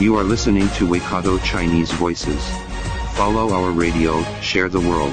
[0.00, 2.40] You are listening to Waikato Chinese Voices.
[3.16, 5.12] Follow our radio, share the world.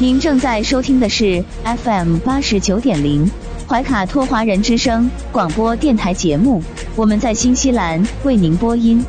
[0.00, 3.30] 您正在收听的是 FM 八十九点零
[3.68, 6.60] 怀卡托华人之声广播电台节目，
[6.96, 9.06] 我们在新西兰为您播音。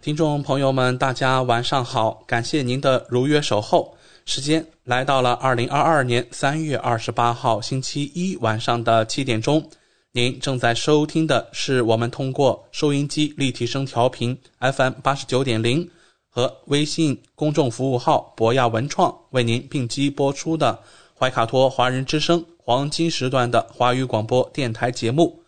[0.00, 3.94] 听众朋友们，大家晚上好，感谢您的如约守候。
[4.24, 9.68] 时间来到了二零二二年三月二十八号星期一晚上的七点钟。
[10.18, 15.88] 您正在收听的是我们通过收音机立体声调频 FM 八十九点零
[16.28, 20.76] 和微信公众服务号博雅文创为您并机播出的
[21.16, 25.40] 怀卡托华人之声黄金时段的华语广播电台节目。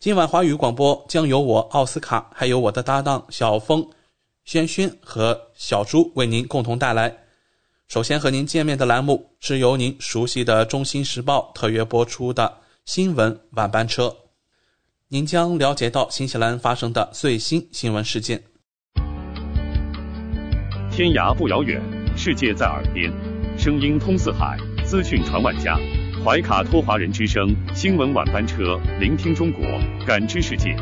[0.00, 3.88] 今晚华语广播将由我奥斯卡，还有我的搭档小峰、
[4.44, 7.16] 轩轩和小朱为您共同带来。
[7.86, 12.52] 首先和您见面的栏目是由您熟悉的《中心时报》特约播出的
[12.92, 14.12] 新闻晚班车，
[15.10, 18.42] 您将了解到新西兰发生的最新新闻事件。
[20.90, 21.80] 天涯不遥远，
[22.16, 23.12] 世界在耳边，
[23.56, 25.78] 声音通四海，资讯传万家。
[26.24, 29.62] 怀卡托华人之声新闻晚班车，聆听中国，
[30.04, 30.74] 感知世界。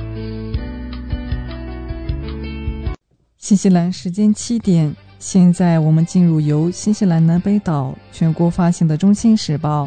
[3.36, 9.84] 新西兰时间七点，现在我们进入由新西兰南北岛全国发行的《中新时报》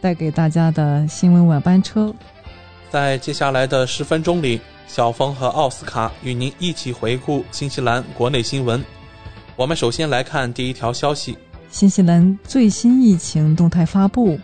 [0.00, 2.14] 带给大家的新闻晚班车。
[2.90, 8.82] 在接下来的十分钟里，小峰和奥斯卡与您一起回顾新西兰国内新闻。
[9.56, 11.36] 我们首先来看第一条消息：
[11.70, 14.38] 新西兰最新疫情动态发布。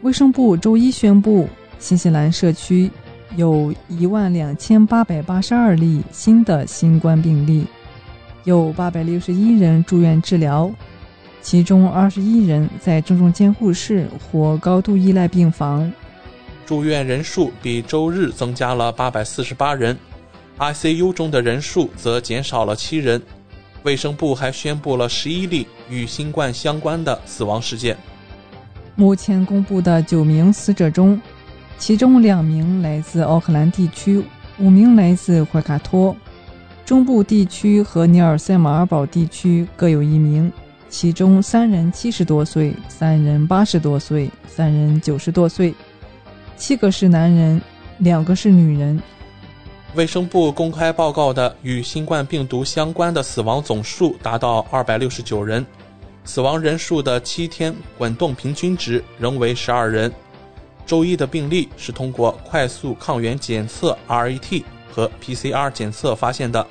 [0.00, 1.48] 卫生部周一宣布，
[1.78, 2.90] 新西兰社区
[3.36, 7.64] 有一万两千八百八十二例新的新冠病例，
[8.42, 10.68] 有八百六十一人住院治疗，
[11.42, 15.92] 其中二十一人在重症监护室或高度依赖病房。
[16.64, 19.98] 住院人数比周日增加了八百四十八人
[20.58, 23.20] ，ICU 中的人数则减少了七人。
[23.82, 27.96] 卫生部还宣布了十一例与新冠相关的死亡事件。
[28.94, 31.20] 目前公布的九名死者中，
[31.78, 34.22] 其中两名来自奥克兰地区，
[34.58, 36.16] 五名来自怀卡托。
[36.84, 40.52] 中部地区和尼尔塞马尔堡地区各有一名，
[40.92, 45.74] 其中三人七十多岁，三人八十多岁，三人九十多岁，
[46.54, 47.58] 七个是男人，
[47.96, 49.00] 两个是女人。
[49.94, 55.64] 卫生部公开报告的与新冠病毒相关的死亡总数达到二百六十九人。
[56.24, 60.12] 死亡人数的七天滚动平均值仍为十二人。
[60.84, 66.64] 周一的病例是通过快速抗原检测 RAT 和 PCR 检测发现的，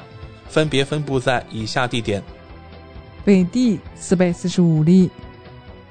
[0.47, 2.21] 分别分布在以下地点：
[3.23, 5.09] 北地四百四十五例，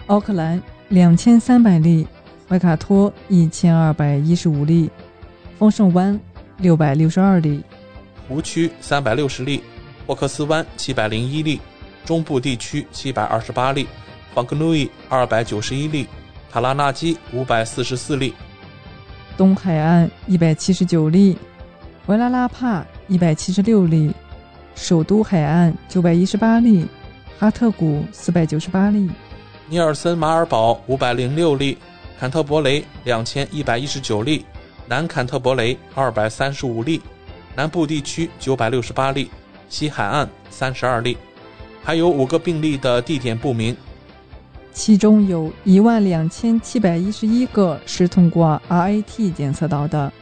[0.06, 2.06] 奥克兰两千三百例，
[2.48, 4.91] 怀卡托一千二百一十五例，
[5.58, 6.18] 丰盛湾
[6.58, 7.62] 六百六十二例，
[8.28, 9.62] 湖区三百六十例，
[10.06, 11.60] 霍克斯湾七百零一例。
[12.02, 13.86] 中部地区七百二十八例，
[14.34, 16.06] 方格努伊二百九十一例，
[16.50, 18.34] 塔拉纳基五百四十四例，
[19.36, 21.36] 东海岸一百七十九例，
[22.06, 24.12] 维拉拉帕一百七十六例，
[24.74, 26.88] 首都海岸九百一十八例，
[27.40, 29.08] 哈特谷四百九十八例，
[29.66, 31.78] 尼尔森马尔堡五百零六例，
[32.18, 34.44] 坎特伯雷两千一百一十九例，
[34.86, 37.00] 南坎特伯雷二百三十五例，
[37.56, 39.30] 南部地区九百六十八例，
[39.70, 41.16] 西海岸三十二例。
[41.82, 43.74] 还有五个病例的地点不明，
[44.74, 50.12] 其中有一万两千七百一十一个是通过 RAT 检测到的，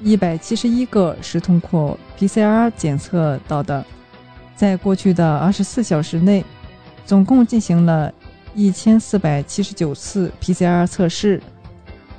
[0.00, 3.84] 一百七十一个是通过 PCR 检测到的。
[4.56, 6.44] 在过去的二十四小时内，
[7.04, 8.12] 总共进行了
[8.54, 11.42] 一千四百七十九次 PCR 测试，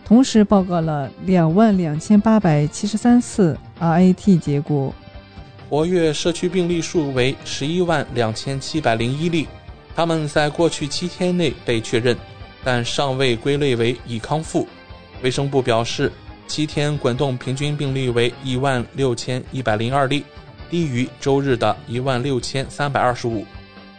[0.05, 4.93] 同时报告了两万两千八百七十三次 RAT 结果。
[5.69, 9.47] 活跃社区病例数为十一万两千七百零一例，
[9.95, 12.15] 他们在过去七天内被确认，
[12.63, 14.67] 但尚未归类为已康复。
[15.23, 16.11] 卫生部表示，
[16.47, 20.23] 七天滚动平均病例为一万六千一百零二例，
[20.69, 23.45] 低于周日的一万六千三百二十五。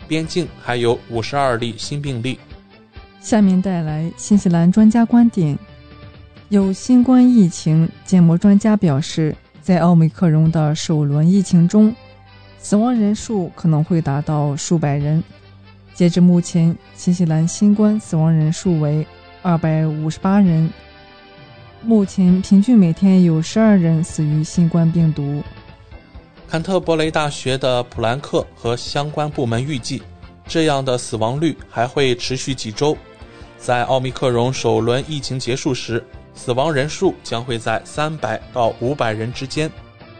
[0.08, 2.38] 边境还有五十二例新病例。
[3.20, 5.58] 下面带来新西兰专家观点。
[6.48, 11.92] 有新冠疫情，建模专家表示，在奥密克戎的首轮疫情中，
[12.60, 15.20] 死亡人数可能会达到数百人。
[15.92, 19.04] 截至目前，新西兰新冠死亡人数为
[19.42, 20.70] 二百五十八人。
[21.82, 25.42] 目前平均每天有十二人死于新冠病毒。
[26.48, 30.00] 坎特伯雷大学的普兰克和相关部门预计，
[30.46, 32.96] 这样的死亡率还会持续几周。
[33.58, 36.02] 在奥密克戎首轮疫情结束时，
[36.34, 39.68] 死亡人数将会在三百到五百人之间。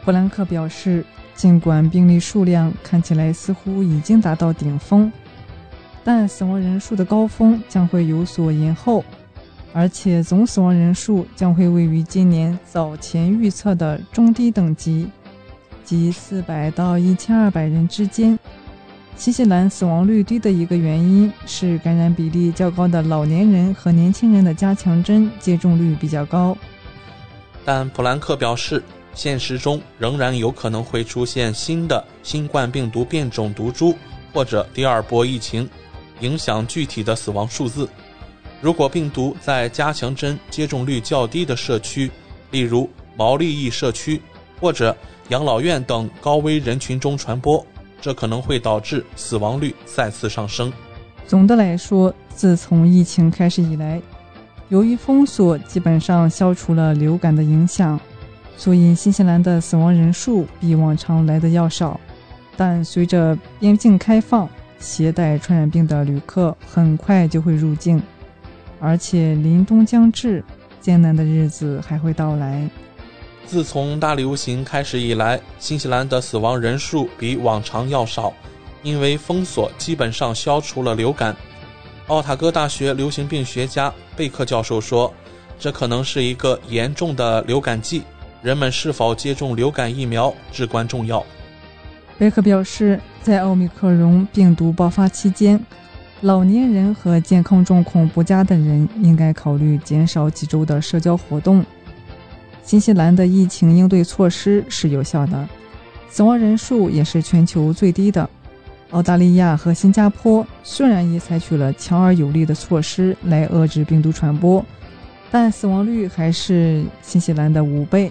[0.05, 1.05] 普兰克表示，
[1.37, 5.11] 尽管病例数量看起来似乎已经达到顶峰，
[6.03, 9.05] 但死亡人数的高峰将会有所延后，
[9.73, 15.09] 而且总死亡人数将会位于今年早前预测的中低等级。
[15.87, 18.39] 及四百到一千二百人之间。
[19.17, 26.55] 新西兰死亡率低的一个原因是感染比例较高的老年人和年轻人的加强针接种率比较高。
[27.65, 28.83] 但普兰克表示，
[29.15, 33.97] 现实中仍然有可能会出现新的新冠病毒变种毒株
[34.35, 35.67] 或者第二波疫情，
[36.21, 37.89] 影响具体的死亡数字。
[38.61, 42.11] 如果病毒在加强针接种率较低的社区，
[42.51, 44.21] 例如毛利裔社区
[44.61, 44.95] 或者。
[45.29, 47.65] 养老院等高危人群中传播，
[48.01, 50.73] 这可能会导致死亡率再次上升。
[51.27, 54.01] 总的来说，自从疫情开始以来，
[54.69, 57.99] 由于封锁基本上消除了流感的影响，
[58.57, 61.99] 所以新西兰的死亡人数比往常来的要少。
[62.57, 64.49] 但随着边境开放，
[64.79, 68.01] 携带传染病的旅客很快就会入境，
[68.79, 70.45] 而且临冬将至，
[70.81, 72.71] 艰难的日子还会到来。
[73.47, 78.33] 自从大流行开始以来，新西兰的死亡人数比往常要少，
[78.83, 81.35] 因为封锁基本上消除了流感。
[82.09, 85.13] 奥塔哥大学流行病学家贝克教授说
[85.59, 88.03] ：“这可能是一个严重的流感季，
[88.43, 91.25] 人们是否接种流感疫苗至关重要。”
[92.19, 95.65] 贝克表示，在奥密克戎病毒爆发期间，
[96.23, 101.65] 老年人和健康状况不佳的人应该考虑减少几周的社交活动。
[102.67, 105.49] 新西兰的疫情应对措施是有效的，
[106.11, 108.29] 死亡人数也是全球最低的。
[108.91, 114.65] 澳大利亚和新加坡虽然也采取了强而有力的措施来遏制病毒传播，
[115.31, 118.11] 但死亡率还是新西兰的五倍。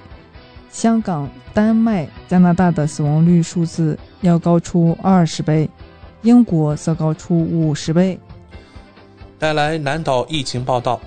[0.72, 5.70] 香港、丹麦、加拿大的死亡率数字要高出二十倍，
[6.22, 8.18] 英国则高出五十倍。
[9.38, 11.02] 带来南岛疫情报道，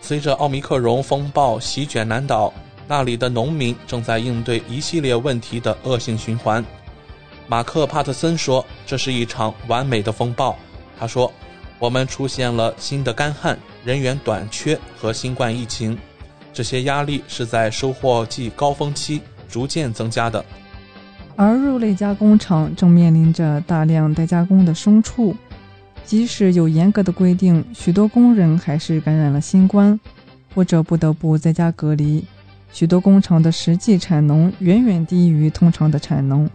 [0.00, 2.52] 随着奥密克戎风暴席卷南岛。
[2.90, 6.64] 那里的农民正在应对一系列问题的恶性循环。
[7.46, 10.56] 马克·帕特森说：“这是一场完美的风暴。”
[10.98, 11.32] 他说
[11.78, 15.96] ：“我们出现了新的干旱、人员短缺和新冠疫情，
[16.52, 20.44] 这些压力是在收获季高峰期逐渐增加的。”
[21.36, 25.36] 而肉类加工厂正面临着大量待加工的牲畜，
[26.04, 29.98] 即使有严格的规定，许多工人还是感染了新冠，
[30.56, 32.24] 或者不得不在家隔离。
[32.72, 36.48] 许多工厂的实际产能远远低于通常的产能，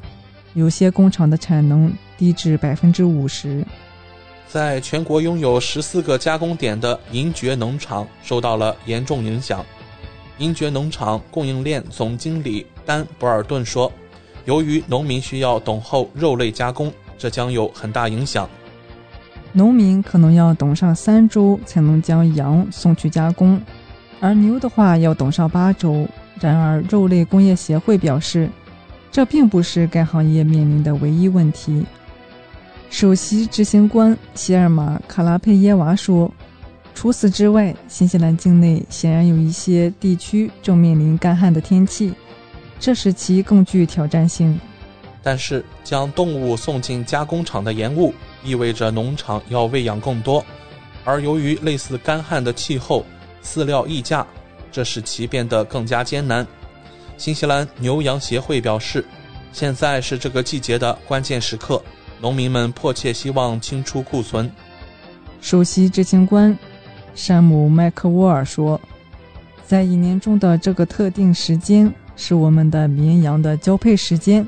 [0.54, 3.66] 有些工厂的产能低至百分之五十。
[4.48, 9.66] 在全国拥有十四个加工点的银爵农场受到了严重影响。
[10.38, 13.92] 银爵农场供应链总经理丹·博尔顿说
[14.46, 18.50] ：“由于农民需要等候肉类加工，这将有很大影响。
[19.52, 23.62] 农民可能要等上三周才能将羊送去加工。”
[24.26, 26.08] 而牛的话要等上八周。
[26.42, 28.50] 然而，肉类工业协会表示，
[29.12, 31.86] 这并不是该行业面临的唯一问题。
[32.90, 36.30] 首席执行官希尔玛·卡拉佩耶娃说
[36.96, 42.12] ：“除此之外，新西兰境内显然有一些地区正面临干旱的天气，
[42.80, 44.60] 这使其更具挑战性。
[45.22, 48.14] 但是，将动物送进加工厂的延误
[48.44, 50.44] 意味着农场要喂养更多，
[51.06, 53.06] 而由于类似干旱的气候。”
[53.46, 54.26] 饲料溢价，
[54.72, 56.46] 这使其变得更加艰难。
[57.18, 59.06] 新西兰牛羊协会表示，
[59.54, 61.82] 现在是这个季节的关键时刻，
[62.20, 64.52] 农民们迫切希望清出库存。
[65.40, 66.58] 首席执行官
[67.14, 68.82] 山姆·麦克沃尔说
[69.66, 74.46] ：“在一年中的这个特定时间是我们的绵羊的交配时间，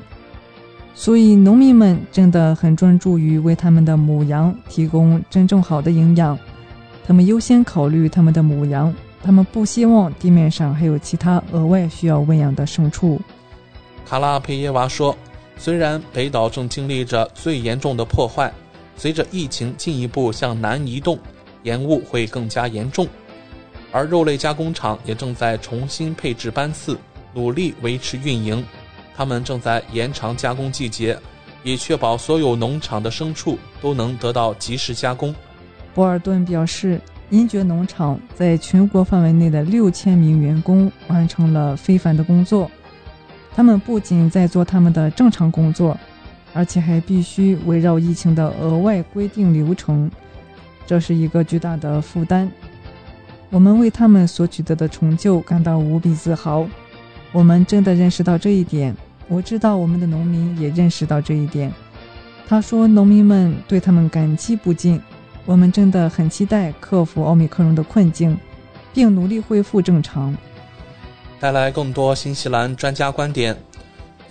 [0.94, 6.38] 所以农民们真的很专注于为他们的母羊提供真正好的营养。”
[7.08, 13.18] 他们优先考虑他们的母羊，他们不希望地面上还有其他额外需要喂养的牲畜。
[14.04, 15.16] 卡拉佩耶娃说
[15.56, 18.52] ：“虽然北岛正经历着最严重的破坏，
[18.94, 21.18] 随着疫情进一步向南移动，
[21.62, 23.08] 延误会更加严重。
[23.90, 26.98] 而肉类加工厂也正在重新配置班次，
[27.32, 28.62] 努力维持运营。
[29.16, 31.18] 他们正在延长加工季节，
[31.62, 35.34] 以确保所有农场的牲畜都能得到及时加工。
[35.98, 37.00] 博尔顿表示，
[37.30, 42.70] 英爵农场在全国范围内的六千名员工完成了非凡的工作。
[43.52, 45.98] 他们不仅在做他们的正常工作，
[46.54, 50.08] 而且还必须围绕疫情的额外规定流程，
[50.86, 52.48] 这是一个巨大的负担。
[53.50, 56.64] 我们为他们所取得的成就感到无比自豪。
[57.32, 58.94] 我们真的认识到这一点。
[59.26, 61.72] 我知道我们的农民也认识到这一点。
[62.46, 65.02] 他说：“农民们对他们感激不尽。
[65.48, 68.38] 我们真的很期待克服奥密克戎的困境，
[68.92, 70.36] 并努力恢复正常。”
[71.40, 73.56] 带来更多新西兰专家观点。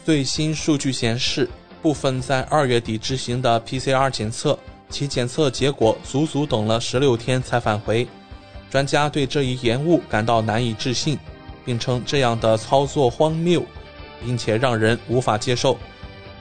[0.06, 1.50] 最新数据显示，
[1.82, 4.60] 部分在二月底执行的 PCR 检测，
[4.92, 8.08] 其检测结果足足等了十六天才返回。
[8.70, 11.18] 专家对这一延误感到难以置信，
[11.66, 13.66] 并称这样的操作荒谬，
[14.24, 15.76] 并且让人无法接受。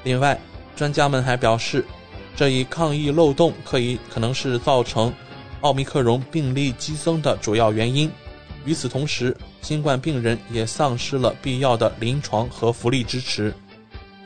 [0.05, 0.39] 另外，
[0.77, 1.83] 专家们还表示，
[2.37, 5.11] 这一抗疫漏洞可以可能是造成
[5.63, 8.11] 奥密克戎病例激增的主要原因。
[8.67, 13.55] 与此同时，新冠病人也丧失了必要的临床和福利支持。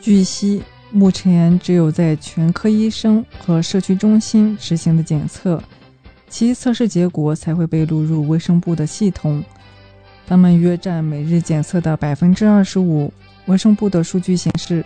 [0.01, 5.63] 据悉，目前只有在全科医生和社区中心执行的检测，
[6.29, 9.45] 其测试结果才会被录入卫生部的系统。
[10.27, 13.13] 他们约占每日检测的百分之二十五。
[13.47, 14.85] 卫生部的数据显示，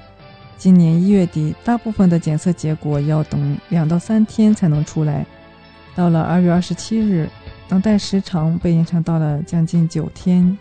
[0.56, 5.26] 今年一月底，大部分的检测结果要等两到三天才能出来。
[5.94, 7.28] 到了二月二十七日。
[7.66, 10.56] 等待时长被延长到了将近九天。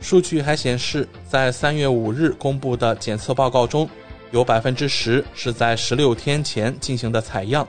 [0.00, 3.86] 数据还显示，在三月五日公布的检测报告中，
[4.30, 7.68] 有百分之十是在十六天前进行的采样。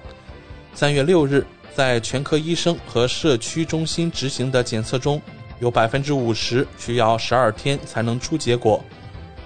[0.74, 1.45] 三月六日，
[1.75, 5.22] 在全科医生和社区中心执行的检测中，
[5.60, 8.81] 有百分之五十需要十二天才能出结果。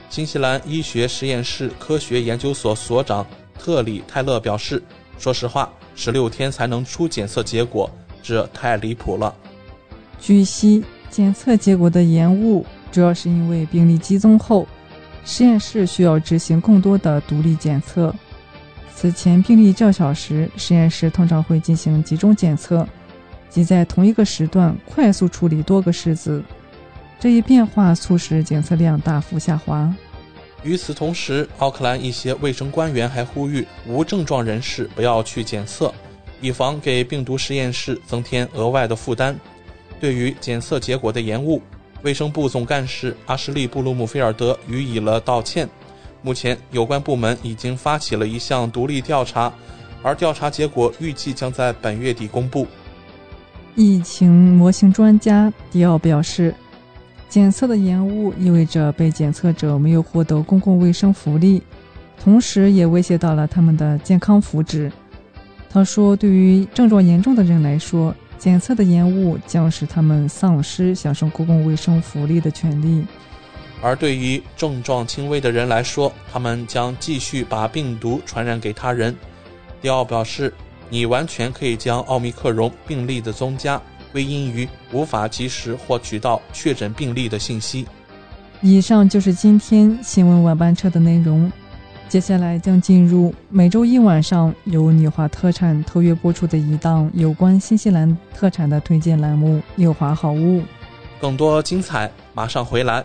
[0.10, 3.26] 新西兰医学实验室科学研究所所长
[3.60, 4.82] 特里泰勒表示
[5.20, 7.90] ：“说实话，十六天才能出检测结果。”
[8.24, 9.34] 这太离谱了。
[10.20, 14.68] 据悉，检测结果的延误主要是因为病例激增后，
[15.24, 18.14] 实验室需要执行更多的独立检测。
[18.94, 22.86] 此前病例较小时，实验室通常会进行集中检测，
[23.50, 26.44] 即在同一个时段快速处理多个式子。
[27.20, 29.94] 这一变化促使检测量大幅下滑。
[30.64, 35.94] 与此同时，奥克兰一些卫生官员还呼吁无症状人士不要去检测。
[36.40, 39.36] 以防给病毒实验室增添额外的负担。
[40.00, 41.60] 对于检测结果的延误，
[42.04, 45.68] 卫生部总干事阿什利·布鲁姆菲尔德予以了道歉。
[46.22, 49.52] 目前，有关部门已经发起了一项独立调查，
[50.04, 52.68] 而调查结果预计将在本月底公布。
[53.76, 56.54] 疫情模型专家迪奥表示，
[57.30, 61.62] 检测的延误意味着被检测者没有获得公共卫生福利，
[62.24, 64.90] 同时也威胁到了他们的健康福祉。
[65.70, 73.04] 他说：“对于症状严重的人来说，检测的延误将使他们丧失享受公共卫生福利的权利；
[73.82, 79.14] 而对于症状轻微的人来说，他们将继续把病毒传染给他人。”
[79.82, 80.52] 迪奥表示
[80.90, 83.80] ：“你完全可以将奥密克戎病例的增加
[84.12, 87.86] 归因于无法及时获取到确诊病例的信息。”
[88.62, 91.52] 以上就是今天新闻晚班车的内容。
[92.10, 100.62] 接下来将进入每周一晚上由纽华特产特约播出的一档有关新西兰特产的推荐栏目《纽华好物》。
[101.20, 103.04] 更多精彩马上回来。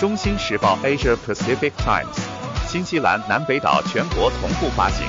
[0.00, 2.18] 中新时报 Asia Pacific Times，
[2.66, 5.06] 新西兰南北岛全国同步发行。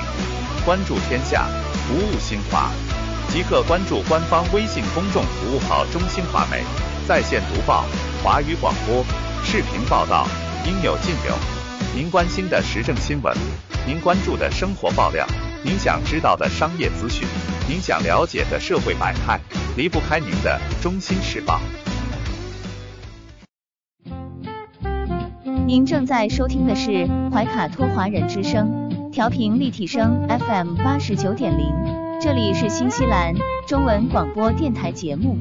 [0.64, 1.46] 关注天下，
[1.88, 2.70] 服务新华，
[3.30, 6.62] 即刻关注官方微信公众服务号“中新华媒”，
[7.08, 7.86] 在线读报、
[8.22, 9.02] 华语广播、
[9.42, 10.28] 视频报道。
[10.66, 11.34] 应有尽有。
[11.94, 13.34] 您关心的时政新闻，
[13.86, 15.26] 您关注的生活爆料，
[15.64, 17.26] 您想知道的商业资讯，
[17.66, 19.40] 您想了解的社会百态，
[19.74, 21.58] 离不开您的《中心时报》。
[25.66, 28.87] 您正在收听的是怀卡托华人之声，
[29.18, 31.74] 调频立体声 FM 八十九点零，
[32.20, 33.34] 这里是新西兰
[33.66, 35.36] 中文广播电台节目。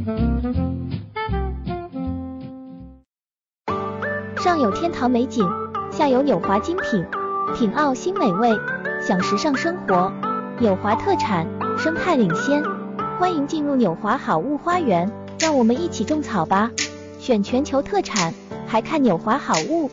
[4.38, 5.48] 上有天堂美景，
[5.92, 7.06] 下有纽华精品，
[7.56, 8.50] 品澳新美味，
[9.00, 10.12] 享时尚生活。
[10.58, 11.46] 纽华特产，
[11.78, 12.64] 生态领先，
[13.20, 15.08] 欢迎进入纽华好物花园，
[15.40, 16.72] 让我们一起种草吧！
[17.20, 18.34] 选全球特产，
[18.66, 19.92] 还看纽华好物。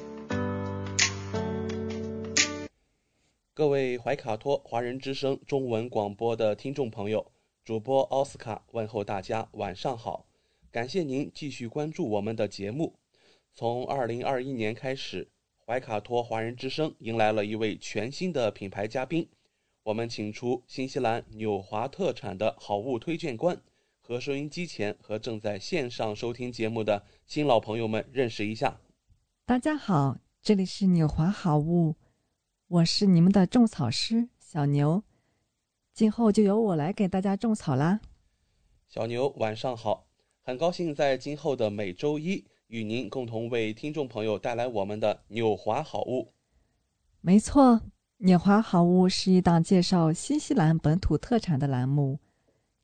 [3.57, 7.31] 各位怀卡托华人之声中文广播的听众朋友，
[7.65, 10.27] 主播奥斯卡问候大家晚上好。
[10.73, 12.97] 感谢您继续关注我们的节目。
[13.55, 15.29] 从二零二一年开始，
[15.65, 19.29] 怀卡托华人之声迎来了一位全新的品牌嘉宾。
[19.85, 23.57] 我们请出新西兰纽华特产的好物推荐官，
[24.01, 28.81] 和收音机前和正在线上收听节目的新老朋友们认识一下。
[29.47, 31.95] 大家好，这里是纽华好物，
[32.69, 35.03] 我是你们的种草师小牛，
[35.93, 38.01] 今后就由我来给大家种草啦。
[38.89, 40.07] 小牛，晚上好，
[40.41, 42.45] 很高兴在今后的每周一。
[42.69, 46.33] 与您共同为听众朋友带来我们的纽华好物。
[47.21, 47.83] 没错，
[48.17, 52.19] 纽华好物是一档介绍新西兰本土特产的栏目，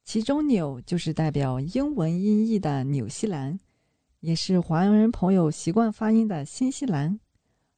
[0.04, 3.58] 其中“纽”就是代表英文音译的纽西兰，
[4.20, 7.18] 也是华人朋友习惯发音的新西兰，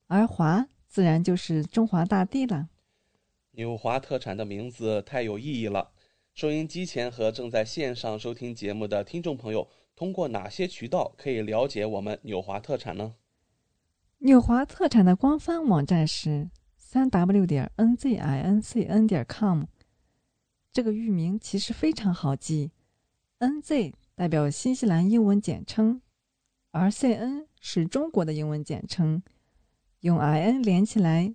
[0.09, 2.69] 而“华”自然就是中华大地了。
[3.53, 5.93] 纽华特产的名字太有意义了，
[6.35, 9.71] 收音机前和正在线上收听节目的听众朋友。
[9.97, 13.15] 通过哪些渠道可以了解我们纽华特产呢？
[14.19, 19.65] 纽华特产的官方网站是三 w 点 n z i n c n 点 com。
[20.71, 22.71] 这个域名其实非常好记
[23.39, 26.03] ，n z 代表新西兰英文简称，
[26.71, 29.23] 而 c n 是中国的英文简称，
[30.03, 31.33] 用 i n 连起来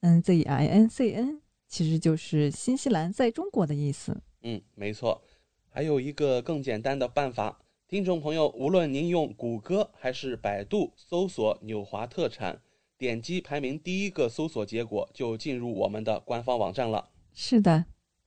[0.00, 4.22] ，n z i n c n 其实就是新西兰在中国的意思。
[4.42, 5.20] 嗯，没错。
[5.68, 7.60] 还有一个更简单的办法。
[7.88, 12.62] 听众朋友，无论您用谷歌还是百度搜索“纽华特产”，
[12.96, 17.10] 点击排名第一个搜索结果，就进入我们的官方网站了。
[17.32, 17.86] 是的，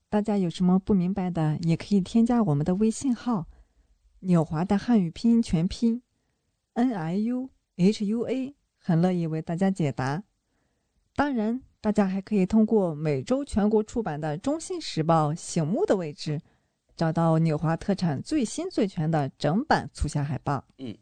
[0.10, 3.48] 大家有什么不明白的，也可以添加我们的微信号
[4.20, 6.02] “纽华”的汉语拼音全拼
[6.74, 8.54] “n i u h u a”，
[8.88, 10.24] 很乐意为大家解答。
[11.14, 16.40] 当然，大家还可以通过每周全国出版的《中新时报》醒目的位置。
[16.96, 20.64] 找到纽华特产最新最全的整版促销海报。
[20.78, 20.98] 嗯，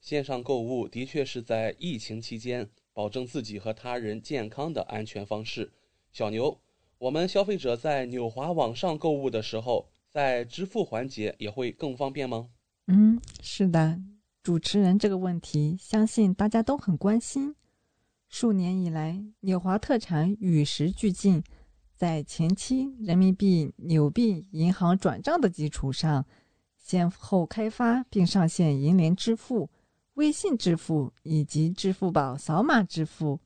[0.00, 5.70] 线上购物的确是在疫情期间保证自己和他人健康的安全方式。
[6.10, 6.58] 小牛，
[6.96, 12.48] 我们消费者在纽华网上购物的时候，在支付环节也会更方便吗？
[12.86, 14.00] 嗯，是的，
[14.48, 17.54] 主持人这个问题，相信大家都很关心。
[18.30, 21.44] 数年以来，纽华特产与时俱进。
[21.94, 26.24] 在前期人民币纽币银行转账的基础上，
[26.78, 29.68] 先后开发并上线银联支付、
[30.14, 33.38] 微信支付以及支付宝扫码支付。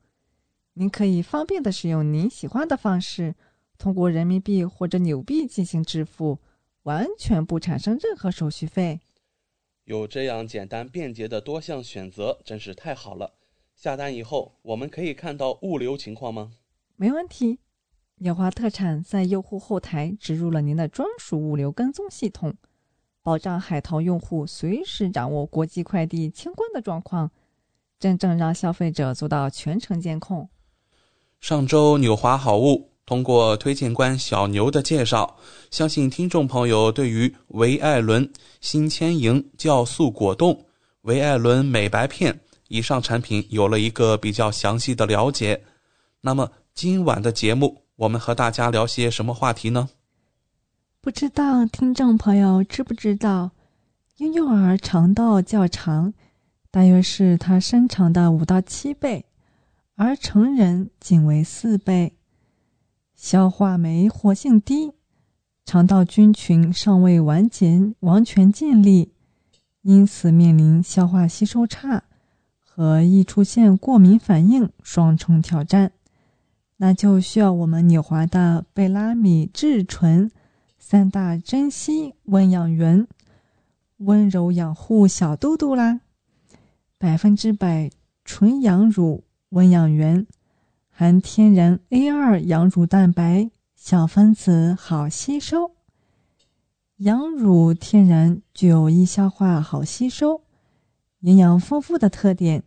[0.74, 3.34] 您可以方便的使用您喜欢的方式，
[3.76, 6.38] 通过人民币或者纽币进行支付，
[6.84, 9.00] 完全不产生任何手续费。
[9.84, 13.34] 有这样简单便捷的多项选择，真是太好了。
[13.74, 16.52] 下单以后，我们可以看到物流情况吗？
[16.96, 17.58] 没问题。
[18.16, 22.54] 纽华特产在用户后台植入了您的专属物流跟踪系统，
[23.20, 27.32] 保障海淘用户随时掌握国际快递清关的状况，
[27.98, 30.48] 真正让消费者做到全程监控。
[31.40, 35.36] 上周纽华好物通过推荐官小牛的介绍，
[35.70, 40.66] 相信听众朋友对于维艾伦新千盈酵素果冻、
[41.02, 45.62] 维艾伦美白片以上产品有了一个比较详细的了解。
[46.20, 47.82] 那么今晚的节目。
[47.96, 49.88] 我们和大家聊些什么话题呢？
[51.00, 53.50] 不知道听众朋友知不知道，
[54.16, 56.12] 婴幼儿肠道较长，
[56.70, 59.24] 大约是他身长的五到七倍，
[59.94, 62.12] 而成人仅为四倍。
[63.22, 64.94] 消化酶活性低，
[65.64, 69.12] 肠道菌群尚未完结完全建立，
[69.82, 72.02] 因此面临消化吸收差
[72.58, 75.92] 和易出现过敏反应双重挑战。
[76.78, 80.28] 那就需要我们纽华的贝拉米至醇
[80.76, 83.06] 三大珍稀温养元，
[83.98, 86.00] 温柔养护小肚肚啦！
[86.98, 87.88] 百分之百
[88.24, 90.26] 纯羊乳温养元，
[90.94, 95.72] 含天然 A 二羊乳蛋白，小分子好吸收。
[96.98, 100.42] 羊乳天然具有易消化、好吸收、
[101.20, 102.62] 营养丰富的特点，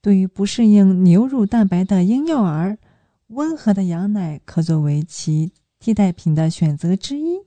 [0.00, 2.78] 对于不适应牛乳蛋白的婴幼儿。
[3.26, 7.40] 温和的羊奶可作为其替代品的选择之一。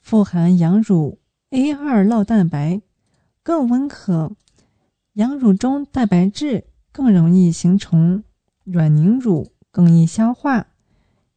[0.00, 1.18] 富含羊乳
[1.50, 2.80] A 二酪蛋白，
[3.42, 4.32] 更温和。
[5.12, 8.24] 羊乳中蛋白质更容易形成
[8.64, 10.66] 软凝乳，更易消化。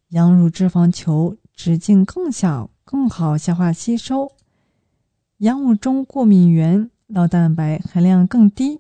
[0.10, 4.32] 羊乳脂肪球直径更小，更好消化吸收。
[5.38, 8.80] 羊乳中过敏原酪蛋白含量更低。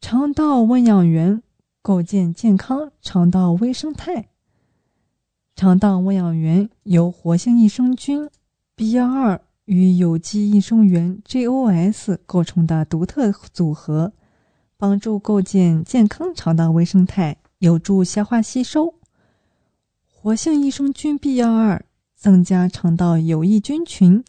[0.00, 1.42] 肠道温养源。
[1.80, 4.28] 构建健康肠道微生态。
[5.56, 8.28] 肠道温养源由活性益生菌
[8.76, 14.12] B 幺二与有机益生元 GOS 构成的独特组合，
[14.80, 18.94] 帮助构建健康肠道微生态，有助消化吸收。
[20.06, 24.22] 活性益生菌 B 幺二增加肠道有益菌群，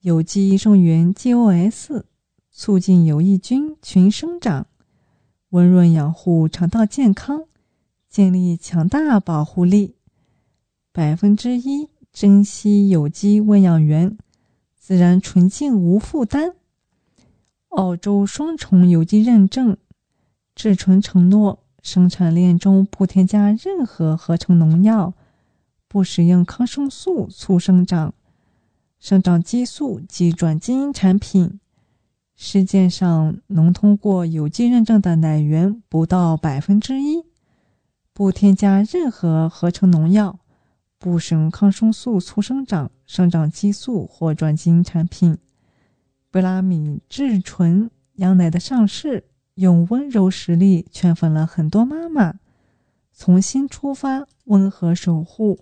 [0.00, 2.04] 有机益生元 GOS
[2.50, 4.66] 促进有益菌群生长，
[5.50, 7.44] 温润养护肠道健康，
[8.08, 9.96] 建立强大保护力。
[10.90, 14.16] 百分之一珍稀有机温养源，
[14.78, 16.54] 自然纯净无负担。
[17.70, 19.76] 澳洲双重有机认证，
[20.54, 25.12] 至纯承诺生产链中不添加任何合成农药，
[25.86, 28.14] 不使用抗生素促生长、
[28.98, 31.60] 生长激素及转基因产品。
[32.34, 37.24] 世界上能通过有机认证的奶源不到百分之一，
[38.12, 40.38] 不添加任何合成农药。
[40.98, 45.36] 不使用抗生素促生长、生长激素或转基因产品。
[46.36, 52.34] 贝拉米至纯羊奶的上市，用温柔实力圈粉了很多妈妈。
[53.10, 55.60] 从新出发，温和守护。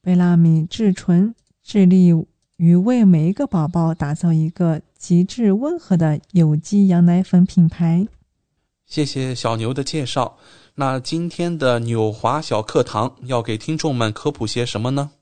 [0.00, 2.12] 贝拉米至纯致力
[2.56, 8.08] 于为每一个宝宝打造一个极致温和的有机羊奶粉品牌。
[8.84, 10.36] 谢谢小牛的介绍。
[10.74, 15.12] 那今天的纽华小课堂要给听众们科普些什么呢？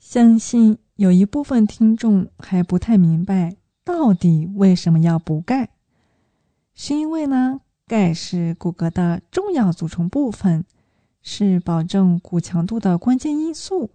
[0.00, 5.70] 相信有一部分听众还不太明白，到底为什么要补钙？
[6.74, 10.62] 是因为呢，钙是骨骼的重要组成部分，
[11.22, 13.92] 是保证骨强度的关键因素。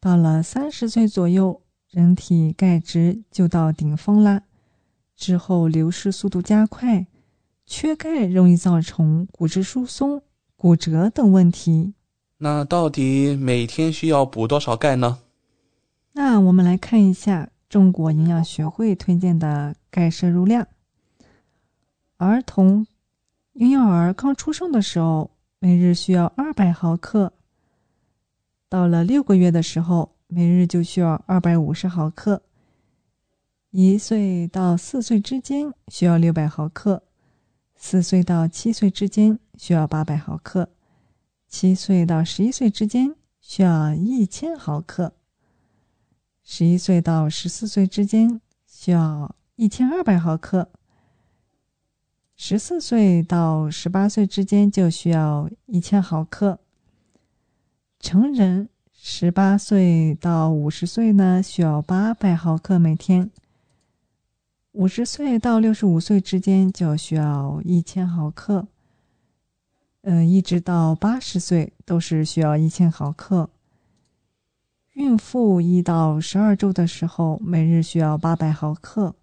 [0.00, 4.44] 到了三十岁左右，人体钙质就到顶峰啦，
[5.14, 7.06] 之后流失速度加快。
[7.66, 10.22] 缺钙容易造成骨质疏松、
[10.56, 11.92] 骨折等问题。
[12.38, 15.18] 那到底每天需要补多少钙呢？
[16.22, 20.68] 那我们来看一下中国营养学会推荐的钙摄入量。
[22.18, 22.86] 儿童
[23.54, 25.30] 婴幼儿刚出生的时候，
[25.60, 27.30] 每日需要二百毫克；
[28.68, 32.42] 到了六个月的时候，每日就需要二百五十毫克；
[33.70, 37.02] 一岁到四岁之间需要六百毫克。
[37.76, 40.68] 四岁到七岁之间需要八百毫克，
[41.48, 45.14] 七岁到十一岁之间需要一千毫克，
[46.52, 50.68] 十一岁到十四岁之间需要一千二百毫克，
[52.34, 56.58] 十四岁到十八岁之间就需要一千毫克。
[58.00, 63.30] 成人十八岁到五十岁呢，需要八百毫克每天。
[64.72, 68.66] 五十岁到六十五岁之间就需要一千毫克，
[70.00, 73.48] 嗯，一直到八十岁都是需要一千毫克。
[74.94, 79.14] 孕妇一到十二周的时候，每日需要八百毫克；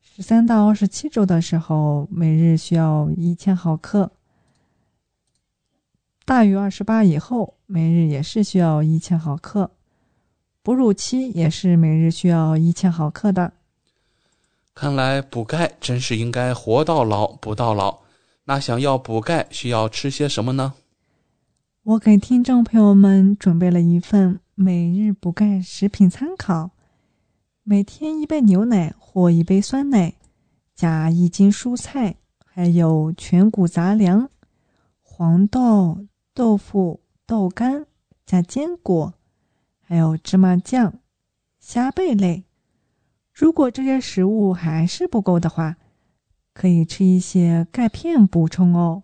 [0.00, 4.08] 十三到二十七周的时候，每日需要一千毫克；
[6.24, 9.68] 大于二十八以后，每日也是需要一千毫克；
[10.62, 13.52] 哺乳期也是每日需要一千毫克的。
[14.74, 17.98] 看来补钙真是应该活到老补到老。
[18.44, 20.74] 那想要补钙，需要吃些什么呢？
[21.84, 26.70] 我给听众朋友们准备了一份每日补钙食品参考：
[27.62, 30.14] 每天一杯牛奶或一杯酸奶，
[30.74, 34.30] 加一斤蔬菜，还有全谷杂粮、
[35.02, 37.84] 黄豆、豆腐、豆干，
[38.24, 39.12] 加坚果，
[39.82, 40.94] 还有芝麻酱、
[41.60, 42.44] 虾贝类。
[43.30, 45.76] 如果这些食物还是不够的话，
[46.54, 49.02] 可以吃一些钙片补充哦。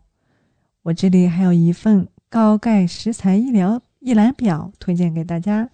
[0.85, 5.69] 我这里还有一份高钙食材医疗一览表，推荐给大家。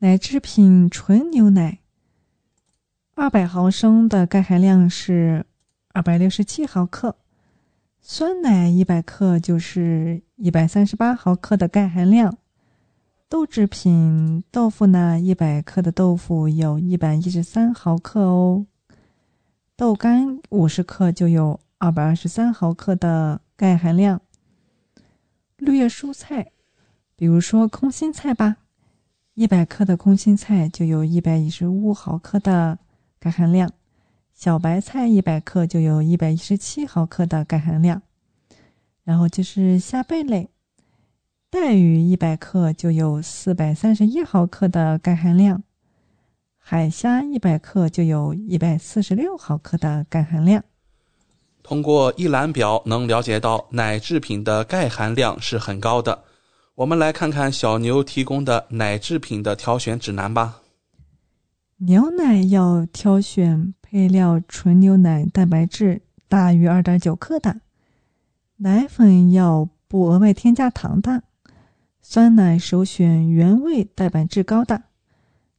[0.00, 1.78] 奶制品纯牛奶，
[3.14, 5.46] 二百毫升的钙含量是
[5.94, 7.12] 二百六十七毫克；
[8.02, 12.36] 酸奶一百克就是一百三十八毫克的钙含量。
[13.30, 18.66] 豆制品豆腐呢，一百克的豆腐有一百一十三毫克哦。
[19.74, 24.20] 豆干五十克就有二百二十三毫克的钙含量。
[25.56, 26.52] 绿叶蔬菜，
[27.16, 28.56] 比如说空心菜吧，
[29.34, 32.78] 一百克的空心菜就有一百一十五毫克的
[33.18, 33.70] 钙含量。
[34.32, 38.02] 小白菜一百克就有一百一十七毫克的钙含量。
[39.04, 40.50] 然后就是虾贝类。
[41.50, 45.62] 带鱼一百克就有四百三十一毫克的钙含量，
[46.58, 50.64] 海虾一百克就有一百四十六毫克的钙含量。
[51.64, 56.22] 通过一览表能了解到奶制品的钙含量是很高的。
[56.74, 60.60] 我们来看看小牛提供的奶制品的挑选指南吧。
[61.78, 67.56] 牛奶要挑选配料纯牛奶，蛋白质大于二点九克的。
[68.56, 71.22] 奶粉要不额外添加糖的。
[72.02, 74.82] 酸奶首选原味蛋白质高的。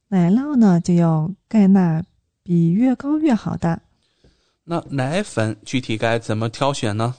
[0.08, 2.04] 奶酪呢就要钙钠
[2.44, 3.82] 比越高越好的。
[4.68, 7.14] 那奶粉具体该怎么挑选呢？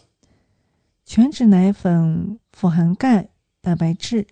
[1.06, 3.30] 全脂奶粉富含钙、
[3.62, 4.28] 蛋白质，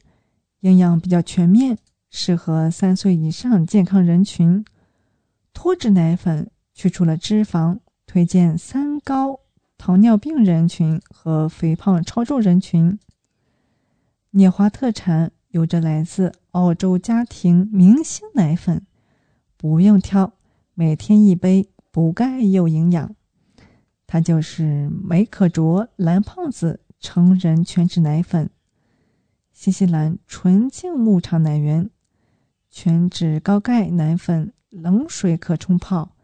[0.60, 1.78] 营养比较全面。
[2.10, 4.64] 适合三岁以上健康人群，
[5.54, 9.40] 脱脂奶粉去除了脂肪，推荐三高、
[9.78, 12.98] 糖尿病人群和肥胖超重人群。
[14.32, 18.86] 涅华特产有着来自澳洲家庭明星奶粉，
[19.58, 20.34] 不用挑，
[20.74, 23.16] 每天一杯，补钙又营养。
[24.06, 28.50] 它就是美可卓蓝胖子成人全脂奶粉，
[29.54, 31.90] 新西兰纯净牧场奶源。
[32.70, 36.18] 全脂高钙奶粉，冷水可冲泡，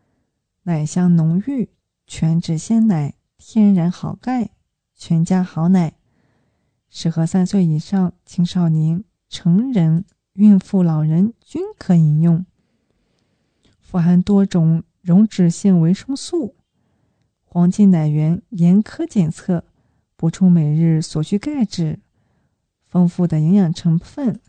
[0.63, 1.69] 奶香浓郁，
[2.05, 4.49] 全脂鲜奶，天然好钙，
[4.93, 5.93] 全家好奶，
[6.89, 10.03] 适合三岁以上青少年、成人、
[10.33, 12.45] 孕妇、老人均可饮用。
[13.79, 16.55] 富含多种溶脂性维生素，
[17.43, 19.63] 黄金奶源严苛检测，
[20.15, 21.99] 补充每日所需钙质，
[22.85, 24.39] 丰富的营养成分。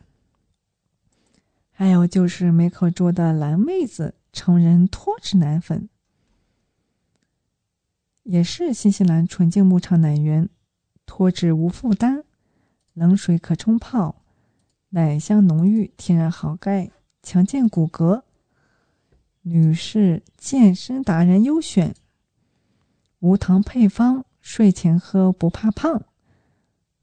[1.70, 5.88] 还有就是梅可卓的蓝妹子成人脱脂奶粉，
[8.22, 10.48] 也是新西兰纯净牧场奶源，
[11.06, 12.24] 脱脂无负担，
[12.92, 14.22] 冷水可冲泡，
[14.90, 16.90] 奶香浓郁，天然好钙，
[17.22, 18.22] 强健骨骼，
[19.44, 21.96] 女士健身达人优选，
[23.18, 26.04] 无糖配方，睡前喝不怕胖，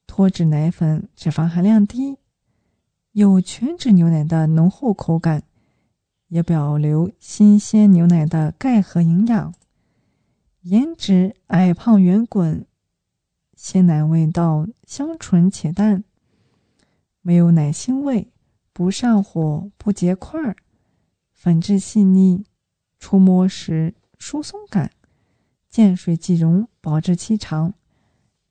[0.08, 2.18] 脱脂奶粉脂肪含量低。
[3.12, 5.44] 有全脂牛奶的浓厚口感，
[6.30, 9.54] 也保留新鲜牛奶的钙和营养。
[10.62, 12.66] 颜值矮胖圆滚，
[13.58, 16.06] 鲜奶味道香醇且淡，
[17.22, 18.32] 没有奶腥味，
[18.72, 20.56] 不上火不结块儿，
[21.42, 22.44] 粉质细腻，
[23.00, 24.92] 触摸时疏松感，
[25.70, 27.74] 见水即溶，保质期长，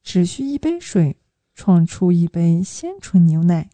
[0.02, 1.18] 只需一杯水，
[1.54, 3.68] 创出一杯鲜纯牛奶。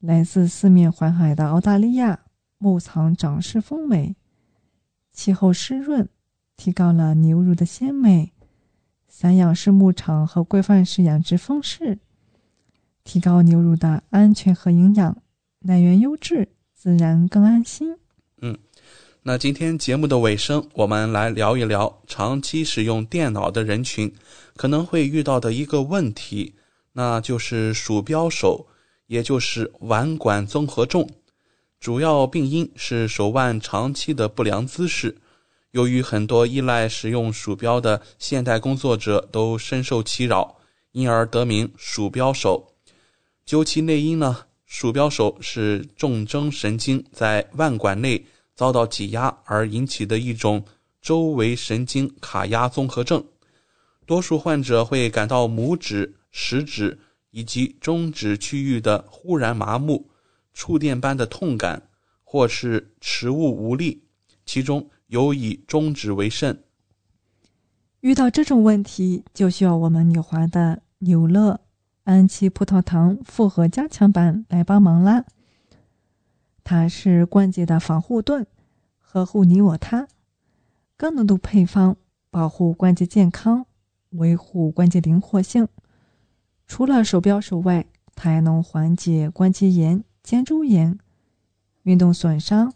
[0.00, 2.26] 来自四面环海的澳大利亚，
[2.58, 4.14] 牧场长势丰美，
[5.10, 6.06] 气候湿润，
[6.58, 8.34] 提高了牛乳的鲜美。
[9.08, 11.98] 散养式牧场和规范式养殖方式，
[13.02, 15.22] 提高牛乳的安全和营养，
[15.60, 17.96] 奶源优质，自然更安心。
[19.22, 24.10] 那今天节目的尾声，我们来聊一聊长期使用电脑的人群
[24.56, 26.54] 可能会遇到的一个问题，
[26.94, 28.66] 那就是鼠标手。
[29.08, 31.04] 也就是腕管综合症，
[31.80, 35.18] 主要病因是手腕长期的不良姿势。
[35.72, 40.58] 由于很多依赖使用鼠标的现代工作者都深受其扰，
[40.92, 42.72] 因而得名“鼠标手”。
[43.44, 48.24] 究其内因呢，鼠标手是重征神经在腕管内
[48.60, 50.62] 遭到挤压而引起的一种
[51.00, 53.24] 周围神经卡压综合症。
[54.04, 56.98] 多数患者会感到拇指、食指。
[57.32, 60.10] 以及中指区域的忽然麻木、
[60.52, 61.88] 触电般的痛感，
[62.24, 64.02] 或是持物无力，
[64.44, 66.64] 其中尤以中指为甚。
[68.00, 71.60] 遇到这种问题，就需要我们纽华的纽乐
[72.02, 75.24] 安琪葡萄糖复合加强版来帮忙啦。
[76.72, 78.46] 它是关节的防护盾，
[79.00, 80.06] 呵护你我他。
[80.96, 81.96] 高浓度配方，
[82.30, 83.66] 保护关节健康，
[84.10, 85.66] 维护关节灵活性。
[86.68, 90.96] 除了手标手外，它还能缓解关节炎、肩周炎、
[91.82, 92.72] 运动损伤。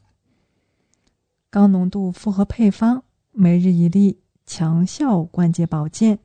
[1.48, 6.18] 高浓度复合配方，每日一粒，强效关节保健。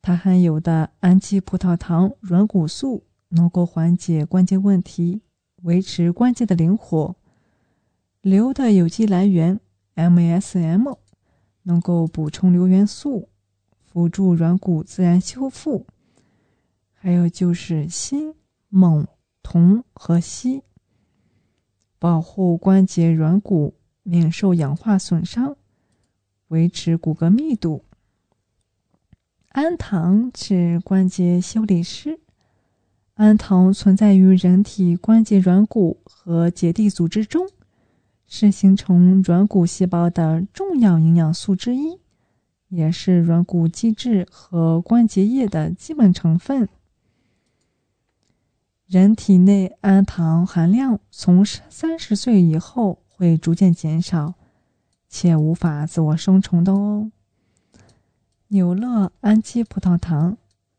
[0.00, 5.22] 它含有的氨基葡萄糖软骨素能够缓解关节问题，
[5.62, 7.16] 维持关节的灵活。
[8.20, 9.60] 硫的有机来源
[9.96, 10.96] MSM
[11.62, 13.28] 能够补充硫元素，
[13.84, 15.86] 辅助软骨自然修复。
[16.92, 18.36] 还有就是锌、
[18.70, 19.06] 锰、
[19.42, 20.62] 铜和硒，
[21.98, 25.56] 保护关节软骨免受氧化损伤，
[26.48, 27.84] 维持骨骼密度。
[29.48, 32.20] 氨糖是关节修理师，
[33.22, 37.46] 氨糖存在于人体关节软骨和结缔组织中，
[38.26, 42.00] 是形成软骨细胞的重要营养素之一，
[42.66, 46.68] 也是软骨基质和关节液的基本成分。
[48.88, 54.34] 人体内氨糖含量从三十岁以后会逐渐减少，
[55.08, 57.12] 且无法自我生成的哦。
[58.48, 60.36] 纽乐氨基葡萄糖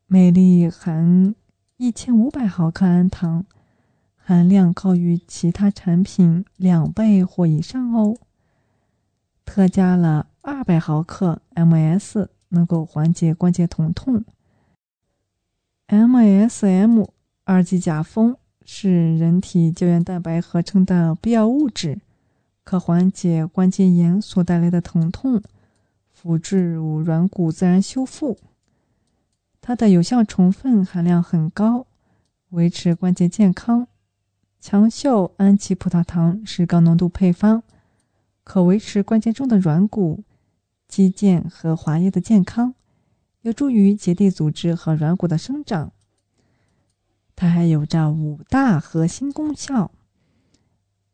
[0.07, 1.33] 美丽含
[1.83, 3.43] 一千五百毫克氨糖，
[4.15, 8.15] 含量高于其他产品两倍或以上哦。
[9.43, 14.23] 特加了二百毫克 MS，能够缓解关节疼痛。
[15.89, 17.09] MSM
[17.43, 21.99] 二级甲峰是人体胶原蛋白合成的必要物质，
[22.63, 25.43] 可缓解关节炎所带来的疼痛。
[26.13, 26.55] 辅助
[27.01, 28.37] 软骨自然修复，
[29.65, 31.87] 它的有效成分含量很高，
[32.49, 33.87] 维持关节健康。
[34.59, 37.63] 强效氨基葡萄糖是高浓度配方，
[38.43, 40.25] 可维持关节中的软骨、
[40.89, 42.75] 肌腱和滑液的健康，
[43.43, 45.93] 有助于结缔组织和软骨的生长。
[47.33, 49.91] 它还有着五大核心功效：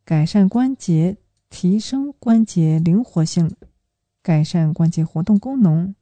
[0.03, 1.17] 改善关节，
[1.51, 3.55] 提升关节灵活性。
[4.23, 5.93] 改善关节活动功能，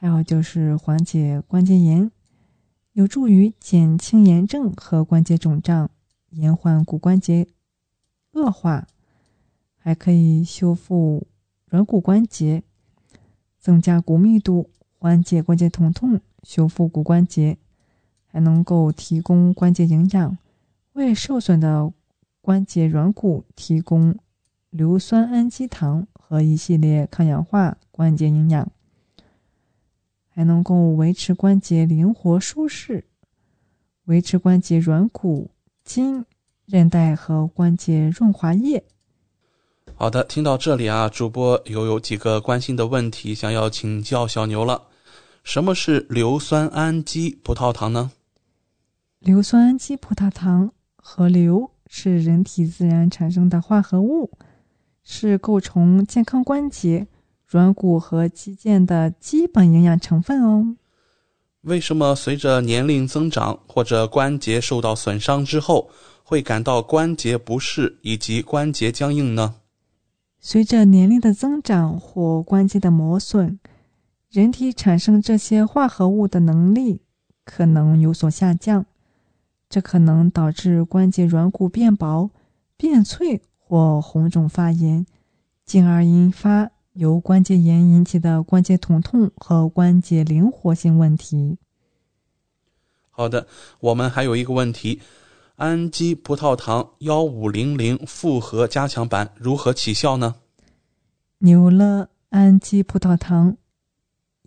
[0.00, 2.08] 还有就是缓解关节炎，
[2.92, 5.90] 有助于减轻炎症和关节肿胀，
[6.30, 7.48] 延缓骨关节
[8.32, 8.86] 恶化，
[9.76, 11.26] 还可以修复
[11.66, 12.62] 软骨关节，
[13.58, 17.58] 增加骨密度，缓解关节疼痛，修复骨关节，
[18.26, 20.38] 还能够提供关节营养，
[20.92, 21.92] 为受损的
[22.40, 24.16] 关节软骨提供
[24.70, 26.06] 硫酸氨基糖。
[26.28, 28.70] 和一系列抗氧化关节营养，
[30.38, 33.04] 还能够维持关节灵活舒适，
[34.04, 35.50] 维持关节软骨、
[35.82, 36.24] 筋、
[36.64, 38.84] 韧带和关节润滑液。
[39.96, 44.84] 好的，听到这里啊，主播又有几个关心的问题想要请教小牛了。
[45.42, 48.12] 什么是硫酸氨基葡萄糖呢？
[49.18, 54.30] 硫酸氨基葡萄糖和硫是人体自然产生的化合物。
[55.02, 57.08] 是构成健康关节、
[57.48, 60.76] 软骨和肌腱的基本营养成分哦。
[61.62, 65.90] 为什么随着年龄增长或者关节受到损伤之后，
[66.22, 69.56] 会感到关节不适以及关节僵硬呢？
[70.38, 73.58] 随着年龄的增长或关节的磨损，
[74.30, 77.00] 人体产生这些化合物的能力
[77.44, 78.86] 可能有所下降，
[79.68, 82.30] 这可能导致关节软骨变薄、
[82.76, 83.40] 变脆。
[83.70, 85.04] 或红肿发炎，
[85.66, 91.56] 进而引发由关节炎引起的关节疼痛和关节灵活性问题。
[93.08, 93.46] 好的，
[93.78, 95.00] 我们还有一个问题：
[95.54, 100.34] 氨基葡萄糖幺五零零复合加强版如何起效呢？
[101.38, 103.56] 纽乐氨基葡萄糖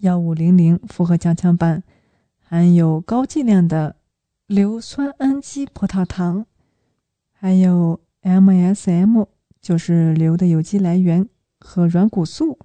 [0.02, 1.84] 幺五零零复合加强版
[2.38, 3.96] 含有高剂量的
[4.48, 6.46] 硫酸氨基葡萄糖，
[7.32, 8.02] 还有。
[8.24, 9.26] MSM
[9.60, 11.28] 就是硫的有机来源
[11.62, 12.58] 和软骨素，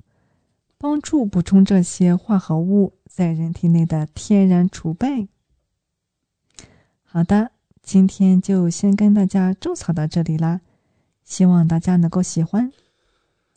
[0.78, 5.28] 帮助补充这些化合物在人体内的天然储备。
[7.04, 10.60] 好的，今天就先跟大家种草到这里啦，
[11.24, 12.72] 希望大家能够喜欢。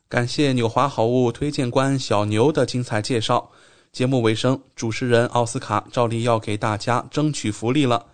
[0.07, 3.51] 感谢纽华好物推荐官小牛的精彩介绍。
[3.91, 8.05] 节目尾声，主持人奥斯卡照例要给大家争取福利了。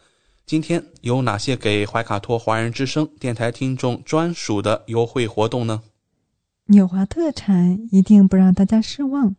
[0.46, 5.84] 今天有哪些给怀卡托华人之声电台听众专属的优惠活动呢？
[6.68, 9.36] 纽华特产一定不让大家失望。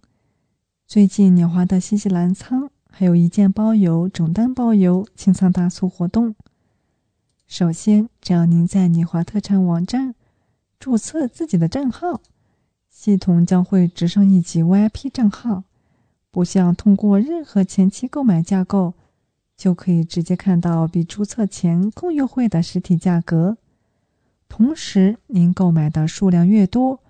[0.87, 6.37] 最近纽华的新西兰仓还有一件包邮、整单包邮清仓大促活动。
[7.49, 10.15] 首先，只要您在纽华特产网站
[10.79, 12.21] 注册自己的账号，
[12.89, 15.65] 系统将会直升一级 VIP 账号，
[16.31, 18.95] 不像通过任何前期购买架构。
[19.57, 23.57] 就可以直接看到比注册前更优惠的实体价格。
[24.51, 27.01] 同时，您购买的数量越多，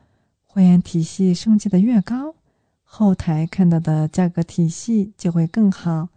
[0.56, 2.34] 会员体系升级的越高，
[2.82, 6.08] 后台看到的价格体系就会更好，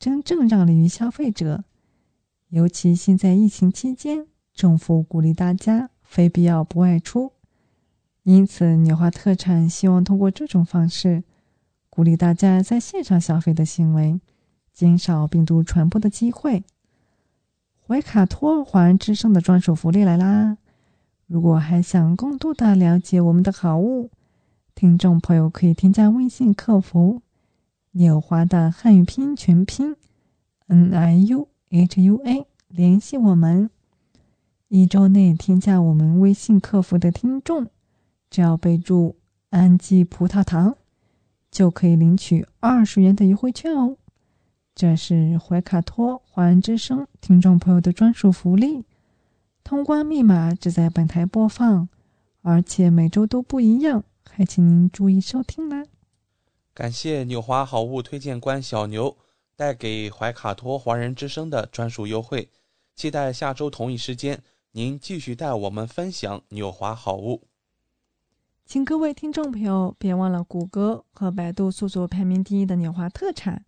[0.00, 1.62] 真正让利于消费者。
[2.48, 7.30] 尤其现在疫情期间，政府鼓励大家非必要不外出，
[8.24, 11.22] 因此纽华特产希望通过这种方式，
[11.88, 14.20] 鼓励大家在线上消费的行为。
[14.74, 16.64] 减少病毒传播的机会。
[17.86, 20.58] 怀卡托华人之声的专属福利来啦！
[21.28, 24.10] 如果还想更多的了解我们的好物，
[24.74, 27.20] 听众朋友可以添加微信客服
[27.92, 29.94] “纽华”的汉语拼音全拼
[30.68, 33.68] “n i u h u a” 联系我们。
[34.68, 37.66] 一周内添加我们微信客服的听众，
[38.30, 39.16] 只要备注
[39.50, 40.76] “氨基葡萄糖”，
[41.52, 43.98] 就可以领取二十元的优惠券哦。
[44.74, 48.86] 这是怀卡托华人之声听众朋友的专属福利，
[49.68, 51.90] 通关密码只在本台播放，
[52.40, 55.84] 而且每周都不一样，还请您注意收听啦。
[56.72, 59.14] 感谢纽华好物推荐官小牛
[59.56, 62.48] 带给怀卡托华人之声的专属优惠，
[62.94, 64.42] 期待下周同一时间
[64.72, 67.42] 您继续带我们分享纽华好物。
[68.64, 73.66] 请各位听众朋友别忘了谷歌和百度搜索排名第一的纽华特产，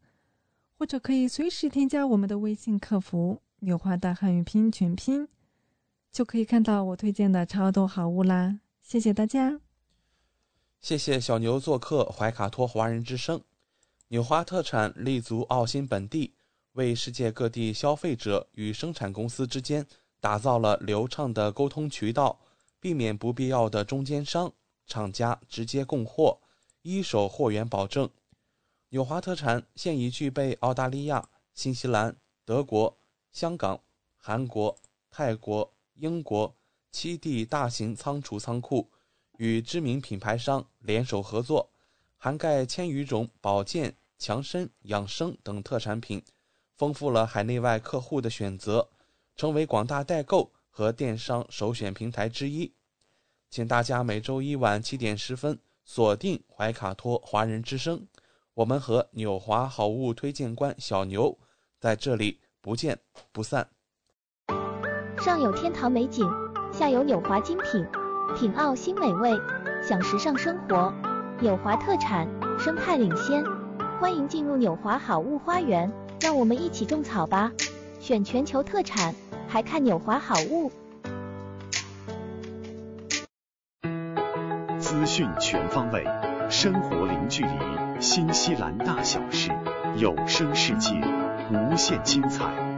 [0.79, 5.29] 或者可以随时添加我们的微信客服“纽华大汉语拼音全拼”，
[6.13, 8.61] 就可以看到我推荐的超多好物啦！
[8.83, 9.61] 谢谢大家。
[10.81, 13.43] 谢谢小牛做客怀卡托华人之声，
[14.09, 16.35] 纽华特产立足澳新本地，
[16.73, 19.87] 为世界各地消费者与生产公司之间
[20.19, 22.41] 打造了流畅的沟通渠道，
[22.81, 24.53] 避免不必要的中间商。
[24.87, 26.41] 厂家直接供货，
[26.83, 28.11] 一手货源保证。
[28.89, 32.99] 纽华特产现已具备澳大利亚、新西兰、德国、
[33.31, 33.81] 香港、
[34.17, 34.77] 韩国、
[35.09, 36.57] 泰国、英国
[36.91, 38.91] 七地大型仓储仓库，
[39.37, 41.71] 与知名品牌商联手合作，
[42.17, 46.23] 涵盖千余种保健、强身、养生等特产品，
[46.77, 48.89] 丰富了海内外客户的选择，
[49.37, 52.73] 成为广大代购和电商首选平台之一。
[53.51, 58.07] 请大家每周一晚七点十分锁定怀卡托华人之声，
[58.55, 61.39] 我们和纽华好物推荐官小牛
[61.79, 62.99] 在这里不见
[63.33, 63.71] 不散。
[65.21, 66.27] 上有天堂美景，
[66.73, 67.87] 下有纽华精品，
[68.35, 69.39] 品澳新美味，
[69.83, 70.91] 享时尚生活。
[71.41, 72.27] 纽华特产，
[72.59, 73.45] 生态领先，
[74.01, 75.93] 欢迎进入纽华好物花园，
[76.23, 77.53] 让我们一起种草吧！
[78.01, 79.15] 选全球特产，
[79.47, 80.73] 还看纽华好物。
[84.79, 86.03] 资讯全方位，
[86.49, 89.51] 生活零距离，新西兰大小事，
[89.97, 90.95] 有声世界，
[91.53, 92.70] 无限精彩。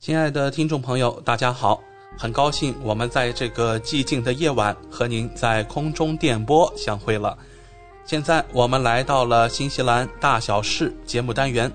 [0.00, 1.82] 亲爱的听众朋友，大家好，
[2.16, 7.36] 很高兴我们在这个寂静的夜晚和您在空中电波相会了。
[8.04, 11.70] 现在我们来到了新西兰大小事节目单元，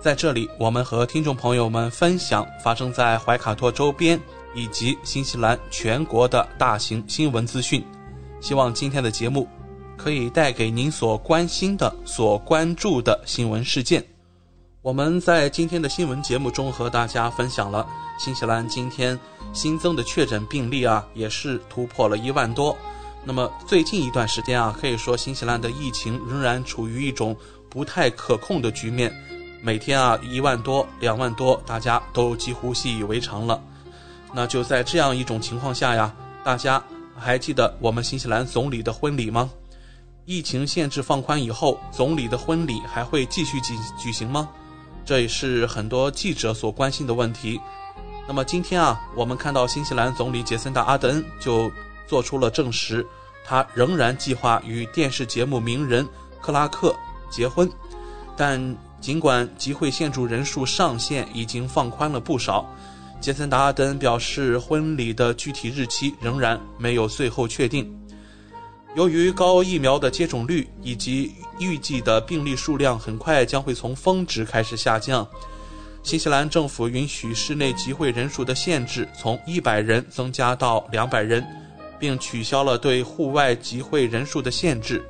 [0.00, 4.20] 在这里我们和听众朋友们分享发生在怀卡托周边。
[4.52, 7.84] 以及新西兰全国的大型新闻资讯，
[8.40, 9.46] 希望今天的节目
[9.96, 14.04] 可以带给您所关心的、所关注的新闻事件。
[14.82, 17.86] 我们在今天的新闻节目中和大家分享了
[18.18, 19.18] 新西兰今天
[19.52, 22.74] 新增的确诊病例啊，也是突破了一万多。
[23.22, 27.36] 那么最近一段时间啊，可以说新西兰的疫情仍然处于一种
[27.68, 29.12] 不太可控的局面，
[29.60, 33.62] 每天啊一万多、两万多，大家都几乎习以为常了。
[34.32, 36.10] 那就在这样一种情况下呀，
[36.42, 36.82] 大家
[37.14, 39.50] 还记得我们新西兰总理的婚礼吗？
[40.24, 44.48] 疫情限制放宽以后，总理的婚礼还会继续举举行吗？
[45.04, 47.60] 这也是很多记者所关心的问题。
[48.28, 51.70] 那么今天啊，我们看到新西兰总理杰森达·阿德恩就
[52.06, 53.04] 做出了证实，
[53.44, 56.06] 他仍然计划与电视节目名人
[56.40, 56.94] 克拉克
[57.30, 57.68] 结婚，
[58.36, 62.64] 但尽管集会献祝人数上限已经放宽了不少。
[63.20, 67.99] 杰森·达阿登表示，婚礼的具体日期仍然没有最后确定。
[68.96, 75.26] 由于高疫苗的接种率以及预计的病例数量很快将会从峰值开始下降，
[76.02, 81.46] 新西兰政府允许室内集会人数的限制从一百人增加到两百人，
[82.00, 85.04] 并取消了对户外集会人数的限制。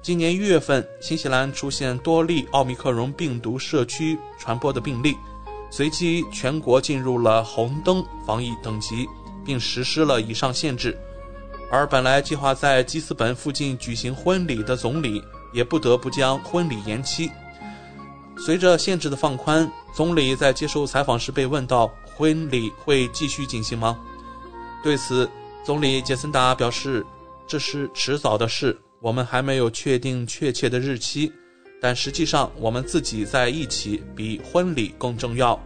[0.00, 5.16] 今年一月份，新西兰出现多例奥密克戎病毒社区传播的病例。
[5.68, 9.06] 随即，全国进入了红灯防疫等级，
[9.44, 10.96] 并实施了以上限制。
[11.70, 17.30] 而本来计划在基斯本附近举行婚礼的总理，也不得不将婚礼延期。
[18.36, 23.98] 随着限制的放宽，总理在接受采访时被问到：“婚礼会继续进行吗？”
[24.82, 25.30] 对此，
[25.62, 27.04] 总理杰森达表示
[27.46, 31.30] ：“这是迟早的事，我们还没有确定确切的日期。”
[31.80, 35.58] 但实际上，我们自己在一起比婚礼更重要。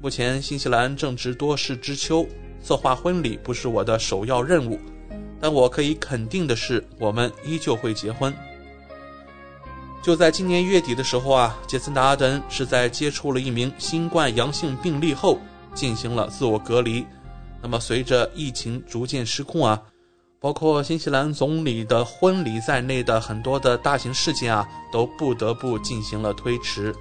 [0.00, 2.26] 目前，新西兰正值多事之秋，
[2.62, 4.78] 策划婚礼不是我的首要任务。
[5.40, 8.34] 但我可以肯定的是，我们依旧会结婚。
[10.02, 15.38] 就在今年月底的时候啊，杰森·达阿登是在接触了一名新冠阳性病例后
[15.74, 17.04] 进行了自我隔离。
[17.62, 19.80] 那么，随着疫情逐渐失控啊。
[20.40, 26.94] 包括新西兰总理的婚礼在内的很多的大型事件啊，都不得不进行了推迟。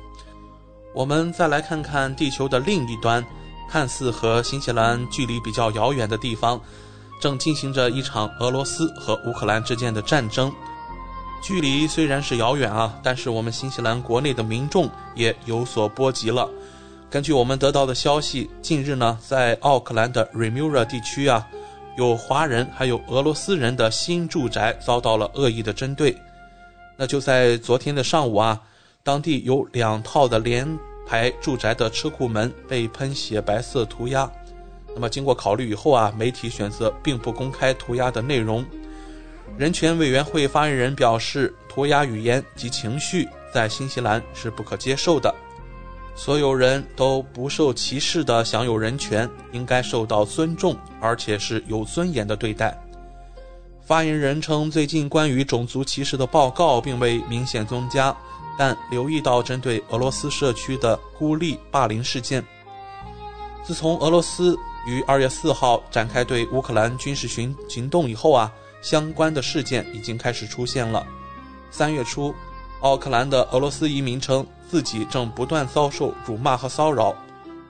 [0.95, 3.21] 我们再来看看地球的另一端，
[3.69, 6.57] 看似和新西兰距离比较遥远的地方，
[7.19, 10.51] 正进行着一场俄罗斯和乌克兰之间的战争。
[11.41, 16.49] 距离虽然是遥远啊，但是我们新西兰国内的民众也有所波及了。
[17.09, 21.45] 根据我们得到的消息，近日呢，在奥克兰的 Remura 地区啊，
[21.97, 26.17] 有华人还有俄罗斯人的新住宅遭到了恶意的针对。
[26.95, 28.59] 那就在昨天的上午啊，
[29.03, 30.67] 当地有两套的联
[31.05, 34.31] 排住宅的车库门被喷写白色涂鸦。
[34.95, 38.65] 那么经过考虑以后啊，媒体选择并不公开涂鸦的内容。
[39.57, 45.33] 人权委员会发言人表示，涂鸦语言及情绪在新西兰是不可接受的。
[46.15, 52.79] 所有人都不受歧视的享有人权，应该受到尊重，而且是有尊严的对待。
[53.81, 58.15] 发言人称，最近关于种族歧视的报告并未明显增加，
[58.57, 62.43] 但留意到针对俄罗斯社区的孤立霸凌事件。
[63.63, 68.51] 自从俄罗斯于二月四号展开对乌克兰军事行行动以后啊。
[68.81, 71.07] 相关的事件已经开始出现了。
[71.71, 72.35] 三月初，
[72.81, 77.15] 奥克兰的俄罗斯移民称自己正不断遭受辱骂和骚扰。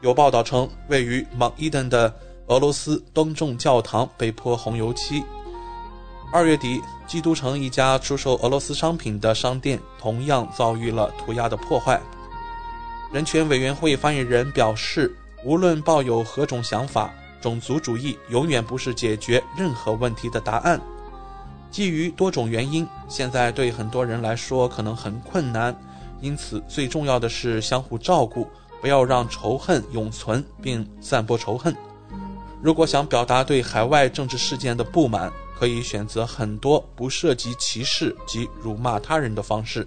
[0.02, 2.12] 有报道称，位于蒙伊登的
[2.48, 5.24] 俄罗斯东正教堂被泼红油漆。
[6.34, 12.02] 二月底，基督城一家出售俄罗斯商品的商店同样遭遇了涂鸦的破坏。
[13.12, 20.80] 人权委员会发言人表示，无论抱有何种想法，种族主义永远不是解决任何问题的答案。
[21.70, 25.76] 基于多种原因，现在对很多人来说可能很困难，
[26.22, 28.48] 因此最重要的是相互照顾，
[28.80, 31.76] 不要让仇恨永存并散播仇恨。
[32.62, 35.30] 如果想表达对海外政治事件的不满，
[35.60, 39.86] 可以选择很多不涉及歧视及辱骂他人的方式。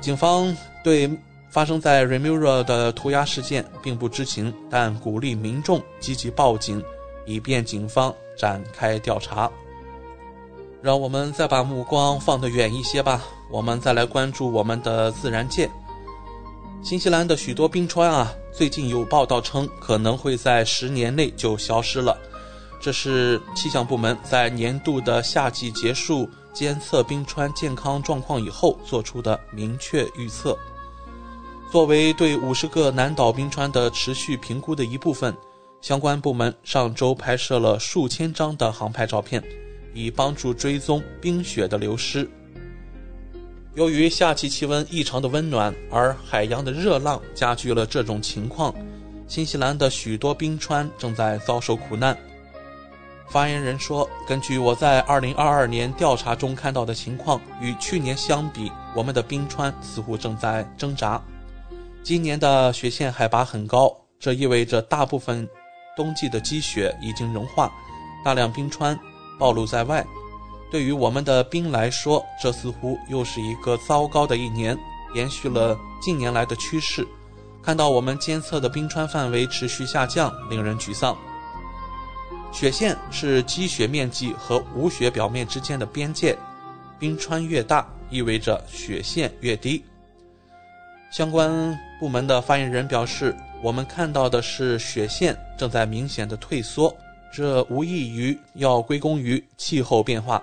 [0.00, 1.10] 警方对
[1.56, 6.84] 发生在 Remuera 的涂鸦事件并不知情，但鼓励民众积极报警，
[7.24, 9.50] 以便警方展开调查。
[10.82, 15.66] 让我们再把目光放得远一些吧，我们再来关注我们的自然界。
[16.82, 22.18] 新西兰的许多冰川啊，最近有报道称可能会在十年内就消失了。
[22.78, 30.54] 这是气象部门在年度的夏季结束监测冰川健康状况以后做出的明确预测。
[31.70, 35.36] 作为对五十个南岛冰川的持续评估的一部分，
[35.80, 39.42] 相关部门上周拍摄了数千张的航拍照片。
[39.96, 42.28] 以帮助追踪冰雪的流失。
[43.74, 48.74] 由于夏季气温异常的温暖，而海洋的热浪加剧了这种情况，
[49.26, 52.14] 新西兰的许多冰川正在遭受苦难。
[53.30, 61.20] 发言人说：“根据我在2022年调查中看到的情况，与去年相比，我们的冰川似乎正在挣扎。
[62.06, 65.44] 今年的雪线海拔很高，这意味着大部分
[65.96, 67.68] 冬季的积雪已经融化，
[68.24, 68.96] 大量冰川。”
[69.40, 70.06] 暴露在外，
[70.70, 74.78] 对于我们的冰来说，这似乎又是一个糟糕的一年，
[75.16, 77.04] 延续了近年来的趋势。
[77.60, 81.18] 看到我们监测的冰川范围持续下降，令人沮丧。
[82.52, 86.38] 雪线是积雪面积和无雪表面之间的边界，
[87.00, 89.84] 冰川越大，意味着雪线越低。
[91.10, 96.94] 相关部门的发言人表示：“我们看到的是雪线正在明显的退缩。”
[97.32, 100.42] 这无异于要归功于气候变化。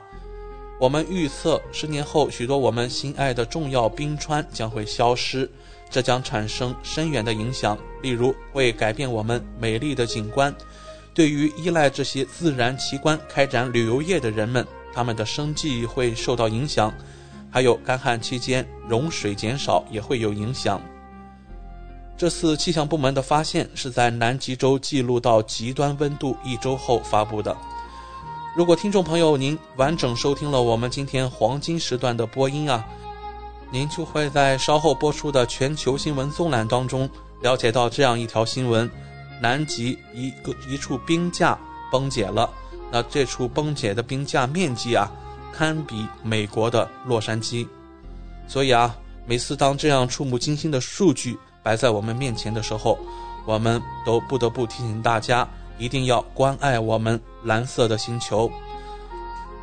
[0.80, 5.50] 我们预测，十年后许多我们心爱的重要冰川将会消失，
[5.90, 10.54] 这将产生深远的影响，例如会改变我们美丽的景观。
[11.14, 16.94] 对于依赖这些自然奇观开展旅游业的人们，他们的生计会受到影响。
[17.50, 20.82] 还有干旱期间融水减少也会有影响。
[22.16, 27.56] 这次气象部门的发现是在南极洲记录到极端温度一周后发布的。
[28.56, 32.86] 如果听众朋友您完整收听了我们今天黄金时段的播音啊，
[33.72, 37.10] 您就会在稍后播出的全球新闻纵览当中
[37.42, 38.90] 了解到这样一条新闻：
[39.42, 41.58] 南极一个一处冰架
[41.92, 42.48] 崩解了，
[42.92, 45.12] 那这处崩解的冰架面积啊，
[45.52, 47.68] 堪比美国的洛杉矶。
[48.48, 48.96] 所以啊，
[49.26, 51.38] 每次当这样触目惊心的数据。
[51.64, 53.00] 摆在我们面前的时候，
[53.46, 55.48] 我们都不得不提醒大家，
[55.80, 58.52] 一定要关爱我们蓝色的星球。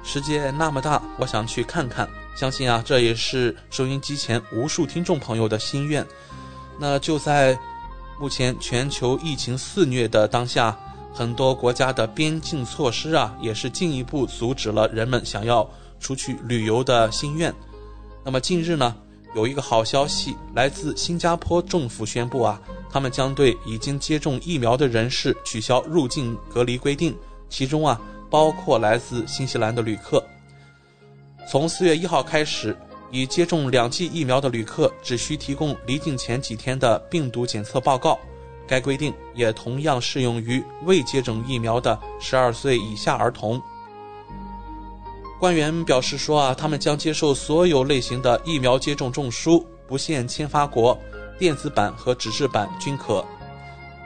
[0.03, 2.09] 世界那么大，我想去看看。
[2.35, 6.07] 相信啊，这也是收音机前无数听众朋友的心愿。
[6.79, 7.59] 那就在
[8.19, 10.75] 目前全球疫情肆虐的当下，
[11.13, 17.55] 很多国家的边境措施啊，也是进一步阻止了人们想要出去旅游的心愿。
[18.25, 18.97] 那么近日呢？
[19.35, 22.61] 有一个好消息，来自新加坡政府宣布啊，
[22.91, 27.17] 他们将对已经接种疫苗的人士取消入境隔离规定，
[27.49, 30.25] 其中啊包括来自新西兰的旅客。
[31.49, 32.77] 从四月一号开始，
[33.11, 38.19] 已接种两剂疫苗的旅客只需提供离境前几天的病毒检测报告。
[38.67, 43.61] 该规定也同样适用于未接种疫苗的十二岁以下儿童。
[45.41, 50.97] 官员表示说啊，他们将接受所有类型的疫苗接种证书，不限签发国，
[51.39, 53.25] 电子版和纸质版均可。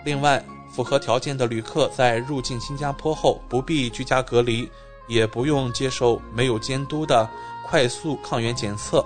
[0.05, 4.71] 另外，符合条件的旅客在入境新加坡后不必居家隔离，
[5.09, 7.29] 也不用接受没有监督的
[7.67, 9.05] 快速抗原检测，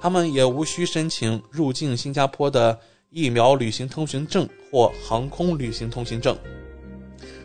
[0.00, 2.78] 他们也无需申请入境新加坡的
[3.10, 6.34] 疫苗旅行通行证或航空旅行通行证。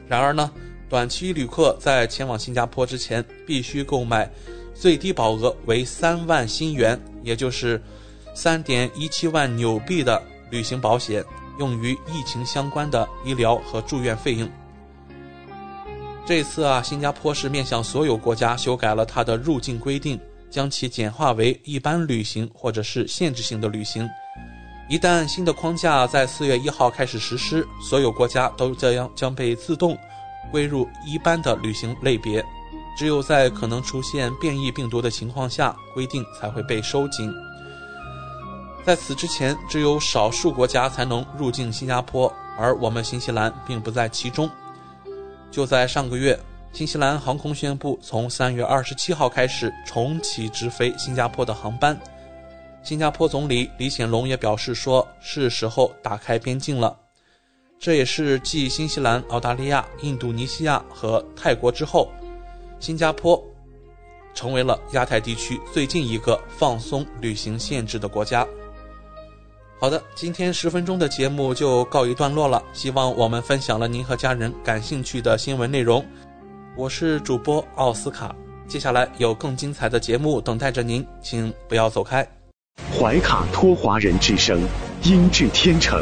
[0.07, 0.49] 然而呢，
[0.89, 4.29] 短期旅客在前往新加坡之前，必须购买
[4.73, 7.81] 最低保额为三万新元，也就是
[8.35, 11.23] 三点一七万纽币的旅行保险。
[11.59, 14.49] 用于疫情相关的医疗和住院费用。
[16.25, 20.19] 这次啊，新加坡是面向所有国家修改了它的入境规定，
[20.49, 24.09] 将其简化为一般旅行或者是限制性的旅行。
[24.89, 29.95] 一旦新的框架在四月一号开始实施，所有国家都将将被自动
[30.51, 32.43] 归入一般的旅行类别。
[32.95, 37.33] 只有在可能出现变异病毒的情况下，规定才会被收紧。
[38.85, 44.47] 在此之前，只有少数国家才能入境新加坡，而我们新西兰并不在其中。
[45.49, 46.39] 就在上个月，
[46.71, 51.99] 新西兰航空宣布，从三月二十七号开始重启直飞新加坡的航班。
[52.83, 56.95] 新加坡总理李显龙也表示说，是时候打开边境了。
[57.83, 62.09] 这也是继新西兰、澳大利亚、印度尼西亚和泰国之后，
[62.79, 63.37] 新加坡
[64.33, 68.47] 成为了亚太地区最近一个放松旅行限制的国家。
[69.81, 72.63] 好的，今天十分钟的节目就告一段落了。
[72.71, 76.05] 希望我们分享了您和家人感兴趣的新闻内容。
[76.77, 78.33] 我是主播奥斯卡，
[78.65, 82.25] 接下来有更精彩的节目等待着您，请不要走开。
[82.97, 84.61] 怀卡托华人之声，
[85.03, 86.01] 音质天成，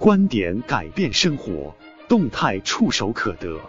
[0.00, 1.74] 观点改变生活，
[2.08, 3.60] 动态触手可得。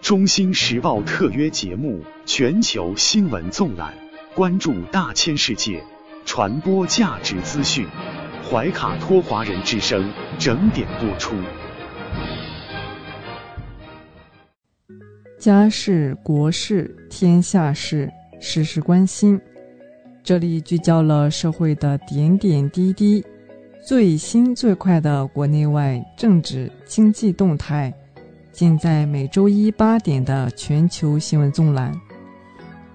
[0.00, 3.92] 中新时报特约节目《全球新闻纵览》，
[4.36, 5.82] 关注大千世界，
[6.24, 7.84] 传播价值资讯。
[8.48, 10.08] 怀卡托华人之声
[10.38, 11.34] 整点播出。
[15.36, 18.08] 家事、国事、天下事，
[18.40, 19.40] 事事关心。
[20.22, 23.24] 这里聚焦了社会的点点滴滴，
[23.84, 27.92] 最新最快的国内外政治经济动态。
[28.52, 31.92] 尽在每周一八点的全球新闻纵览。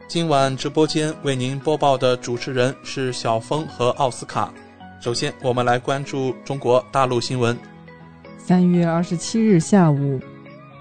[0.07, 4.53] 今晚直播间为您播报的主持人是小峰和奥斯卡。
[5.01, 7.57] 首先，我们来关注中国大陆新闻。
[8.38, 10.21] 三月二十七日下午，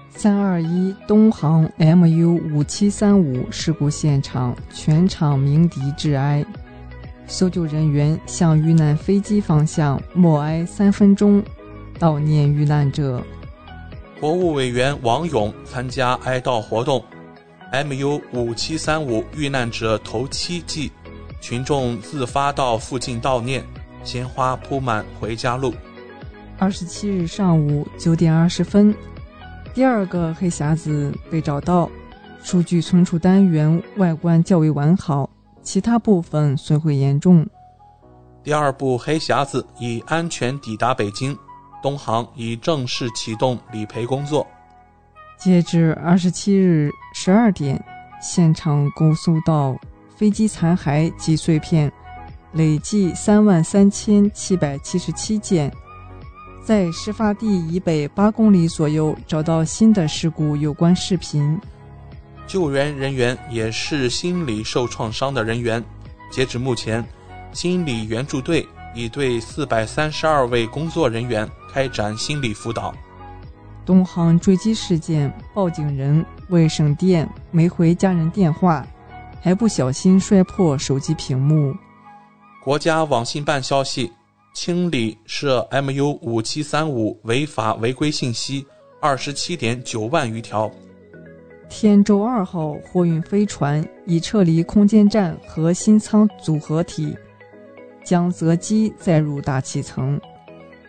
[0.09, 6.45] 三二一东航 MU 五七三五事故现场全场鸣笛致哀，
[7.27, 11.43] 搜救人员向遇难飞机方向默哀三分钟，
[11.99, 13.21] 悼念遇难者。
[14.19, 17.03] 国务委员王勇参加哀悼活动
[17.71, 20.91] ，MU 五七三五遇难者头七祭，
[21.39, 23.63] 群众自发到附近悼念，
[24.03, 25.73] 鲜花铺满回家路。
[26.57, 28.95] 二十七日上午九点二十分，
[29.75, 31.87] 第二个黑匣子被找到，
[32.41, 35.26] 数据存储单元外观较为完好，
[35.67, 37.45] 其他部分损毁严重。
[38.41, 41.37] 第二部黑匣子已安全抵达北京。
[41.83, 44.47] 东航已正式启动理赔工作。
[45.37, 47.83] 截至二十七日十二点，
[48.21, 49.77] 现场共搜到
[50.15, 51.91] 飞机残骸及碎片，
[52.53, 55.69] 累计三万三千七百七十七件。
[56.63, 61.59] 在事发地以北八公里左右找到新的事故有关视频。
[62.47, 65.83] 救援人员也是心理受创伤的人员。
[66.31, 67.07] 截止目前，
[67.53, 71.47] 心理援助队已对四百三十二位工作人员。
[71.69, 72.91] 开展心理辅导。
[73.85, 78.83] 东航坠机事件，报警人为省电没回家人电话，
[79.41, 81.75] 还不小心摔破手机屏幕。
[82.63, 84.11] 国家网信办消息，
[84.55, 88.65] 清理涉 MU 五七三五违法违规信息
[88.99, 90.71] 二十七点九万余条。
[91.69, 97.15] 天舟二号货运飞船已撤离空间站和新舱组合体，
[98.03, 100.19] 将择机载入大气层。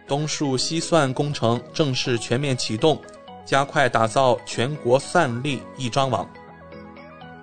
[0.06, 2.98] 东数西算工程正式全面启动，
[3.44, 6.26] 加快打造全国算力一张网。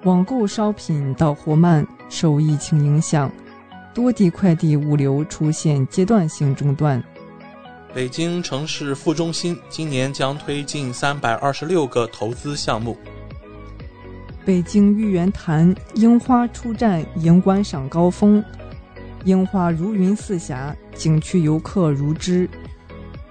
[0.03, 3.31] 网购商品到货慢，受疫情影响，
[3.93, 7.03] 多地快递物流出现阶段性中断。
[7.93, 12.97] 北京城市副中心今年将推进三百二十六个投资项目。
[14.45, 18.43] 北京玉渊潭樱花初绽迎观赏高峰，
[19.23, 22.47] 樱花如云似霞，景区游客如织。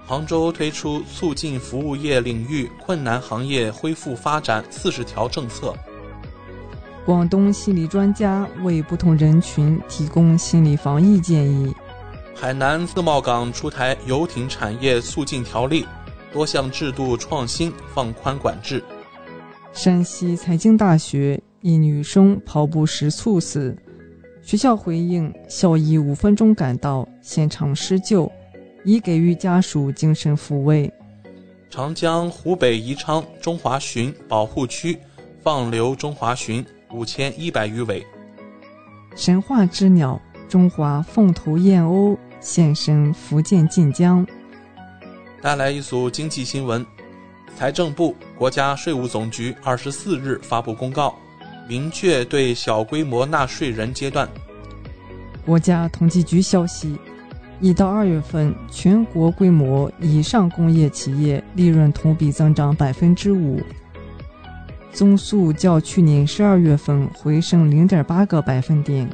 [0.05, 5.73] 杭州推出促进服务业领域困难行业恢复发展四十条政策。
[7.05, 11.73] 广东心理专家为不同人群提供心理防疫建议。
[12.35, 15.87] 海南自贸港出台游艇产业促进条例，
[16.33, 18.83] 多项制度创新放宽管制。
[19.75, 23.75] 山西财经大学一女生跑步时猝死，
[24.41, 28.31] 学校回应校医五分钟赶到，现场施救，
[28.85, 30.91] 已给予家属精神抚慰。
[31.69, 34.97] 长江湖北宜昌中华鲟保护区
[35.43, 36.63] 放流中华鲟
[36.93, 38.01] 五千一百余尾。
[39.13, 44.25] 神话之鸟中华凤头燕鸥现身福建晋江。
[45.41, 46.83] 带来一组经济新闻。
[47.57, 51.15] 财政部、国家税务总局二十四日发布公告，
[51.69, 54.27] 明确对小规模纳税人阶段。
[55.45, 56.97] 国家统计局消息，
[57.61, 63.61] 一到二月份，全国规模以上工业企业利润同比增长百分之五，
[64.91, 69.09] 增速较去年十二月份回升零点八个百分点。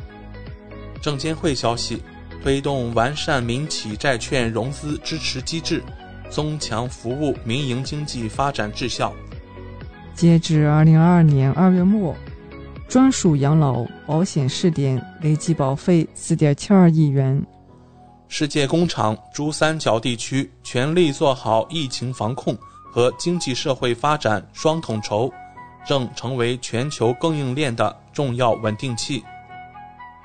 [0.99, 2.01] 证监会消息，
[2.41, 5.83] 推动完善民企债券融资支持机制。
[6.31, 9.13] 增强服务民营经济发展质效。
[10.15, 12.15] 截至二零二二年二月末，
[12.87, 17.45] 专属养老保险试点累计保费四点七二亿元。
[18.27, 22.57] 世界工厂珠三角地区全力做好疫情防控
[22.91, 25.29] 和经济社会发展双统筹，
[25.85, 29.21] 正成为全球供应链的重要稳定器。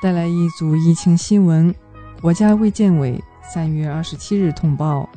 [0.01, 1.75] 带来一组疫情新闻：
[2.21, 5.09] 国家卫健委三月二十七日通报。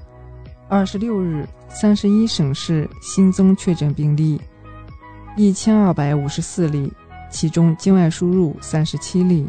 [0.71, 4.39] 二十六日，三十一省市新增确诊病例
[5.35, 6.93] 一千二百五十四例，
[7.31, 9.47] 其中境外输入三十七例，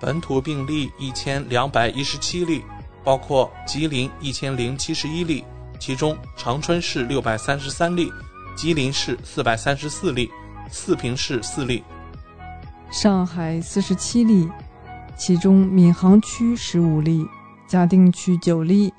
[0.00, 2.64] 本土病例一千两百一十七例，
[3.04, 5.44] 包括吉林一千零七十一例，
[5.78, 8.10] 其中长春市六百三十三例，
[8.56, 10.30] 吉林市四百三十四例，
[10.70, 11.84] 四平市四例，
[12.90, 14.48] 上海四十七例，
[15.18, 17.26] 其中闵行区十五例，
[17.66, 18.90] 嘉定区九例。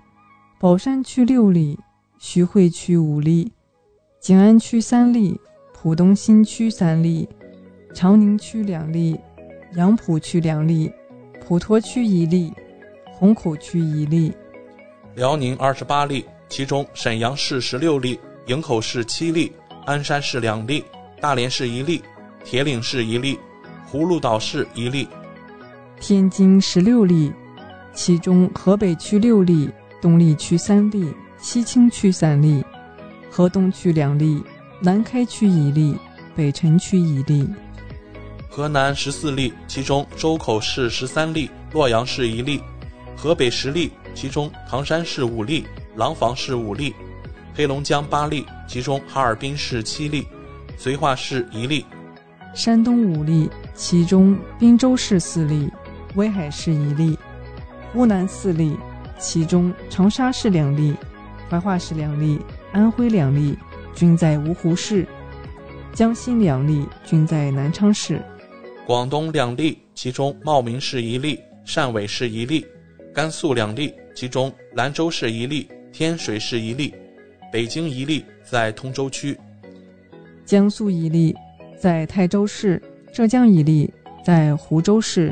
[0.57, 1.77] 宝山区六例，
[2.17, 3.51] 徐汇区五例，
[4.21, 5.37] 静安区三例，
[5.73, 7.27] 浦东新区三例，
[7.93, 9.19] 长宁区两例，
[9.75, 10.89] 杨浦区两例，
[11.45, 12.53] 普陀区一例，
[13.11, 14.31] 虹口区一例。
[15.15, 19.51] 辽宁二十八例，其中沈阳市十六例，营口市七例，
[19.85, 20.85] 鞍山市两例，
[21.19, 22.01] 大连市一例，
[22.45, 23.37] 铁岭市一例，
[23.91, 25.05] 葫芦岛市一例。
[25.99, 27.33] 天津十六例，
[27.93, 29.69] 其中河北区六例。
[30.05, 32.63] 东丽区三例，西青区三例，
[33.27, 34.39] 河东区两例，
[34.79, 35.97] 南开区一例，
[36.35, 37.49] 北辰区一例。
[38.47, 42.59] 河南十四例，其中周口市十三例，洛阳市一例；
[43.17, 46.93] 河北十例，其中唐山市五例，廊坊市五例；
[47.55, 50.27] 黑龙江八例，其中哈尔滨市七例，
[50.77, 51.83] 绥化市一例；
[52.53, 55.67] 山东五例，其中滨州市四例，
[56.13, 57.17] 威海市一例；
[57.91, 58.77] 湖南四例。
[59.17, 60.93] 其中，长沙市两例，
[61.49, 62.39] 怀化市两例，
[62.71, 63.57] 安徽两例，
[63.93, 65.05] 均在芜湖市；
[65.93, 68.17] 江西两例，均在南昌市；
[68.85, 72.65] 广东两例，其中茂名市一例，汕尾市一例；
[73.13, 76.93] 甘肃两例，其中兰州市一例，天水市一例；
[77.51, 79.35] 北京一例在通州区；
[80.45, 81.33] 江苏一例
[81.79, 82.79] 在泰州市；
[83.13, 83.91] 浙江一例
[84.23, 85.31] 在湖州市；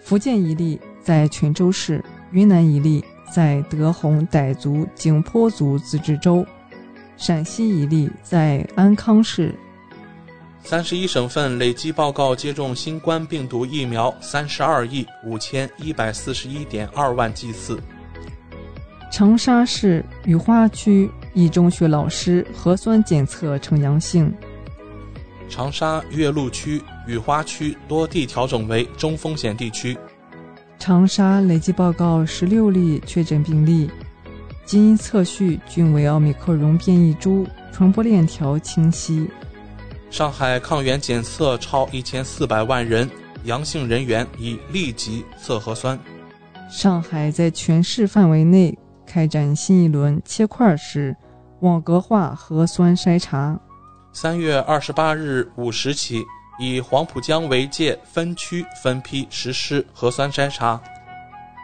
[0.00, 2.02] 福建一例在泉州市。
[2.32, 6.46] 云南一例在德宏傣族景颇族自治州，
[7.16, 9.54] 陕西一例在安康市。
[10.62, 17.80] 三十一省份累计报告接种新冠病毒疫苗三十二亿五千一百四十一点二万剂次。
[19.10, 24.32] 长沙市雨花区一中学老师核酸检测呈阳性。
[25.48, 29.98] 长沙岳麓区雨花区多地调整为中风险地区。
[30.80, 33.90] 长沙累计报告十六例确诊病例，
[34.64, 39.28] 基因测序均为奥密克戎变异株，传播链条清晰。
[40.10, 43.08] 上海抗原检测超一千四百万人，
[43.44, 45.98] 阳性人员已立即测核酸。
[46.70, 48.76] 上海在全市范围内
[49.06, 51.14] 开展新一轮切块式
[51.60, 53.60] 网格化核酸筛查。
[54.14, 56.24] 三月二十八日五时起，
[56.60, 60.78] 以黄浦江为界分区分批实施核酸筛查。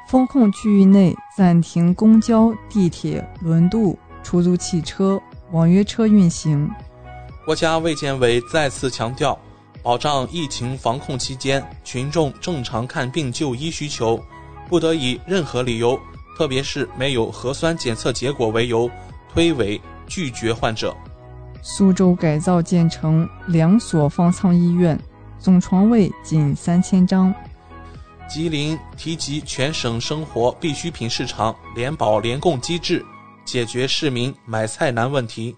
[0.09, 5.21] 封控区域内暂停公交、地铁、轮渡、出租汽车、
[5.53, 6.69] 网约车运行。
[7.45, 9.39] 国家卫健委再次强调，
[9.83, 14.19] 保障疫情防控期间群众正常看病就医需求，
[14.67, 16.01] 不得以任何理由，
[16.39, 18.91] 特别是没有核酸检测结果为由，
[19.31, 20.97] 推诿拒绝患者。
[21.63, 24.99] 苏州改造建成两所方舱医院，
[25.39, 27.35] 总床位仅三千张。
[28.29, 33.05] 吉林提及全省生活必需品市场联保联供机制，
[33.45, 35.55] 解决市民买菜难问题。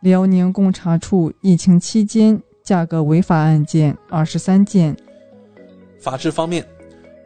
[0.00, 4.96] 辽宁共查处疫情期间价格违法案件二十三件。
[6.00, 6.66] 法治方面，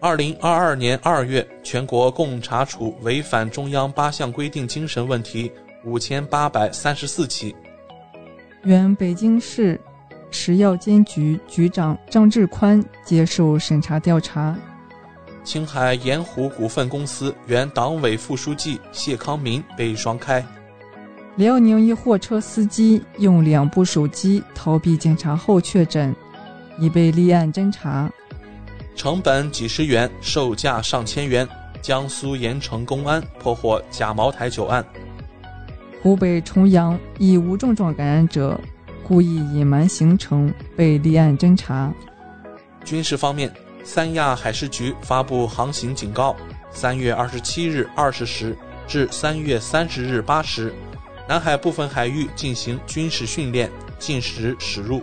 [0.03, 5.51] 二零二二年二月，全国共查处违反中央八项规定精神问题
[5.87, 7.55] 五千八百三十四起。
[8.65, 9.81] 原北京市
[10.33, 14.59] 食药监局局长张志宽接受审查调查。
[15.45, 20.45] 青海盐湖股份公司原党委副书记谢康民被双开。
[21.37, 26.13] 辽宁一货车司机用两部手机逃避检查后确诊，
[26.81, 28.11] 已被立案侦查。
[28.97, 31.49] 成本几十元，售价上千元。
[31.81, 34.85] 江苏盐城公安破获假茅台酒案。
[36.07, 38.57] 湖北重阳一无症状感染者
[39.03, 41.93] 故意隐瞒行程，被立案侦查。
[42.85, 43.53] 军事方面，
[43.83, 46.37] 三亚海事局发布航行警告：
[46.71, 50.73] 三月二十七日二十时至三月三十日八时。
[51.29, 55.03] 南海部分海域进行军事训练，禁止驶入。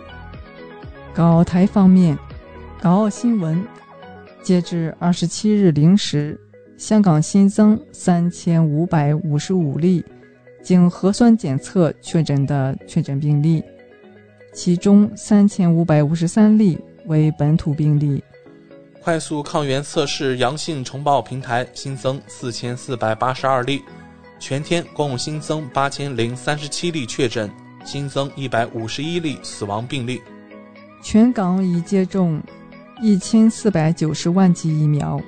[1.12, 2.18] 港澳台方面，
[2.80, 3.62] 港澳新闻：
[4.42, 6.40] 截至二十七日零时，
[6.78, 10.02] 香港新增三千五百五十五例
[10.64, 13.62] 经核酸检测确诊的确诊病例，
[14.54, 18.24] 其中三千五百五十三例为本土病例。
[19.02, 23.82] 快速抗原测试阳性呈报平台新增四千四百八十二例。
[24.40, 27.50] 全天共新增八千零三十七例确诊，
[27.84, 30.20] 新增一百五十一例死亡病例。
[31.02, 32.42] 全港已接种
[33.02, 35.20] 一千四百九十万剂疫苗。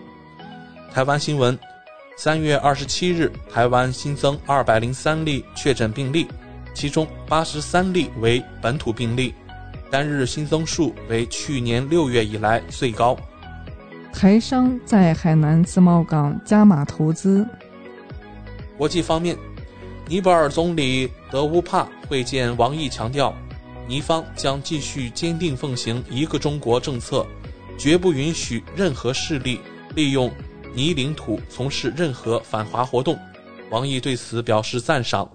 [0.93, 1.59] 台湾新闻：
[2.19, 6.27] 三月二十七日，台湾新增二百零三例确诊病例，
[6.73, 9.35] 其中八十三例为本土病例，
[9.91, 13.15] 单日新增数为去年六月以来最高。
[14.15, 17.47] 台商在海南自贸港加码投资。
[18.79, 19.37] 国际方面，
[20.09, 23.35] 尼泊尔总理德乌帕会见王毅，强调，
[23.87, 27.27] 尼方将继续坚定奉行一个中国政策，
[27.77, 29.61] 绝不允许任何势力
[29.95, 30.31] 利用
[30.77, 33.19] 尼领土从事任何反华活动。
[33.71, 35.29] 王毅对此表示赞赏。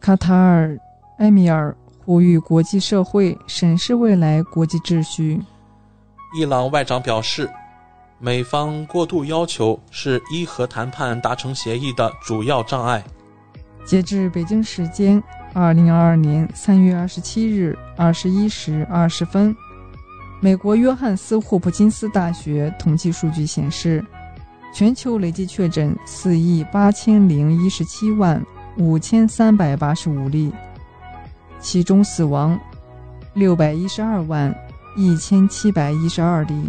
[0.00, 0.76] 卡塔尔
[1.18, 5.40] 埃米尔呼吁国际社会审视未来国际秩序。
[6.36, 7.48] 伊朗外长表示。
[8.24, 13.04] 美方过度要求是伊核谈判达成协议的主要障碍。
[13.84, 15.22] 截至北京时间
[15.52, 19.54] 二零二二年三月二十七日二十一时二十分，
[20.44, 24.04] 美国约翰斯霍普金斯大学统计数据显示，
[24.74, 28.44] 全球累计确诊四亿八千零一十七万
[28.76, 30.52] 五千三百八十五例，
[31.60, 32.60] 其中死亡
[33.32, 34.54] 六百一十二万
[34.98, 36.68] 一千七百一十二例。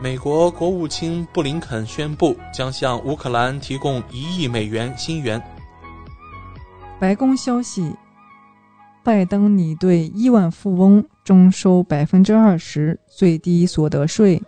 [0.00, 5.38] 美国国务卿布林肯宣布将向乌克兰提供一亿美元新援。
[6.98, 7.94] 白宫消息，
[9.06, 14.42] 拜登拟对亿万富翁征收百分之二十最低所得税。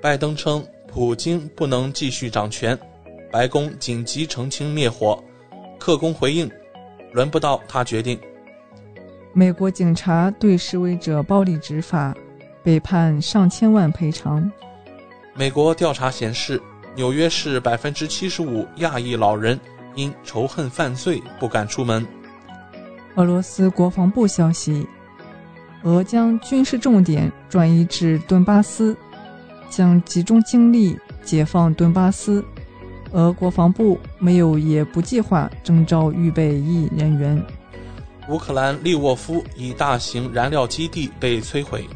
[0.00, 2.78] 拜登称，普京不能继续掌权。
[3.30, 5.22] 白宫紧急澄清灭火，
[5.78, 6.50] 克宫回应，
[7.12, 8.18] 轮不到他决定。
[9.34, 12.16] 美国警察对示威者暴力执法。
[12.64, 14.50] 被判上千万赔偿。
[15.34, 16.60] 美国调查显示，
[16.96, 19.60] 纽约市百分之七十五亚裔老人
[19.94, 22.04] 因仇恨犯罪不敢出门。
[23.16, 24.86] 俄罗斯国防部消息，
[25.84, 28.94] 俄将军事重点转移至顿巴斯，
[29.70, 30.94] 将集中精力
[31.24, 32.44] 解放顿巴斯。
[33.12, 37.42] 俄国防部没有也不计划征召预备役人员。
[38.28, 41.88] 乌克兰利沃夫一大型燃料基地被摧毁。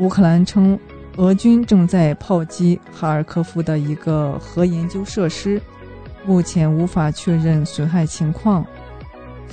[0.00, 0.76] 乌克兰称，
[1.18, 5.62] 俄军正在炮击哈尔科夫的一个核研究设施，
[6.24, 8.66] 目前无法确认损害情况。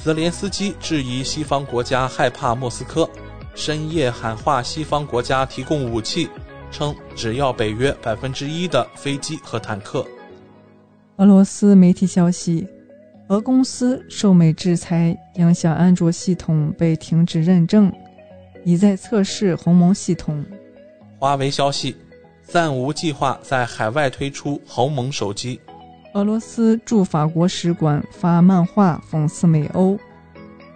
[0.01, 3.09] 泽连斯基质疑西方国家害怕莫斯科，
[3.53, 6.29] 深夜喊话西方国家提供武器，
[6.71, 10.05] 称只要北约百分之一的飞机和坦克。
[11.17, 12.65] 俄罗斯媒体消息，
[13.27, 17.91] 俄公司受美制裁，影响安卓系统被停止认证，
[18.63, 20.45] 已在测试鸿蒙系统。
[21.19, 21.93] 华为消息，
[22.41, 25.59] 暂无计划在海外推出鸿蒙手机。
[26.13, 29.97] 俄罗斯驻法国使馆发漫画讽刺美欧，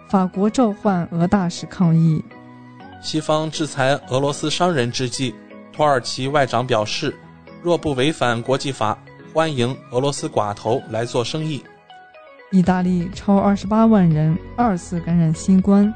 [0.08, 2.24] 法国召唤俄大使抗议。
[3.02, 5.34] 西方制裁俄罗斯商人之际，
[5.72, 7.12] 土耳其外长表示，
[7.62, 8.96] 若不违反国际法，
[9.32, 11.62] 欢迎俄罗斯寡头来做生意。
[12.52, 15.92] 意大利超二十八万人二次感染新冠，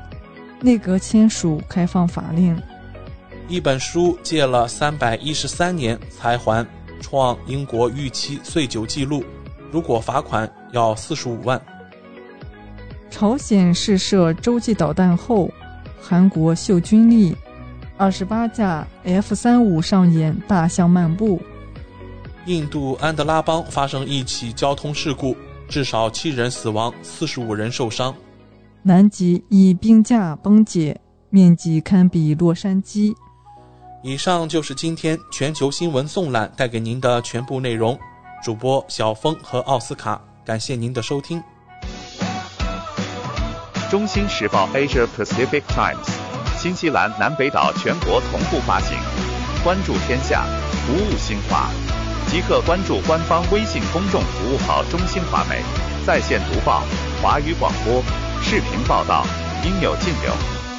[0.61, 2.61] 内阁签署开放法令。
[3.47, 6.66] 一本书借了三百一十三年才还。
[7.01, 9.24] 创英国预期醉酒记录，
[9.70, 11.61] 如果罚款要四十五万。
[13.11, 15.51] 朝鲜试射洲际导弹后，
[16.01, 17.34] 韩国秀军力，
[17.96, 21.40] 二十八架 F 三五上演大象漫步。
[22.46, 25.36] 印度安德拉邦发生一起交通事故，
[25.68, 28.14] 至少七人死亡，四十五人受伤。
[28.82, 30.99] 南极一冰架崩解，
[31.30, 33.14] 面积堪比洛杉矶。
[34.03, 37.99] 以上就是今天全球新闻纵览带给您的全部内容。
[38.40, 41.42] 主播小峰和奥斯卡，感谢您的收听。
[43.90, 46.09] 中新时报 Asia Pacific Times，
[46.57, 48.96] 新西兰南北岛全国同步发行。
[49.64, 50.44] 关注天下，
[50.86, 51.68] 服务新华，
[52.28, 55.61] 即刻关注官方微信公众服务号“中新华媒”，
[56.07, 56.84] 在线读报、
[57.20, 58.01] 华语广播、
[58.40, 59.26] 视频报道，
[59.64, 60.58] 应有尽有。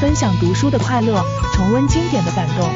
[0.00, 2.70] 分享读书的快乐，重温经典的感动。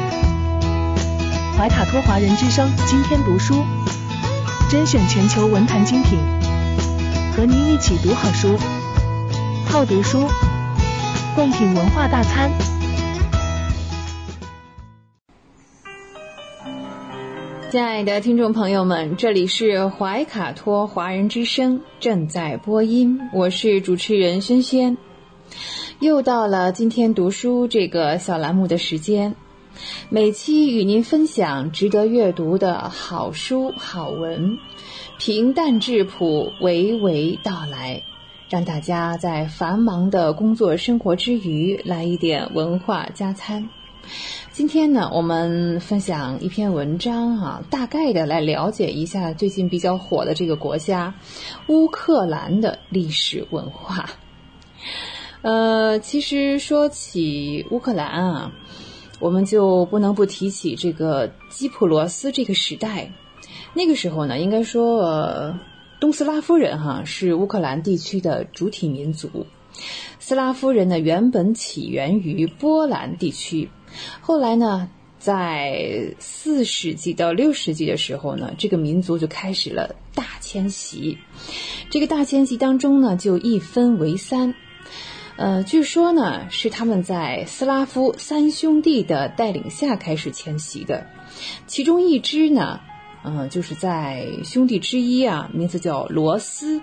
[1.57, 3.63] 怀卡托华人之声今天读书，
[4.69, 6.19] 甄选全球文坛精品，
[7.33, 8.57] 和您一起读好书，
[9.67, 10.27] 好读书，
[11.33, 12.51] 共品文化大餐。
[17.71, 24.97] 亲爱的听众朋友们，这里是怀卡托华人之声正在播音，我是主持人轩轩。
[26.03, 29.35] 又到了今天读书这个小栏目的时间，
[30.09, 34.57] 每期与您分享值得阅读的好书好文，
[35.17, 38.03] 平淡质朴，娓娓道来，
[38.49, 43.69] 让大家在繁忙的工作生活之余来一点文化加餐。
[44.51, 51.15] 今天呢，我们分享一篇文章啊，大概的来了解一下最近比较火的这个国家——
[51.69, 54.09] 乌克兰的历史文化。
[55.43, 58.53] 呃，其实说起乌克兰啊，
[59.19, 63.11] 我们就不能不提起这个基普罗斯这个时代。
[63.73, 65.59] 那个时候呢，应该说，呃，
[65.99, 69.45] 东斯拉夫人哈是乌克兰地区的主体民族。
[70.17, 73.69] 斯拉夫人呢，原本起源于波兰地区，
[74.21, 74.89] 后来呢，
[75.19, 81.17] 在四世纪到六世纪的时候呢，这个民族就开始了大迁徙。
[81.89, 84.55] 这个大迁徙当中呢，就一分为三。
[85.35, 91.07] 呃，据说呢是他们在斯拉夫三兄弟的带领下开始迁徙的，
[91.65, 92.79] 其中一支呢，
[93.23, 96.81] 嗯，就是在兄弟之一啊，名字叫罗斯，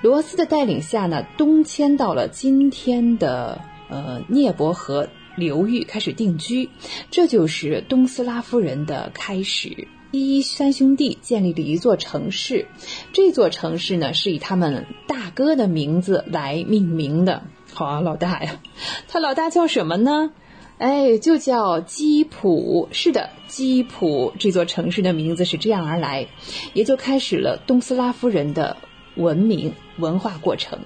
[0.00, 6.70] 罗斯的带领下呢，东迁到了今天的呃涅伯河流域开始定居，
[7.10, 9.86] 这就是东斯拉夫人的开始。
[10.12, 12.66] 一三兄弟建立了一座城市，
[13.12, 17.42] 这座城市呢是以他们大哥的名字来命名的。
[17.74, 18.60] 好啊，老大呀，
[19.08, 20.30] 他老大叫什么呢？
[20.78, 22.88] 哎，就叫基普。
[22.92, 26.26] 是的，基普这座城市的名字是这样而来，
[26.74, 28.76] 也就开始了东斯拉夫人的
[29.14, 30.80] 文明文化过程。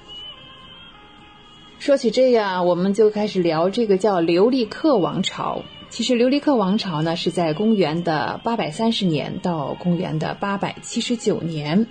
[1.78, 5.62] 说起这样，我们就开始聊这个叫留利克王朝。
[5.88, 11.86] 其实，留利克王朝呢是在公元的八百三十年到公元的八百七十九年，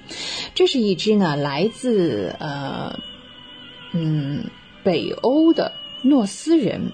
[0.53, 2.99] 这是一支呢来自呃，
[3.93, 4.45] 嗯。
[4.85, 5.71] 北欧的
[6.03, 6.91] 诺斯人，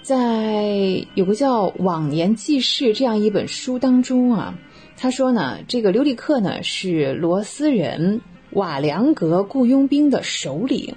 [0.00, 4.58] 在有个叫《往年记事》这样一本书当中啊，
[4.96, 8.22] 他说呢，这个留里克呢是罗斯人
[8.52, 10.94] 瓦良格雇佣兵的首领，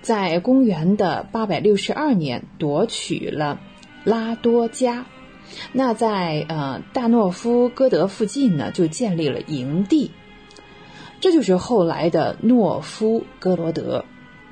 [0.00, 3.60] 在公元的八百六十二年夺取了
[4.02, 5.04] 拉多加。
[5.72, 10.10] 那在呃大诺夫哥德附近呢，就建立了营地，
[11.20, 14.06] 这就是后来的诺夫哥罗德。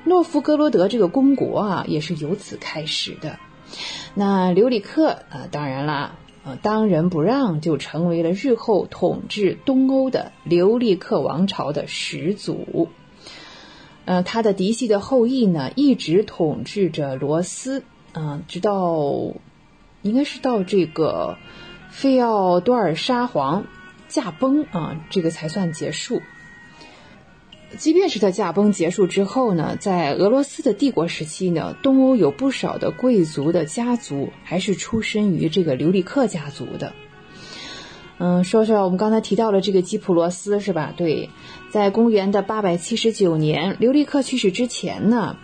[0.05, 3.39] 诺夫哥罗德这个公国啊，也是由此开始的。
[4.13, 12.89] 那刘里克啊，当然啦，呃，当仁不让，就成为了日后统治东欧的刘里克王朝的始祖。
[14.05, 17.83] 呃，他的嫡系的后裔呢，一直统治着罗斯，
[18.13, 19.33] 嗯，直到。
[20.03, 21.37] 应该是到这个
[21.89, 23.67] 费奥多尔沙皇
[24.09, 26.21] 驾崩啊，这个才算结束。
[27.77, 36.93] 即便是他驾崩结束之后呢，在俄罗斯的帝国时期呢，东欧有不少的贵族的家族还是出身于这个留里克家族的。
[38.19, 40.93] 嗯，说说我们刚才提到了这个基普罗斯是吧？
[40.95, 41.29] 对，
[41.71, 45.37] 在公元的八百七十九年，留里克去世之前呢，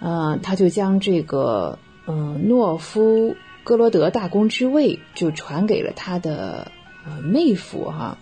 [0.00, 3.34] 嗯，他就将这个嗯诺夫。
[3.64, 6.70] 哥罗德大公之位就传给了他的
[7.06, 8.18] 呃妹夫哈，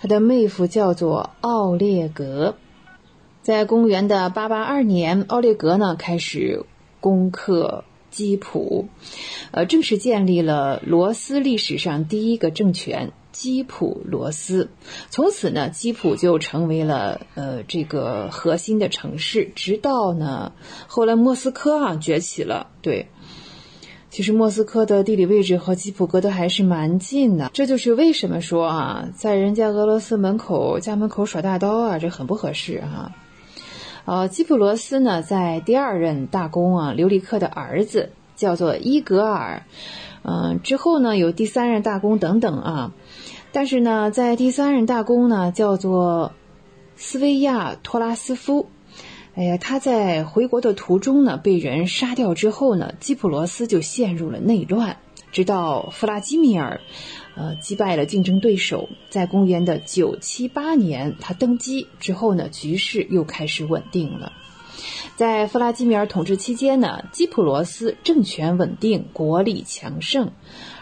[0.00, 2.56] 他的妹夫叫做奥列格。
[3.44, 6.64] 在公元的八八二年，奥列格呢开始
[6.98, 8.88] 攻克基辅，
[9.50, 14.70] 呃，正式建立了罗斯历史上第一个政权基普罗斯。
[15.10, 19.52] 从此呢，基辅就成为了呃这个核心的城市。
[19.54, 20.54] 直到呢
[20.86, 23.08] 后来莫斯科啊崛起了，对。
[24.08, 33.12] 其实莫斯科的地理位置和基辅隔得还是蛮近的，这就是为什么说啊，在人家俄罗斯门口家门口耍大刀啊，这很不合适哈。
[34.06, 39.62] 呃，基普罗斯呢，在第二任大公啊刘里克的儿子叫做伊格尔，
[40.22, 42.92] 嗯，之后呢有第三任大公等等啊，
[43.50, 46.32] 但是呢，在第三任大公呢叫做
[46.96, 48.66] 斯维亚托拉斯夫。
[49.36, 54.98] 哎呀，他在回国的途中呢，被人杀掉之后呢，基普罗斯就陷入了内乱。
[55.34, 56.80] 直到弗拉基米尔，
[57.34, 64.32] 呃，击败了竞争对手，在公元的九七八年，他登基之后呢，局势又开始稳定了。
[65.16, 70.30] 在弗拉基米尔统治期间呢，基普罗斯政权稳定，国力强盛，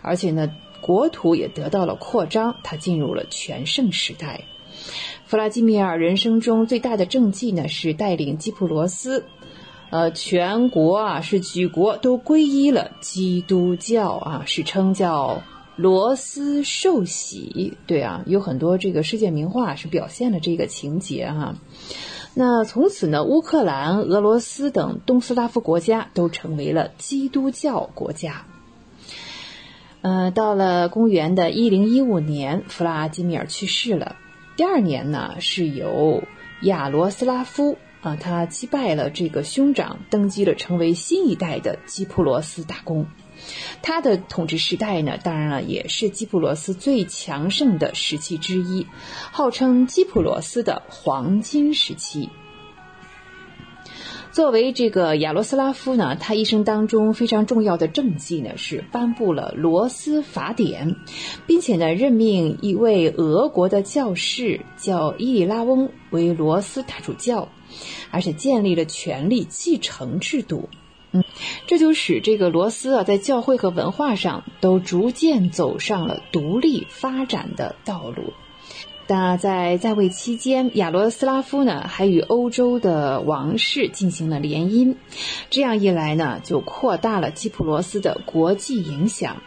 [0.03, 0.50] 而且呢，
[0.82, 4.42] 国土也得到了扩张，他进入了全盛时代。
[5.24, 9.24] 弗拉基米尔人生中最大的政绩呢，是带领基普罗斯，
[9.93, 15.43] 呃，全国啊是举国都皈依了基督教啊，史称叫
[15.76, 17.76] 罗斯受洗。
[17.86, 21.57] 对啊，有很多这个世界名画是表现了这个情节哈。
[22.32, 28.47] 那从此呢，乌克兰、俄罗斯等东斯拉夫国家都成为了基督教国家。
[30.01, 34.16] 呃，到了公元的一零一五年，弗拉基米尔去世了。
[34.57, 36.22] 第二年呢，是由
[36.62, 43.07] 亚罗斯拉夫啊，他击败了这个兄长，登基了，成为新一代的基普罗斯大公。
[43.80, 48.86] 他的统治时代呢，当然了，也是基普罗斯最强盛的时期之一，
[49.30, 52.28] 号称基普罗斯的黄金时期。
[54.32, 60.96] 作为这个亚罗斯拉夫呢，他一生当中非常重要的政绩呢是颁布了罗斯法典，
[61.46, 67.48] 并且呢任命一位俄国的教士叫伊里拉翁为罗斯大主教，
[68.10, 70.68] 而且建立了权力继承制度。
[71.12, 71.22] 嗯，
[71.66, 78.32] 这就使这个罗斯啊在教会和文化上都逐渐走上了独立发展的道路。
[79.08, 84.94] 那在在位期间，亚罗斯拉夫呢还与欧洲的王室进行了联姻，
[85.50, 89.42] 这样一来呢，就扩大了基普罗斯的国际影响。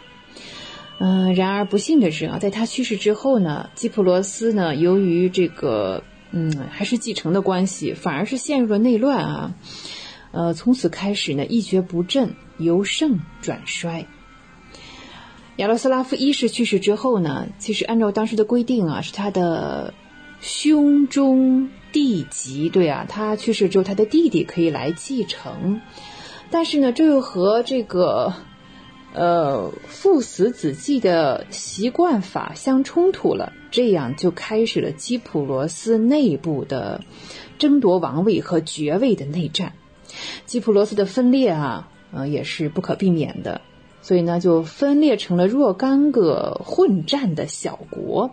[0.98, 9.54] 嗯，然而不幸的是啊，在他去世之后呢，基普罗斯呢由于这个嗯还是继承的关系，反而是陷入了内乱啊。
[10.32, 14.06] 呃，从此开始呢一蹶不振，由盛转衰。
[15.56, 19.94] 亚罗斯拉夫一世去世之后呢，其实按照当时的规定啊，是他的
[20.42, 25.80] 兄终弟及，对啊，他去世之后，他的弟弟可以来继承。
[26.50, 28.34] 但是呢，这又和这个
[29.14, 37.02] 呃父死子继的习惯法相冲突了，这样就开始了基普罗斯内部的
[37.58, 39.74] 争夺王位和爵位的内战。
[40.46, 43.60] 基普罗斯的分裂啊，呃，也是不可避免的。
[44.00, 48.30] 所以呢，就分裂成了若干个混战的小国，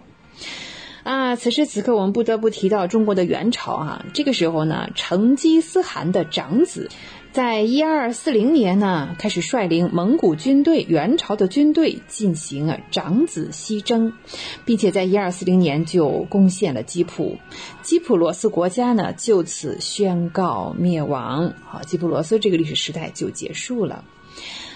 [1.03, 4.06] 啊，此时此刻我们不得不提到中国的元朝啊。
[4.14, 6.90] 这个时候呢，成吉思汗的长子
[7.34, 14.14] 在一二四零年呢，开始率领蒙古军队、元朝的军队进行啊长子西征，
[14.66, 17.38] 并且在一二四零年就攻陷了吉普，
[17.82, 21.54] 吉普罗斯国家呢就此宣告灭亡。
[21.66, 24.06] 好，吉普罗斯这个历史时代就结束了。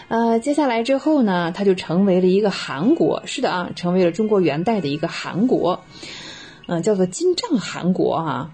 [0.08, 5.84] 呃，接下来之后呢，它就成为了一个韩国，是的啊，成为了中国元代的一个韩国，
[6.66, 8.52] 嗯，叫做金帐汗国啊。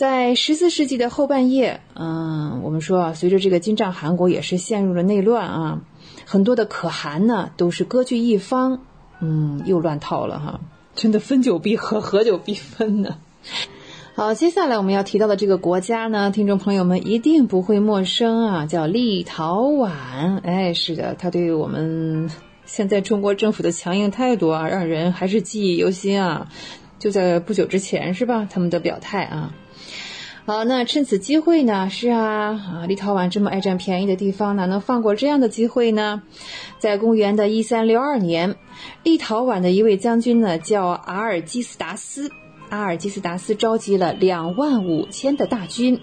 [0.00, 5.82] 在十四世纪的后半叶，嗯，我们说啊，随着这个金帐汗国也是陷入了内乱啊，
[6.24, 8.80] 很多的可汗呢都是割据一方，
[9.20, 10.60] 嗯，又乱套了哈，
[10.94, 13.18] 真的分久必合，合久必分呢。
[14.16, 19.90] 好，接下来我们要提到的这个国家呢，听众朋友们一定不会陌生啊，叫立陶宛。
[20.42, 22.30] 哎，是的，它对于我们
[22.64, 26.48] 现在中国政府的强硬态度啊，让人还是记忆犹新啊。
[26.98, 28.48] 就在不久之前，是吧？
[28.50, 29.52] 他们的表态啊。
[30.46, 31.90] 好，那趁此机会呢？
[31.90, 36.22] 是啊，啊，立陶宛这么爱占便宜的地方，哪能放过这样的机会呢？
[36.78, 38.56] 在公元的一三六二年，
[39.04, 42.32] 立陶宛的一位将军呢，叫阿尔基斯达斯。
[42.68, 46.00] 阿尔基斯达斯召集了两万五千的大军，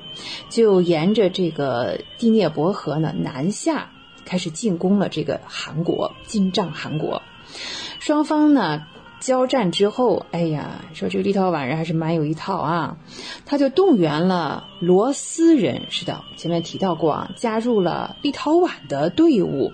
[0.50, 3.90] 就沿着这个第聂伯河呢南下，
[4.24, 7.22] 开始进攻了这个韩国金帐韩国。
[8.00, 8.84] 双方呢。
[9.28, 12.98] 交战之后，哎呀，说这个立陶宛人还是蛮有一套啊，
[13.46, 19.74] 他就动员了罗斯人，是的，前面提到过啊，加入了立陶宛的队伍，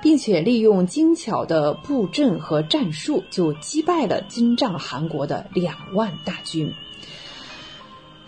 [0.00, 6.72] 并且利用精巧的布阵和战术，就击败了金帐汗国的两万大军。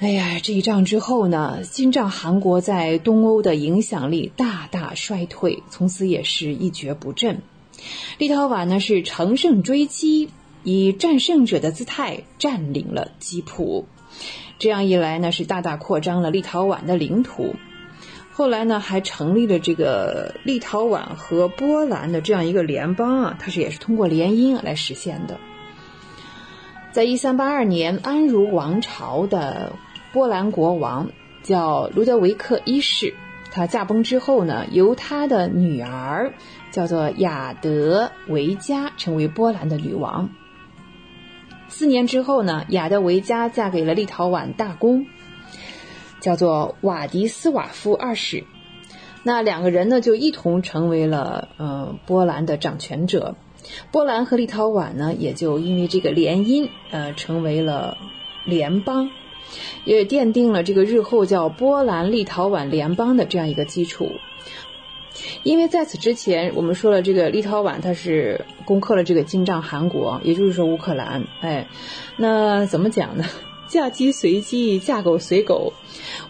[0.01, 7.43] 哎呀，这一仗之后呢，金帐汗国在东欧的影响力大大衰退，从此也是一蹶不振。
[8.19, 10.31] 立陶宛呢是乘胜追击。
[10.65, 13.87] 以战胜者的姿态占领了基普，
[14.59, 17.55] 这样一来呢，是大大扩张了立陶宛的领土。
[18.33, 25.39] 后来呢，还成立了这个立陶宛和波兰的这样一个联邦啊，它是也是通过联姻来实现的。
[26.93, 29.73] 在一三八二年，安茹王朝的
[30.13, 31.11] 波兰国王
[31.43, 33.15] 叫卢德维克一世，
[33.53, 36.35] 他驾崩之后呢，由他的女儿
[36.73, 40.31] 叫做亚德维加成为波兰的女王。
[41.77, 45.07] 四年之后呢，雅德维加嫁给了立陶宛大公，
[46.21, 48.45] 叫做瓦迪斯瓦夫二世。
[49.25, 53.35] 那两个人呢，就一同成为了呃波兰的掌权者。
[53.91, 57.99] 波兰和立陶宛呢，也就因为这个联姻，呃，成为了
[58.45, 59.11] 联邦，
[59.85, 64.13] 也奠定了这个日后叫波兰立陶宛联邦的这样一个基础。
[65.43, 71.25] 因为在此之前，我们说了，这个立陶宛它是攻克了这个金帐汗国，也就是说乌克兰。
[71.41, 71.69] 哎，
[72.17, 73.25] 那怎么讲呢？
[73.67, 75.73] 嫁鸡随鸡，嫁狗随狗，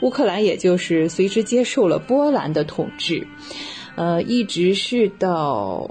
[0.00, 3.26] 乌克兰也就是随之接受了波兰的统治，
[3.96, 5.90] 呃，一直是到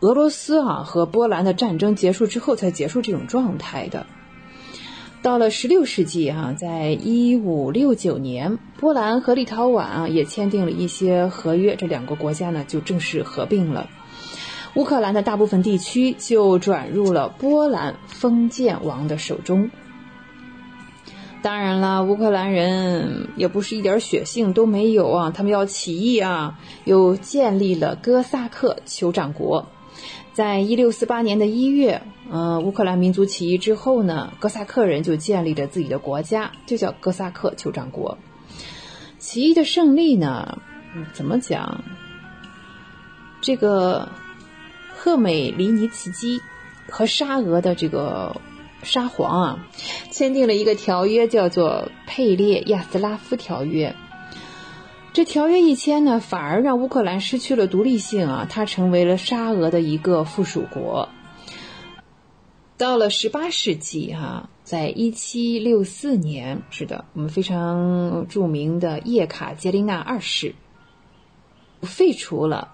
[0.00, 4.06] 俄罗斯啊和波兰的战争结束之后才结束这种状态的。
[5.24, 13.88] 到了十六世纪，哈，在一五六九年，波兰和立陶宛啊也签订了一些合约，这两个国家呢就正式合并了。
[14.74, 19.70] 乌克兰的大部分地区就转入了波兰封建王的手中。
[21.40, 29.68] 当然了，乌克兰人也不是一点血性都没有啊，他们要起义啊，又建立了哥萨克酋长国。
[30.34, 32.02] 在一六四八年的一月，
[32.36, 38.18] 嗯，乌克兰民族起义之后呢，哥萨克人就建立了自己的国家，就叫哥萨克酋长国。
[39.20, 40.58] 起义的胜利呢，
[41.12, 41.84] 怎么讲？
[43.40, 44.08] 这个
[44.96, 46.40] 赫美里尼茨基
[46.90, 48.40] 和沙俄的这个
[48.82, 49.66] 沙皇啊，
[50.10, 53.90] 签订了一个条约，叫做《佩列亚斯拉夫条约》。
[55.12, 61.08] 这条约一签呢，反而让乌克兰失去了独立性啊，它成为了沙俄的一个附属国。
[62.76, 70.56] 到了十八世纪哈，在一七六四年，是的，我们非常著名的叶卡捷琳娜二世
[71.82, 72.72] 废除了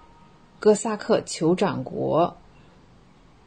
[0.59, 2.37] 哥萨克酋长国，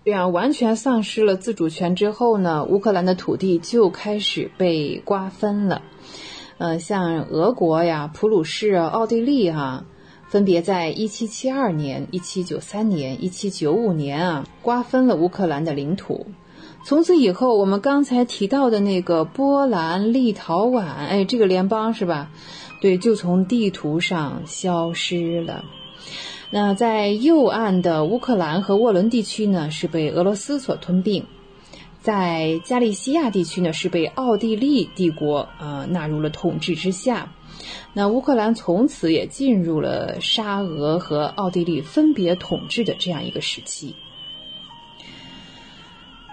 [0.04, 5.82] 这样完全丧失了自主权之后呢，乌克兰的土地就开始被瓜分了。
[6.58, 9.84] 呃，像俄国呀、普鲁士啊、奥地利哈，
[10.28, 16.28] 分别在1772年、1793年、1795年啊，瓜分了乌克兰的领土。
[16.84, 22.30] 从此以后，我们刚才提到的那个波兰、立陶宛，哎，这个联邦是吧？
[22.82, 25.64] 对，就从地图上消失了。
[26.50, 31.24] 那在右岸的乌克兰和沃伦地区呢，是被俄罗斯所吞并。
[32.02, 37.32] 在加利西亚地区呢，是被奥地利帝国呃纳入了统治之下。
[37.94, 43.96] 那乌克兰从此也进入了沙俄和奥地利分别统治的这样一个时期。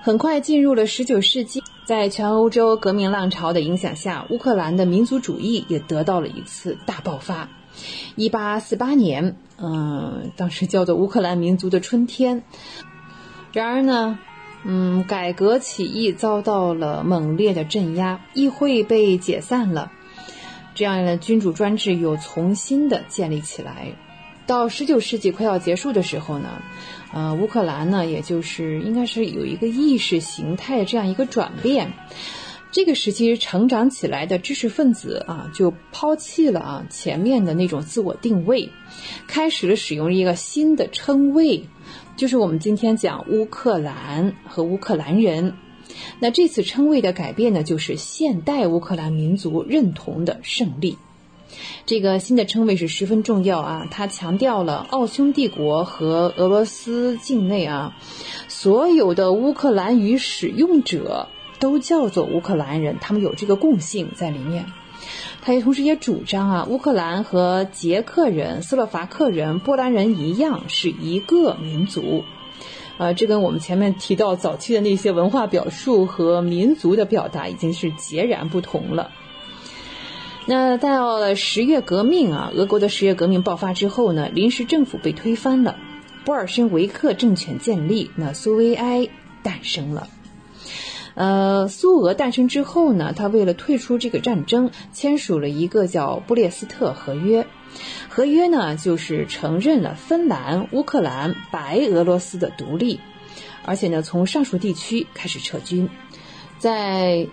[0.04, 7.50] 很快进入了十九世纪，在全欧洲革命浪潮的影响下，乌克兰的民族主义也得到了一次大爆发。
[8.16, 12.42] 一八四八年，嗯，当时叫做乌克兰民族的春天。
[13.54, 14.18] 然而呢，
[14.66, 19.92] 嗯，改革起义遭到了猛烈的镇压，议会被解散了，
[20.74, 23.94] 这样的君主专制又重新的建立起来。
[24.48, 26.50] 到十九世纪快要结束的时候呢。
[27.14, 31.92] 呃，乌克兰呢，也就是应该是有一个意识形态这样一个转变。
[32.72, 38.70] 这个时期成长起来的知识分子啊，就抛弃了啊前面的那种自我定位，
[39.28, 41.66] 开始了使用一个新的称谓，
[42.16, 45.54] 就是我们今天讲乌克兰和乌克兰人。
[46.22, 50.98] 那这次称谓的改变呢，就是现代乌克兰民族认同的胜利。
[51.86, 53.88] 这个新的称谓是十分重要啊！
[53.92, 57.96] 它强调了奥匈帝国和俄罗斯境内啊，
[58.48, 61.28] 所有的乌克兰语使用者
[61.60, 64.66] 都叫做乌克兰人，他们有这个共性在里面。
[65.42, 72.24] 他也同时也主张啊，乌克兰和捷克人、斯洛伐克人、波兰人一样是一个民族。
[72.98, 79.10] 呃，这跟我们前面提到早期的那些文化表述和民族的表达已经是截然不同了。
[80.48, 85.76] 那到了十月革命啊，俄国的十月革命爆发之后呢，临时政府被推翻了，
[86.26, 89.08] 布尔什维克政权建立，那苏维埃
[89.44, 90.10] 诞生了。
[91.14, 97.46] 呃，苏俄诞生之后呢，他为了退出这个战争，签署了一个叫布列斯特合约，
[98.10, 103.00] 合约呢就是承认了芬兰、乌克兰、白俄罗斯的独立，
[103.64, 105.88] 而且呢从上述地区开始撤军，
[106.58, 107.28] 在。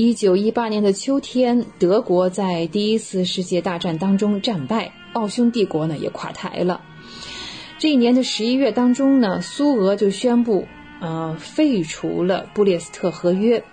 [0.00, 6.82] 一九一八年的秋天，德国在第一次世界大战当中战败，奥匈帝国呢也垮台了。
[7.78, 10.68] 这一年的十一月当中呢，苏俄就宣布，
[11.00, 13.64] 呃，废除了布列斯特合约。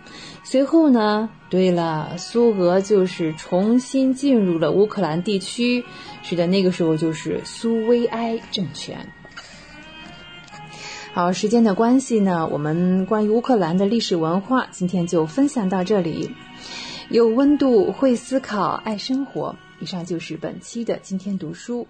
[0.43, 5.85] 随后呢，对了，苏俄就是重新进入了乌克兰地区，
[6.23, 9.13] 是的，那个时候就是苏维埃政权。
[11.15, 16.29] 好，时间的关系呢，我们关于乌克兰的历史文化，今天就分享到这里。
[17.09, 19.55] 有温度，会思考，爱生活。
[19.79, 21.87] 以上就是本期的今天读书，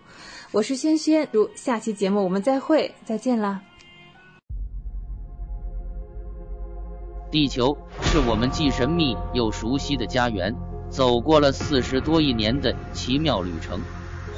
[0.51, 1.27] 我是轩轩。
[1.31, 3.59] 如下期节目我们再会，再见啦。
[7.31, 10.53] 地球是我们既神秘又熟悉的家园，
[10.91, 13.79] 走过了四十多亿年的奇妙旅程。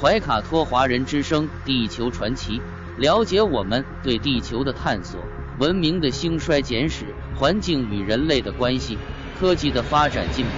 [0.00, 2.58] 怀卡托华人之声《地球传奇》。
[2.98, 5.20] 了解我们对地球的探索、
[5.60, 8.98] 文明的兴衰简史、环境与人类的关系、
[9.38, 10.50] 科技的发展进步，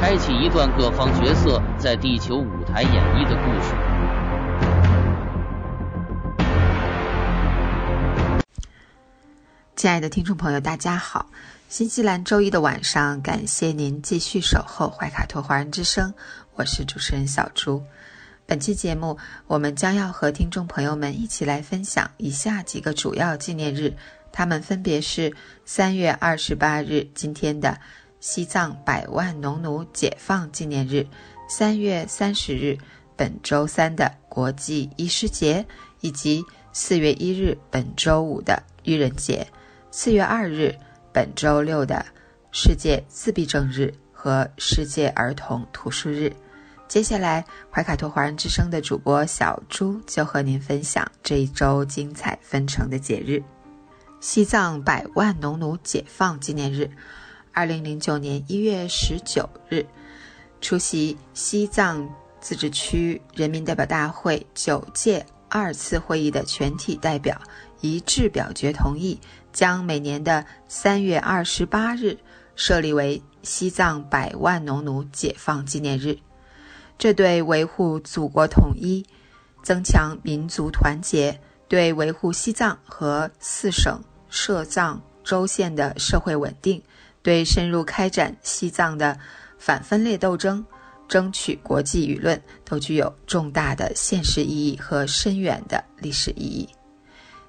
[0.00, 3.74] 开启一段各方角色在地球舞台演绎的故事。
[9.76, 11.26] 亲爱的听众朋友，大家好！
[11.68, 16.14] 新西兰周一的晚上，感谢您继续守候怀卡托华人之声，
[16.54, 17.82] 我是主持人小朱。
[18.50, 19.16] 本期节目，
[19.46, 23.94] 我们将要和听众朋友们一起来分享以下几个主要纪念日，
[24.32, 25.32] 它们分别是
[25.64, 27.78] 三月二十八日今天的
[28.18, 31.06] 西藏百万农奴解放纪念日，
[31.48, 32.76] 三月三十日
[33.14, 35.64] 本周三的国际医师节，
[36.00, 39.46] 以及四月一日本周五的愚人节，
[39.92, 40.74] 四月二日
[41.12, 42.04] 本周六的
[42.50, 46.34] 世界自闭症日和世界儿童图书日。
[46.90, 53.40] 接下来，怀卡托华人之声的主播小朱就和您分享这一周精彩纷呈的节日——
[54.18, 56.90] 西藏百万农奴解放纪念日。
[57.52, 59.86] 二零零九年一月十九日，
[60.60, 67.40] 出席西藏自治区人民代表大会九届二次会议的全体代表
[67.82, 69.16] 一致表决同意，
[69.52, 72.18] 将每年的三月二十八日
[72.56, 76.18] 设立为西藏百万农奴解放纪念日。
[77.00, 79.02] 这对维护祖国统一、
[79.62, 83.98] 增强民族团结、对维护西藏和四省
[84.28, 86.80] 设藏州县的社会稳定、
[87.22, 89.18] 对深入开展西藏的
[89.58, 90.62] 反分裂斗争、
[91.08, 96.68] 争取国际舆论，都具有重大的现实意义和深远的历史意义。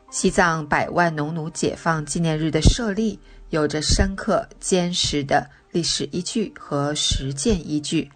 [0.10, 3.20] 西藏百万农奴解放纪念日的设立，
[3.50, 8.10] 有着深刻坚实的历史依据和实践依据。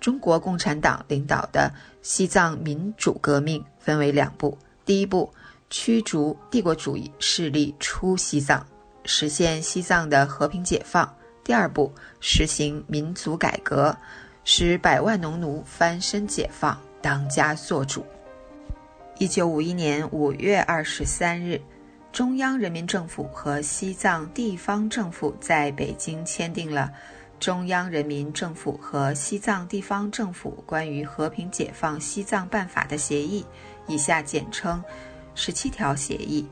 [0.00, 1.72] 中国共产党领导的
[2.02, 5.32] 西藏民主革命分为两步：第一步，
[5.70, 8.64] 驱逐帝国主义势力出西藏，
[9.04, 11.06] 实现西藏的和平解放；
[11.42, 13.96] 第二步，实行民族改革，
[14.44, 18.04] 使百万农奴翻身解放，当家作主。
[19.18, 21.60] 一九五一年五月二十三日，
[22.12, 26.88] 中央人民政府和西藏地方政府在北京签订了
[27.40, 33.44] 《中央人民政府和西藏地方政府关于和平解放西藏办法》的协议，
[33.86, 34.82] 以下简称
[35.36, 36.46] “十七条协议”，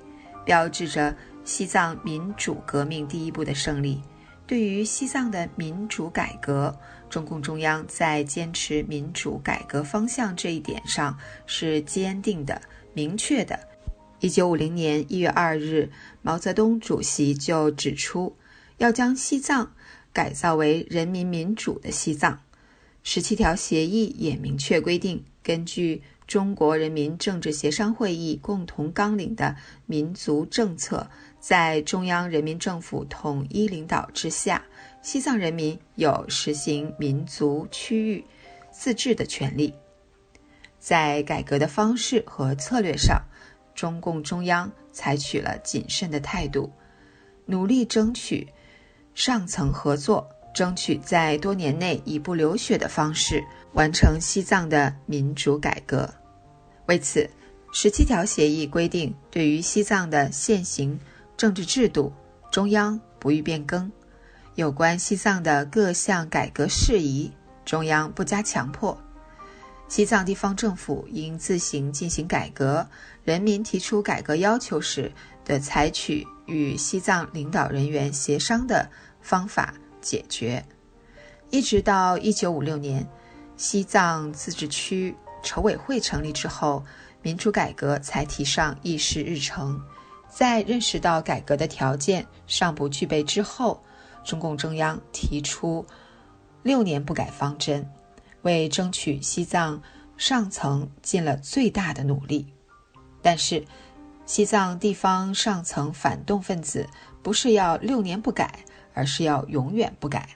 [0.47, 1.15] 标志着
[1.45, 4.01] 西藏民主革命第一步的胜利。
[4.47, 6.73] 对于西藏的民主改革，
[7.11, 12.63] 中共中央在坚持民主改革方向这一点上是坚定的、
[12.95, 13.59] 明确的。
[14.21, 15.91] 一九五零年一月二日，
[16.23, 18.37] 毛泽东主席就指出，
[18.79, 19.73] 要将西藏
[20.17, 22.41] 改造为人民民主的西藏。
[23.03, 31.07] 十七条协议也明确规定，根据中国人民政治协商会议共同纲领的民族政策，
[31.39, 34.65] 在中央人民政府统一领导之下。
[35.03, 38.25] 西藏人民有实行民族区域
[38.73, 39.75] 自治的权利。
[40.79, 43.23] 在改革的方式和策略上，
[43.75, 46.73] 中共中央采取了谨慎的态度，
[47.45, 48.49] 努力争取
[49.17, 56.07] 上层合作，争取在多年内以不流血的方式完成西藏的民主改革。
[56.85, 57.29] 为此，
[57.73, 61.01] 十七条协议规定，对于西藏的现行
[61.35, 62.13] 政治制度，
[62.53, 63.91] 中央不予变更。
[64.55, 67.33] 有关西藏的各项改革事宜，
[67.65, 68.97] 中央不加强迫。
[69.89, 72.87] 西藏地方政府应自行进行改革，
[73.25, 75.11] 人民提出改革要求时，
[75.45, 78.91] 得采取与西藏领导人员协商的
[79.27, 80.65] 方法解决。
[81.51, 83.05] 一直到一九五六年，
[83.57, 85.12] 西藏自治区
[85.43, 86.85] 筹委会成立之后，
[87.23, 89.82] 民主改革才提上议事日程。
[90.28, 93.82] 在认识到改革的条件尚不具备之后，
[94.24, 95.85] 中共中央提出
[96.62, 97.89] 六年不改方针，
[98.43, 99.82] 为争取西藏
[100.16, 102.47] 上层尽了最大的努力。
[103.23, 103.65] 但是，
[104.24, 106.89] 西藏地方上层反动分子
[107.23, 108.65] 不是要六年不改，
[108.97, 110.27] 而是要永远不改。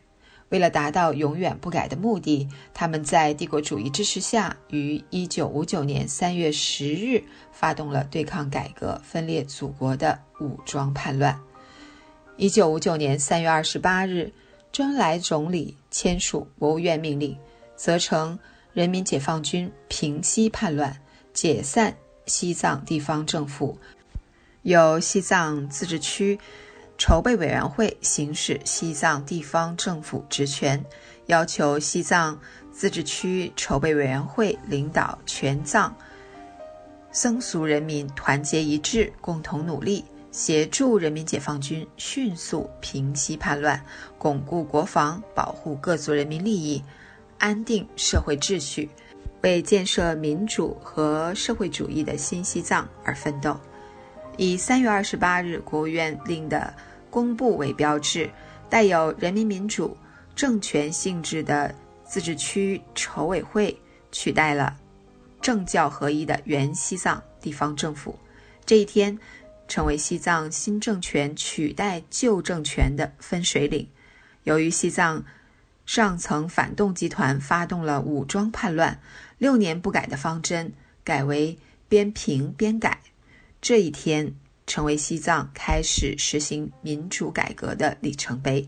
[0.51, 7.23] 为了达到永远不改的目的，他们在帝国主义支持下，于一九五九年三月十日
[7.53, 11.41] 发动了对抗改革、分裂祖国的武装叛乱。
[12.37, 14.33] 一九五九年三月二十八日，
[14.73, 17.37] 周恩来总理签署国务院命令，
[17.77, 18.39] 责成
[18.73, 21.01] 人民解放军平息叛乱，
[21.33, 21.97] 解散
[22.27, 23.79] 西藏地方政府，
[24.63, 26.37] 由西藏自治区
[27.01, 30.85] 筹备委员会行使西藏地方政府职权，
[31.29, 32.39] 要求西藏
[32.71, 35.97] 自治区筹备委员会领导全藏
[37.11, 40.05] 僧俗人民团结一致，共同努力。
[40.31, 43.83] 协助人民解放军迅速平息叛乱，
[44.19, 46.85] 巩固国防，保护各族人民利益，
[47.39, 48.91] 安定社会秩序，
[49.41, 53.59] 为建设民主和社会主义的新西藏而奋斗。
[54.37, 56.73] 以三月二十八日国务院令的
[57.11, 58.31] 公布为标志，
[58.69, 59.97] 带有人民民主
[60.35, 61.75] 政权性质的
[62.05, 63.77] 自治区筹委会
[64.13, 64.77] 取代了
[65.43, 68.19] 政教合一的原西藏地方政府。
[68.65, 69.19] 这一天。
[69.71, 73.89] 成为西藏新政权取代旧政权的分水岭。
[74.43, 75.25] 由于西藏
[75.87, 79.01] 上层反动集团发动了武装叛乱，
[79.39, 80.73] 六年不改的方针
[81.05, 81.57] 改为
[81.89, 83.01] 边平边改。
[83.63, 84.35] 这一天
[84.71, 88.65] 成为西藏开始实行民主改革的里程碑。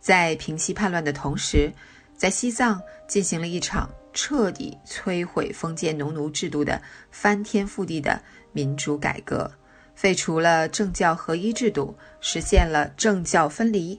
[0.00, 1.70] 在平息叛乱的同时，
[2.16, 8.18] 在西藏进行了一场彻底摧毁封建农奴制度的翻天覆地的
[8.52, 9.52] 民主改革。
[9.94, 13.98] 废除了政教合一制度，实现了政教分离；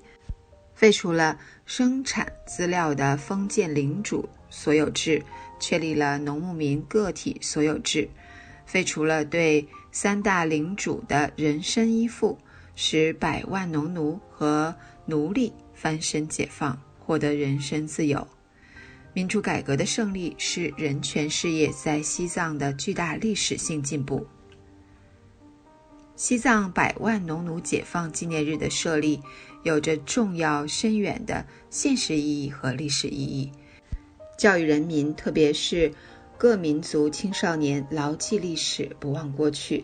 [0.74, 1.38] 废除了
[1.68, 5.24] 生产资料的封建领主所有制，
[5.60, 8.10] 确立了农牧民个体所有制；
[8.66, 9.68] 废除了对
[10.02, 12.38] 三大领主的人身依附，
[12.74, 14.74] 使百万农奴和
[15.06, 18.26] 奴隶翻身解放，获得人身自由。
[19.12, 24.26] 民主改革的胜利是人权事业在西藏的巨大历史性进步。
[26.16, 29.22] 西藏百万农奴解放纪念日的设立，
[29.64, 33.52] 有着重要深远的现实意义和历史意义，
[34.38, 35.92] 教育人民，特别是
[36.40, 39.84] 各民族青少年牢记历史，不忘过去。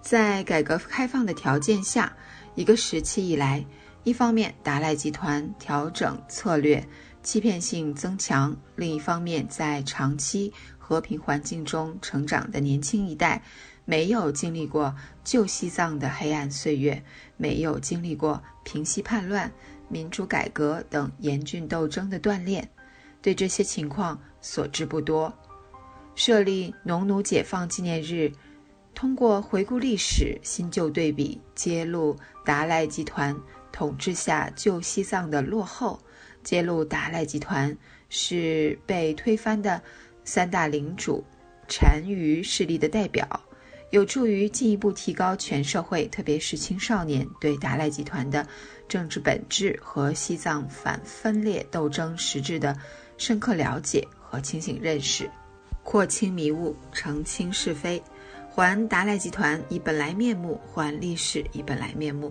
[0.00, 2.16] 在改革开放的条件下，
[2.54, 3.66] 一个时期以来，
[4.04, 6.86] 一方面达赖集团调整策略，
[7.24, 13.42] 欺骗性增强；另一方面，在长期和平环境中成长的年轻一代。
[13.84, 14.94] 没有经历过
[15.24, 17.02] 旧西藏的黑暗岁月，
[17.36, 19.50] 没有经历过平息叛乱、
[19.88, 22.68] 民主改革等严峻斗争的锻炼，
[23.20, 25.36] 对这些情况所知不多。
[26.18, 28.28] 设立农奴解放纪念日，
[28.92, 33.34] 通过回顾历史、新旧对比，揭露达赖集团
[33.70, 35.96] 统治下旧西藏的落后，
[36.42, 37.74] 揭露达赖集团
[38.08, 39.80] 是被推翻的
[40.24, 41.24] 三大领主
[41.68, 43.24] 单于势力的代表。
[43.90, 48.44] 有助于进一步提高全社会，特别是青少年对达赖集团的
[48.88, 52.76] 政治本质和西藏反分裂斗争实质的
[53.18, 55.30] 深刻了解和清醒认识，
[55.90, 58.02] 廓清迷雾，澄清是非，
[58.50, 62.30] 还达赖集团以本来面目，还历史以本来面目。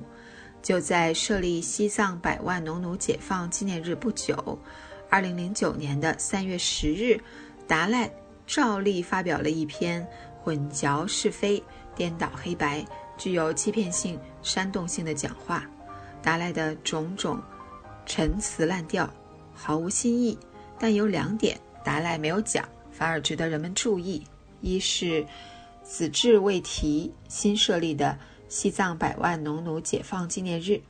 [0.61, 4.59] 就在设立西藏百万农奴解放纪念日不久，
[5.09, 7.19] 二零零九年的三月十日，
[7.67, 8.07] 达赖
[8.45, 10.07] 照例发表了一篇。
[10.43, 11.61] 混淆是非、
[11.95, 12.85] 颠倒黑白、
[13.17, 15.65] 具有欺骗性、煽动性的讲话，
[16.21, 17.41] 达赖的种种
[18.05, 19.11] 陈词滥调，
[19.51, 20.38] 毫无新意。
[20.77, 22.63] 但有两点达赖没有讲，
[22.98, 24.24] 反而值得人们注意：
[24.61, 25.24] 一是
[25.84, 28.18] 子至未提新设立的
[28.49, 30.82] 西藏百万农奴解放纪念日，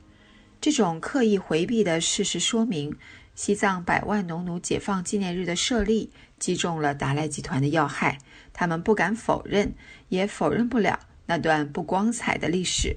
[0.58, 2.96] 这种刻意回避的事实说明，
[3.34, 8.16] 西藏百万农奴解放纪念日的设立击中了达赖集团的要害。
[8.54, 9.74] 他们不敢否认，
[10.08, 12.96] 也否认不了那段不光彩的历史。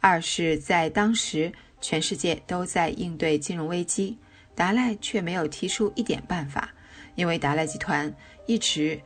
[0.00, 4.18] 二是，在当时，全世界都在应对金融危机，
[4.56, 6.73] 达赖却没有提出一点办法，
[7.14, 8.14] 因为达赖集团
[8.46, 9.00] 一直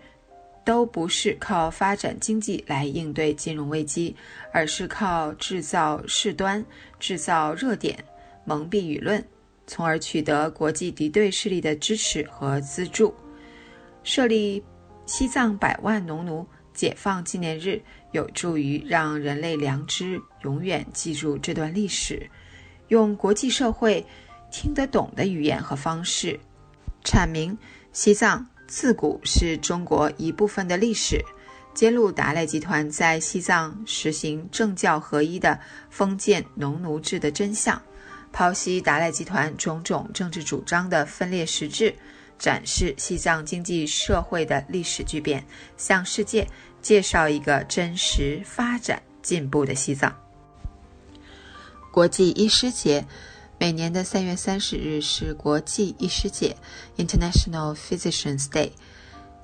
[0.64, 4.14] 都不是靠发展经济来应对金融危机，
[4.52, 6.64] 而是靠制造事端、
[6.98, 7.98] 制造热点、
[8.44, 9.24] 蒙蔽舆论，
[9.66, 13.14] 从而取得国际敌对势力的支持和资助，
[14.02, 14.62] 设立。
[15.10, 17.80] 西藏百万农奴解放纪念日
[18.12, 22.28] 有助于让人类良知永远记住这段历史，
[22.88, 24.04] 用国际社会
[24.50, 26.38] 听得懂的语言和方式，
[27.02, 27.56] 阐明
[27.92, 31.24] 西藏自古是中国一部分的历史，
[31.74, 35.58] 揭露达赖集团在西藏实行政教合一的
[35.90, 37.80] 封建农奴制的真相，
[38.32, 41.94] 剖析达赖集团种种政治主张的分裂实质。
[42.38, 45.44] 展示西藏经济社会的历史巨变，
[45.76, 46.46] 向世界
[46.80, 50.16] 介绍一个真实发展进步的西藏。
[51.90, 53.04] 国际医师节，
[53.60, 56.56] 每年的三月三十日是国际医师节
[56.96, 58.70] （International Physicians Day）。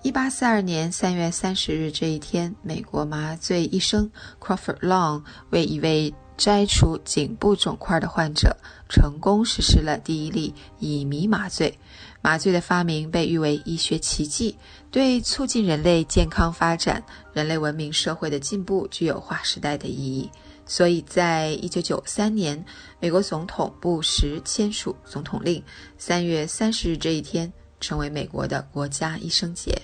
[0.03, 4.09] 一八四二年三月三十日这一天，美国麻醉医生
[4.41, 8.57] Crawford Long 为一位摘除颈部肿块的患者，
[8.89, 11.77] 成功实施了第一例乙醚麻醉。
[12.23, 14.57] 麻醉的发明被誉为医学奇迹，
[14.93, 20.31] 对促进人类健康发展、人类文明社会的进步具有划时代的意义。
[20.67, 22.65] 所以在一九九三年，
[22.99, 25.63] 美国总统布什签署总统令，
[25.99, 29.77] 三月三十日这一天成为美国的国家医生节。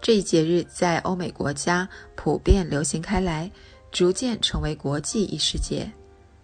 [0.00, 3.50] 这一节日在欧美国家普遍流行开来，
[3.90, 5.90] 逐渐成为国际医师节。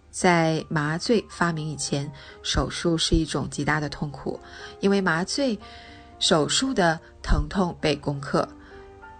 [0.09, 4.39] 在麻醉发明以前，手术是一种极大的痛苦，
[4.79, 5.57] 因为麻醉
[6.17, 8.47] 手术的疼痛被攻克，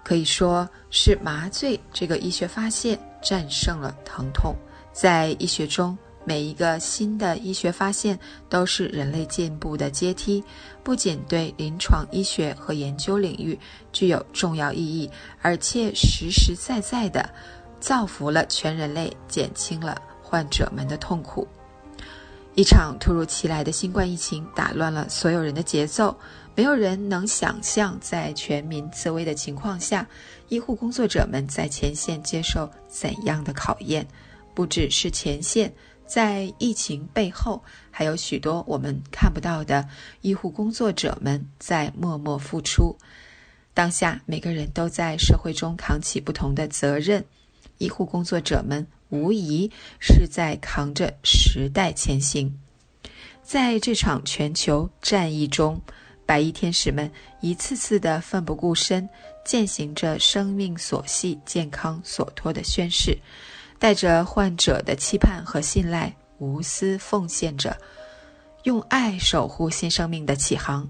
[0.03, 4.55] 可以说是麻醉这个医学发现战胜了疼痛。
[4.91, 8.19] 在医学中，每一个新的医学发现
[8.49, 10.43] 都是人类进步的阶梯，
[10.83, 13.57] 不仅对临床医学和研究领域
[13.91, 15.09] 具有重要意义，
[15.41, 17.29] 而且实实在在地
[17.79, 20.01] 造福了全人类，减轻了。
[20.21, 21.47] 患者们的痛苦。
[22.53, 26.15] 一场突如其来的新冠疫情打乱了所有人的节奏，
[26.59, 30.05] 没有人能想象在全民自危的情况下，
[30.49, 34.05] 医护工作者们在前线接受怎样的考验。
[34.53, 35.73] 不只是前线，
[36.05, 39.87] 在疫情背后，还有许多我们看不到的
[40.19, 42.93] 医护工作者们在默默付出。
[43.73, 47.23] 当下，每个人都在社会中扛起不同的责任。
[47.77, 48.85] 医护工作者们。
[49.07, 52.59] 无疑是在扛着时代前行，
[53.41, 55.81] 在这场全球战役中，
[56.29, 57.11] 白衣天使们
[57.41, 59.09] 一次次的奋不顾身，
[59.43, 63.17] 践行着生命所系、健康所托的宣誓，
[63.79, 67.75] 带着患者的期盼和信赖，无私奉献着，
[68.61, 70.87] 用爱守护新生命的起航。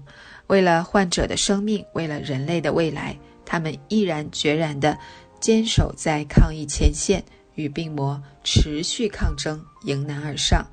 [0.48, 4.94] 为了患者的生命，为了人类的未来，他们毅然决然地
[5.40, 7.24] 坚守在抗疫前线。
[7.54, 10.66] 与病魔持续抗争，迎难而上，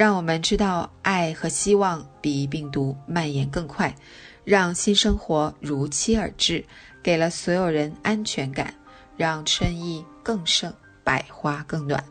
[0.00, 3.94] 让我们知道爱和希望比病毒蔓延更快，
[4.44, 6.64] 让新生活如期而至，
[7.02, 8.72] 给了所有人安全感，
[9.18, 10.72] 让春意更盛，
[11.04, 12.02] 百花更暖。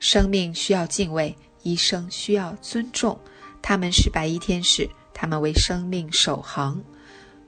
[0.00, 3.16] 生命需要敬畏，医生需要尊重，
[3.62, 4.90] 他们是白衣天使。
[5.14, 6.82] 他们为生命守航。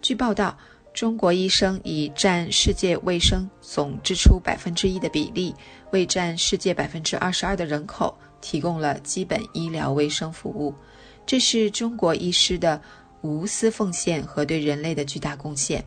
[0.01, 0.57] 据报道，
[0.95, 5.53] 中国医生以占世界卫生总支出百分之一的比例，
[5.91, 10.75] 为占世界百分之二十二的人口提供了基本医疗卫生服务。
[11.27, 12.81] 这是中国医师的
[13.21, 15.85] 无私奉献和对人类的巨大贡献。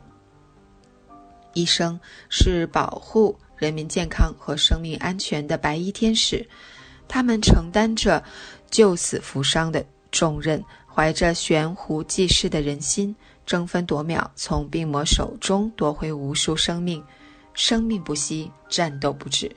[1.53, 1.99] 医生
[2.29, 6.47] 是保护人民健康和生命安全的白衣天使，
[7.07, 8.23] 他们承担着
[8.71, 13.15] 救死扶伤的重任，怀着悬壶济世的人心，
[13.45, 17.03] 争分夺秒从病魔手中夺回无数生命。
[17.53, 19.51] 生命不息，战斗不止。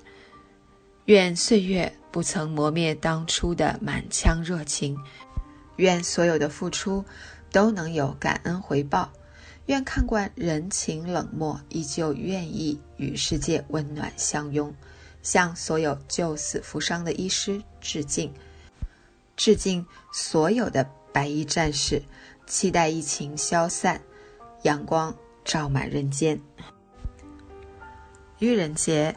[1.06, 4.98] 愿岁月不曾磨灭当初的满腔热情。
[5.76, 7.04] 愿所有的付出
[7.52, 9.12] 都能有感恩回报，
[9.66, 14.74] 愿看惯人情冷漠，依旧愿意与世界温暖相拥。
[15.22, 18.32] 向所有救死扶伤的医师致敬，
[19.36, 22.02] 致敬所有的白衣战士，
[22.46, 24.00] 期待疫情消散，
[24.62, 25.14] 阳光
[25.44, 26.40] 照满人间。
[28.38, 29.14] 愚人节。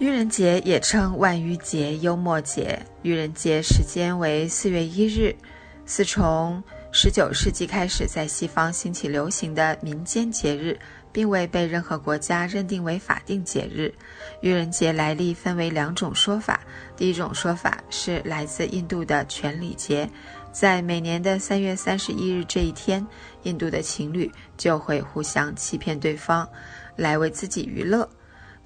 [0.00, 2.80] 愚人节也称万愚节、幽默节。
[3.02, 5.36] 愚人节时间为四月一日，
[5.84, 10.78] 是从十九世纪开始在西方兴起流行的民间节日，
[11.12, 13.92] 并未被任何国家认定为法定节日。
[14.40, 16.58] 愚人节来历分为两种说法。
[16.96, 20.08] 第一种说法是来自印度的权礼节，
[20.50, 23.06] 在每年的三月三十一日这一天，
[23.42, 26.48] 印度的情侣就会互相欺骗对方，
[26.96, 28.08] 来为自己娱乐。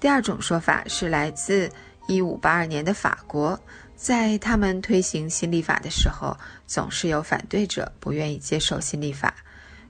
[0.05, 1.67] 第二种说法是来自
[2.07, 3.59] 一五八二年的法国，
[3.95, 6.37] 在他们推行新历法的时候，
[6.67, 9.33] 总是有反对者不愿意接受新历法，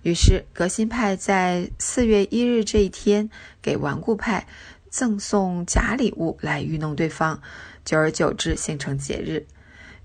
[0.04, 3.30] 于是革新派在四月一日这一天
[3.62, 4.48] 给顽固派
[4.90, 7.38] 赠送假礼物来愚弄对方，
[7.84, 9.46] 久而久之形成节日。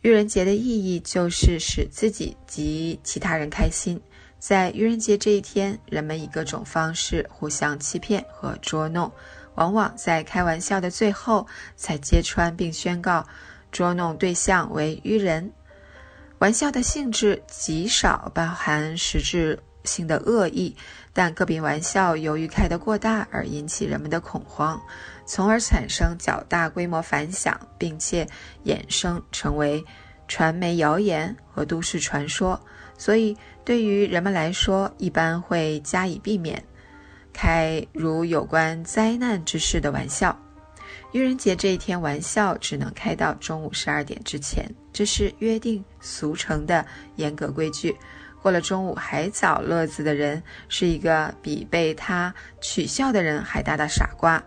[0.01, 4.01] 愚人节的意义就是使自己及其他人开心。
[4.41, 9.13] 在愚人节这一天，人们以各种方式互相欺骗和捉弄。
[9.61, 11.47] 往往在开玩笑的最后
[11.77, 13.27] 才揭穿并宣告
[13.71, 15.53] 捉弄对象为愚人。
[16.39, 20.75] 玩笑的性质极少包含实质性的恶意，
[21.13, 24.81] 但个别玩笑由于开得过大而引起人们的恐慌，
[25.27, 28.27] 从而产生较大规模反响，并且
[28.65, 29.85] 衍生成为
[30.27, 32.59] 传媒谣言和都市传说。
[32.97, 36.63] 所以，对于人们来说，一般会加以避免。
[37.33, 40.39] 开如有关灾难之事的玩笑，
[41.13, 46.85] 愚人节这一天玩笑只能开到中午十二点之前，这是约定俗成的
[47.17, 47.97] 严格规矩。
[48.43, 54.43] 过了中午还找乐子的人，是一个比被他取笑的人还大的傻瓜。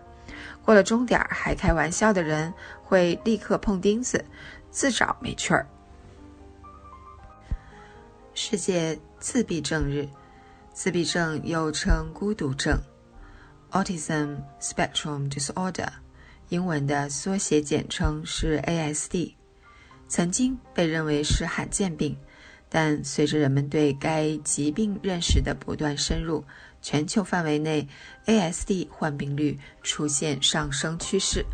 [0.64, 2.52] 过了钟点还开玩笑的人，
[2.82, 4.24] 会立刻碰钉子，
[4.70, 5.66] 自找没趣儿。
[8.34, 10.08] 世界自闭症日。
[10.74, 12.76] 自闭症又称孤独症
[13.70, 15.86] （Autism Spectrum Disorder），
[16.48, 19.34] 英文的缩写简称是 ASD。
[20.08, 22.16] 曾经被认为是罕见病，
[22.68, 26.44] 但随着人们对该疾病认识的不断深入，
[26.82, 27.88] 全球范围内
[28.26, 31.46] ASD 患病率出现上升趋势。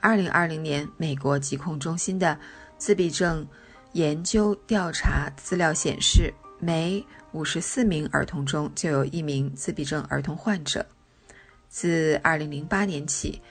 [0.00, 2.40] 2020年，美国疾控中心的
[2.78, 3.46] 自闭症
[3.92, 10.86] 研究调查资料显示，每五十四名儿童中就有一名自闭症儿童患者。
[11.68, 13.42] 自二零零八年起，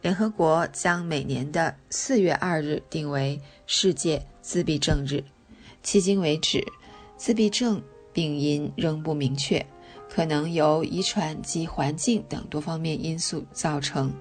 [0.00, 5.24] 联合国将每年的四月二日定为世界自闭症日。
[5.82, 6.64] 迄今为止，
[7.16, 7.82] 自闭症
[8.12, 9.66] 病因仍不明确，
[10.08, 14.14] 可能由遗传及环境等多方面因素造成。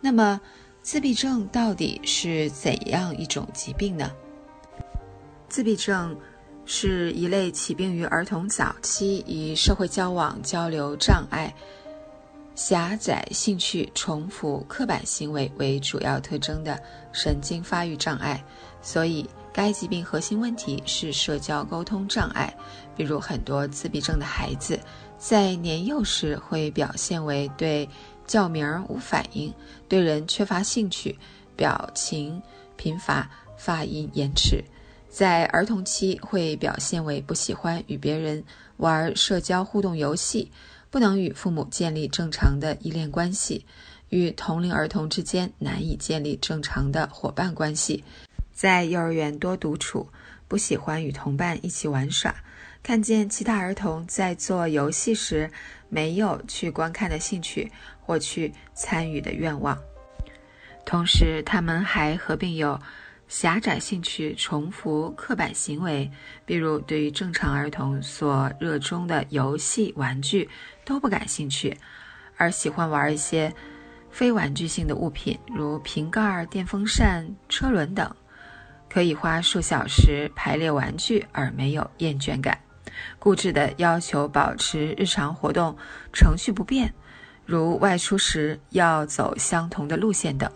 [0.00, 0.40] 那么，
[0.82, 4.12] 自闭症到底是怎样一种疾病呢？
[5.48, 6.16] 自闭症。
[6.64, 11.52] 是一类起病于儿童早期，以社会交往交流障碍、
[12.54, 16.80] 狭窄兴趣、重复刻板行为为主要特征的
[17.12, 18.42] 神经发育障碍。
[18.80, 22.52] 所以，该疾病核心问题是社交沟通障碍。
[22.96, 24.78] 比如，很多自闭症的孩子
[25.18, 27.88] 在年幼时会表现为对
[28.26, 29.52] 叫名儿无反应，
[29.88, 31.18] 对人缺乏兴趣，
[31.56, 32.40] 表情
[32.76, 34.64] 贫乏，发音延迟。
[35.12, 38.42] 在儿童期会表现为不喜欢与别人
[38.78, 40.50] 玩社交互动游戏，
[40.88, 43.66] 不能与父母建立正常的依恋关系，
[44.08, 48.02] 与同龄儿童之间难以建立正常的伙伴关系。
[48.54, 50.08] 在幼儿园多独处，
[50.48, 52.34] 不喜欢与同伴一起玩耍，
[52.82, 55.50] 看见其他儿童在做游戏时
[55.90, 57.70] 没有去观看的兴趣
[58.00, 59.78] 或去参与的愿望。
[60.86, 62.80] 同时，他们还合并有。
[63.32, 66.08] 狭窄兴趣、重复、刻板行为，
[66.44, 70.46] 比如对于正常儿童所热衷的游戏、玩具
[70.84, 71.74] 都不感兴趣，
[72.36, 73.50] 而喜欢玩一些
[74.10, 78.14] 非玩具性的物品，如瓶盖、电风扇、车轮等，
[78.90, 82.60] 可以花数小时排列玩具而没有厌倦感。
[83.18, 85.74] 固执地要求保持日常活动
[86.12, 86.92] 程序不变，
[87.46, 90.52] 如外出时要走相同的路线等。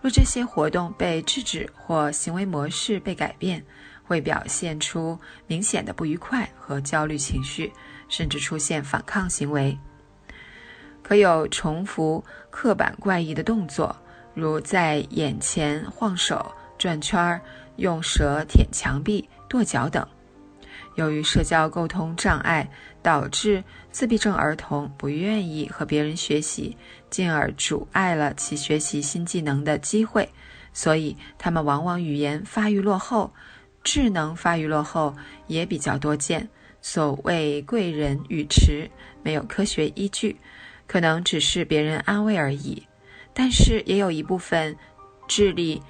[0.00, 3.62] 若这些活动被制止或行为模式被改变，
[4.02, 7.72] 会表现出明显的不愉快和焦虑情绪，
[8.08, 9.76] 甚至出现反抗行为。
[11.02, 13.94] 可有重复刻板怪异的动作，
[14.32, 17.40] 如在眼前晃手、转圈、
[17.76, 20.06] 用舌舔墙壁、跺脚等。
[20.96, 22.68] 由于社交沟通障碍，
[23.02, 26.76] 导致自闭症儿童不愿意和别人学习，
[27.10, 30.28] 进而阻碍了其学习新技能的机会，
[30.72, 33.32] 所以他们往往语言发育落后，
[33.82, 35.14] 智能发育落后
[35.46, 36.48] 也比较多见。
[36.82, 38.90] 所谓贵人语迟，
[39.22, 40.36] 没有科学依据，
[40.86, 42.86] 可能只是别人安慰而已。
[43.34, 44.76] 但是也有一部分
[45.28, 45.82] 智力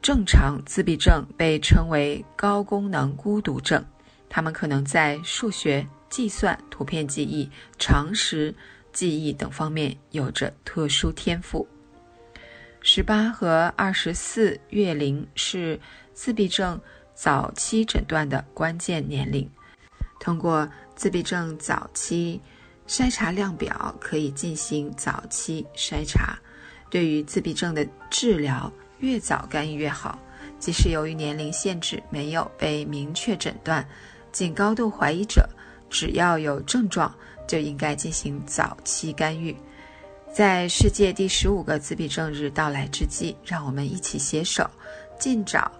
[0.00, 3.84] 正常自闭症被称为高功能孤独症。
[4.28, 8.54] 他们可能在数学、计算、图片记忆、常识
[8.92, 11.66] 记忆等方面有着特殊天赋。
[12.80, 15.78] 十八和二十四月龄是
[16.12, 16.80] 自闭症
[17.14, 19.48] 早期诊断的关键年龄。
[20.18, 22.40] 通过自闭症早期
[22.86, 26.38] 筛查量表，可以进行早期筛查。
[26.90, 30.18] 对于自闭症的治疗，越早干预越好。
[30.58, 33.86] 即使由于年龄限制，没有被明确诊断。
[34.30, 35.48] 仅高度怀疑者，
[35.88, 37.12] 只要有症状，
[37.52, 39.54] 就应该进行早期干预。
[40.32, 44.66] 在世界第十五个自闭症日到来之际，让我们一起携手，
[45.18, 45.70] 尽早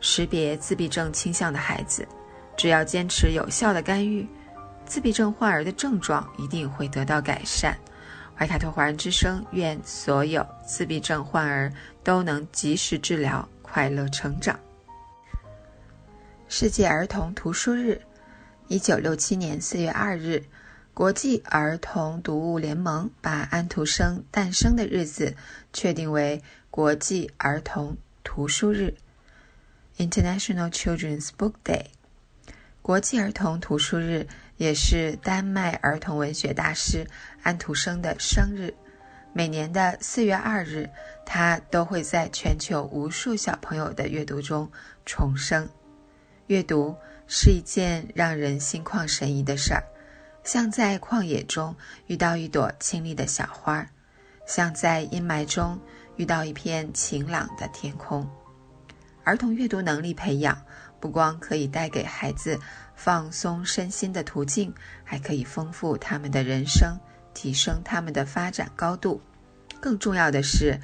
[0.00, 2.06] 识别自闭症倾向的孩子。
[2.58, 4.28] 只要坚持有效的干预，
[4.84, 7.74] 自闭症患儿的症状一定会得到改善。
[8.36, 11.72] 怀卡托华人之声愿所有自闭症患儿
[12.04, 14.60] 都能及时治疗，快乐成长。
[16.48, 17.98] 世界儿童图书日，
[18.66, 20.44] 一九六七年四月二日，
[20.98, 25.36] 国际儿童读物联盟把安徒生诞生的日子
[25.72, 26.42] 确定为
[26.72, 28.92] 国际儿童图书日
[29.96, 31.84] （International Children's Book Day）。
[32.82, 34.26] 国际儿童图书日
[34.56, 37.06] 也是丹麦儿童文学大师
[37.44, 38.74] 安徒生的生日。
[39.32, 40.90] 每年的四月二日，
[41.24, 44.68] 他都会在全球无数小朋友的阅读中
[45.06, 45.68] 重生。
[46.48, 46.96] 阅读
[47.28, 49.84] 是一件让人心旷神怡的事儿，
[50.48, 51.76] 像在旷野中
[52.06, 53.86] 遇到一朵清丽的小花，
[54.46, 55.78] 像在阴霾中
[56.16, 58.26] 遇到一片晴朗的天空。
[59.24, 60.58] 儿童阅读能力培养
[60.98, 62.58] 不光可以带给孩子
[62.94, 64.72] 放松身心的途径，
[65.04, 66.98] 还可以丰富他们的人生，
[67.34, 69.20] 提升他们的发展高度。
[69.78, 70.80] 更重要的是，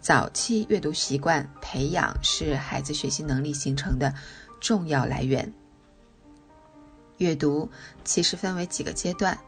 [0.00, 4.12] 早期阅读习惯培养是孩子学习能力形成的。
[4.60, 5.52] 重要来源。
[7.18, 7.70] 阅读
[8.04, 9.38] 其实分为几个阶段，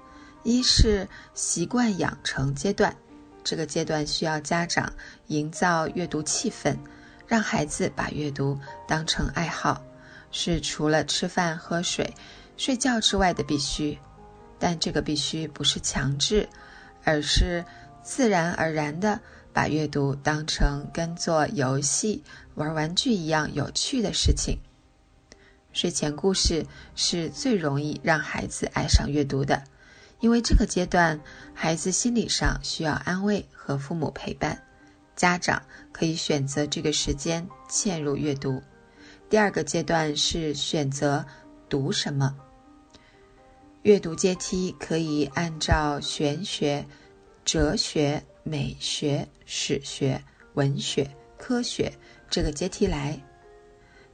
[0.42, 2.94] 一是习惯养成阶段，
[3.42, 4.92] 这个阶段需要家长
[5.26, 6.76] 营造阅读气氛，
[7.26, 9.82] 让孩子把阅读当成爱好，
[10.30, 12.12] 是除了吃饭、喝水、
[12.56, 13.98] 睡觉之外的必须。
[14.58, 16.48] 但这个必须不是强制，
[17.04, 17.62] 而是
[18.02, 19.20] 自然而然的
[19.52, 22.24] 把阅读当成跟做游戏、
[22.54, 24.58] 玩玩具一样有趣的事情。
[25.76, 29.62] 睡前故事是最容易让孩子爱上阅读的，
[30.20, 31.20] 因为这个阶段
[31.52, 34.64] 孩子心理上需要安慰和父母陪伴，
[35.14, 35.62] 家长
[35.92, 38.62] 可以选择这个时间嵌入阅读。
[39.28, 41.22] 第二个阶段是选择
[41.68, 42.34] 读什么，
[43.82, 46.86] 阅读阶梯可以按照玄学、
[47.44, 50.24] 哲学、美学、史学、
[50.54, 51.92] 文学、科学
[52.30, 53.22] 这个阶梯来，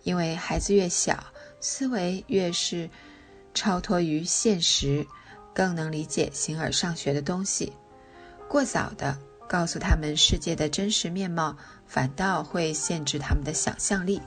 [0.02, 1.24] 因为孩子越小。
[1.62, 2.90] 思维越是
[3.54, 5.06] 超脱于现实，
[5.54, 7.72] 更能理解形而上学的东西。
[8.48, 9.16] 过早的
[9.48, 11.56] 告诉他们世界的真实面貌，
[11.86, 14.20] 反倒会限制他们的想象力。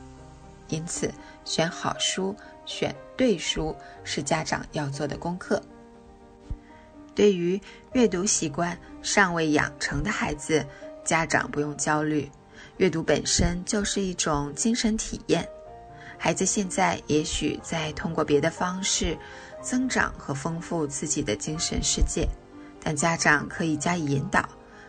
[0.70, 1.12] 因此，
[1.44, 2.34] 选好书、
[2.66, 3.76] 选对书
[4.06, 5.62] 是家长要做的功课。
[7.14, 7.60] 对于
[7.92, 10.66] 阅读习惯尚未养成的孩子，
[11.04, 12.32] 家长不用焦虑，
[12.78, 15.48] 阅读本身就是一种精神体验。
[16.18, 19.18] 孩子现在也许在通过别的方式
[19.62, 22.28] 增长和丰富自己的精神世界，
[22.82, 24.48] 但家长可以加以引导，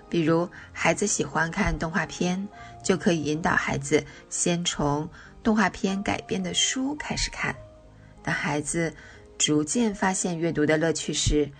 [0.08, 2.48] 比如，孩子喜欢看动画片，
[2.82, 5.08] 就可以引导孩子先从
[5.42, 7.54] 动画片改编的书开始看。
[8.22, 8.94] 当孩子
[9.38, 11.50] 逐渐发现阅读的乐趣时，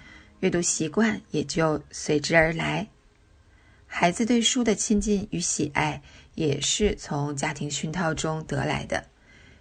[0.41, 2.89] 阅读习惯也就随之而来。
[3.87, 6.03] 孩子对书的亲近与喜爱，
[6.35, 9.05] 也是从家庭熏陶中得来的。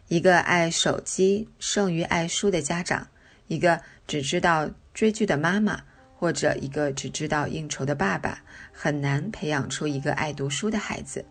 [0.08, 3.08] 一个爱手机胜于爱书的家长，
[3.48, 5.82] 一个只知道追剧的妈妈，
[6.16, 8.40] 或者一个只知道应酬的爸爸，
[8.72, 11.26] 很难培养出一个爱读书的孩子。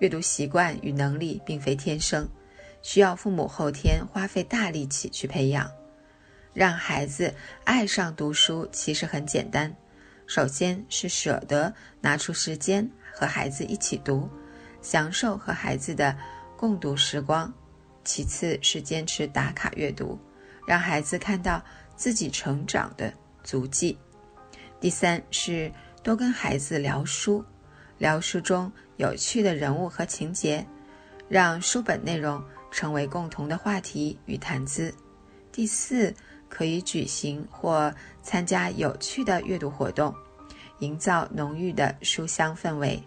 [0.00, 2.28] 阅读习惯与能力并非天生，
[2.82, 5.70] 需要父母后天花费大力气去培养。
[6.52, 7.34] 让孩子
[7.64, 9.74] 爱上读书其实很简单，
[10.26, 14.28] 首先是舍得拿出时间和孩子一起读，
[14.82, 16.14] 享受和孩子的
[16.56, 17.50] 共读时光；
[18.08, 20.18] 其次是坚持打卡阅读，
[20.66, 21.62] 让孩子看到
[21.94, 23.12] 自己成长的
[23.44, 23.94] 足迹；
[24.80, 25.70] 第三是
[26.02, 27.44] 多跟孩子聊书，
[27.98, 30.66] 聊书中有趣的人物和情节，
[31.28, 34.90] 让书本内容成为共同的话题与谈资；
[35.52, 36.14] 第四。
[36.50, 40.14] 可以举行或参加有趣的阅读活动，
[40.78, 42.98] 营造浓郁的书香氛围。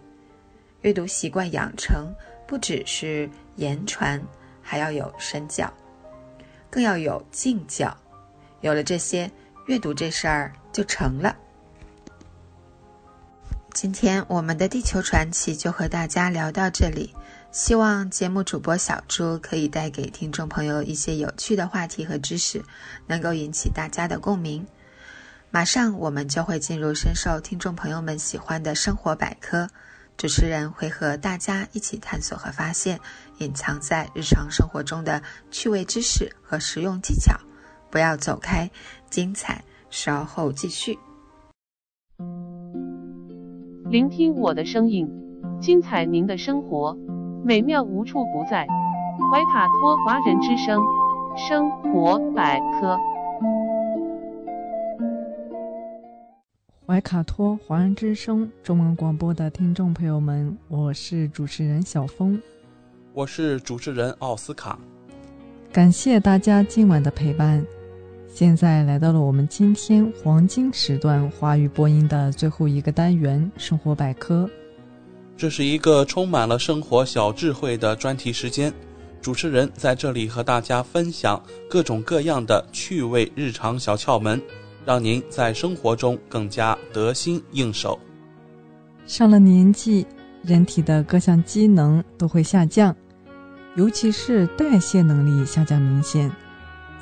[0.82, 2.14] 阅读习惯养成
[2.48, 4.22] 不只是言传，
[4.62, 5.72] 还要有身教，
[6.70, 7.96] 更要有静教。
[8.62, 9.30] 有了这些，
[9.66, 11.36] 阅读这事儿就成了。
[13.74, 17.14] 今天我们的地球传奇就和大家聊到这里。
[17.52, 22.64] 希望节目主播小朱可以带给听众朋友一些有趣的话题和知识，
[23.08, 24.66] 能够引起大家的共鸣。
[25.50, 29.70] 马上我们就会进入深受听众朋友们喜欢的生活百科，
[30.16, 32.98] 主持人会和大家一起探索和发现
[33.42, 37.34] 隐藏在日常生活中的趣味知识和实用技巧。
[37.90, 38.70] 不要走开，
[39.10, 40.98] 精彩稍后继续。
[43.90, 45.10] 聆听我的声音，
[45.60, 46.96] 精彩您的生活。
[47.44, 48.68] 美妙无处不在，
[49.32, 50.80] 怀卡托华人之声
[51.36, 52.98] 生活百科。
[56.86, 62.40] 怀卡托华人之声中文广播的听众朋友们，我是主持人小峰，
[63.14, 64.80] 我是主持人奥斯卡。
[65.70, 67.66] 感谢大家今晚的陪伴。
[68.34, 74.50] 现在来到了我们今天黄金时段华语播音的最后一个单元——生活百科。
[75.36, 78.74] 这是一个充满了生活小智慧的专题时间，
[79.22, 84.42] 主持人在这里和大家分享各种各样的趣味日常小窍门，
[84.86, 88.00] 让您在生活中更加得心应手。
[89.06, 90.06] 上了年纪，
[90.44, 92.96] 人体的各项机能都会下降，
[93.76, 96.32] 尤其是代谢能力下降明显，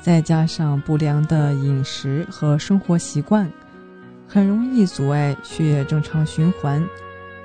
[0.02, 3.50] 再加上不良的饮食和生活习惯，
[4.28, 6.86] 很容易阻碍血液正常循环。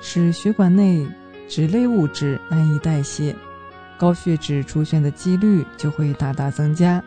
[0.02, 1.08] 使血管内
[1.48, 3.34] 脂类物质难以代谢，
[3.98, 7.02] 高血脂出现的几率就会大大增加。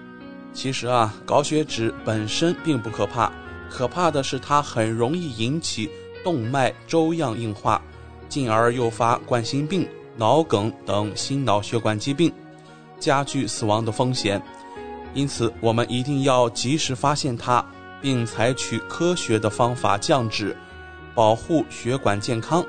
[0.52, 3.30] 其实啊，高血脂本身并不可怕，
[3.68, 5.88] 可怕的是它很容易引起
[6.24, 7.80] 动脉粥样硬化，
[8.28, 12.32] 进而诱发冠心病、脑梗等心脑血管疾病，
[12.98, 14.40] 加剧死亡的风险。
[15.14, 17.64] 因此，我们一定要及时发现它，
[18.00, 20.56] 并采取科学的方法降脂，
[21.14, 22.64] 保护血管健康。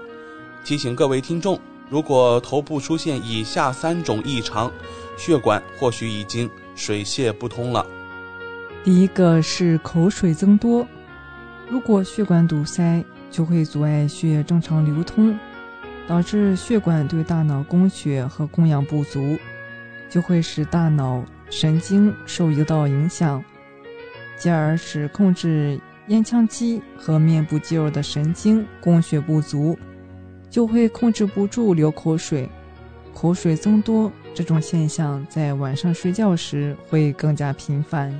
[0.64, 1.60] 提醒各位听众，
[1.90, 4.72] 如果头部出现以下三种异常，
[5.18, 7.86] 血管或许已经水泄不通了。
[8.84, 10.88] 第一个是口水增多，
[11.68, 15.38] 如果血管堵塞，就会阻碍血液正常流通，
[16.10, 19.38] 导致血管对大脑供血和供氧不足，
[20.10, 23.44] 就会使大脑神经受诱导影响，
[24.36, 29.77] 进而使控制咽腔肌和面部肌肉的神经供血不足。
[30.49, 32.49] 就会控制不住流口水，
[33.14, 38.11] 口水增多这种现象在晚上睡觉时会更加频繁。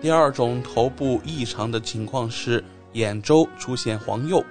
[0.00, 2.64] 第二种头部异常的情况是
[2.94, 4.42] 眼周出现黄釉，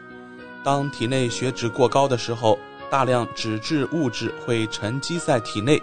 [0.65, 2.57] 当体内血脂过高的时候，
[2.89, 5.79] 大量脂质物质会沉积在体内，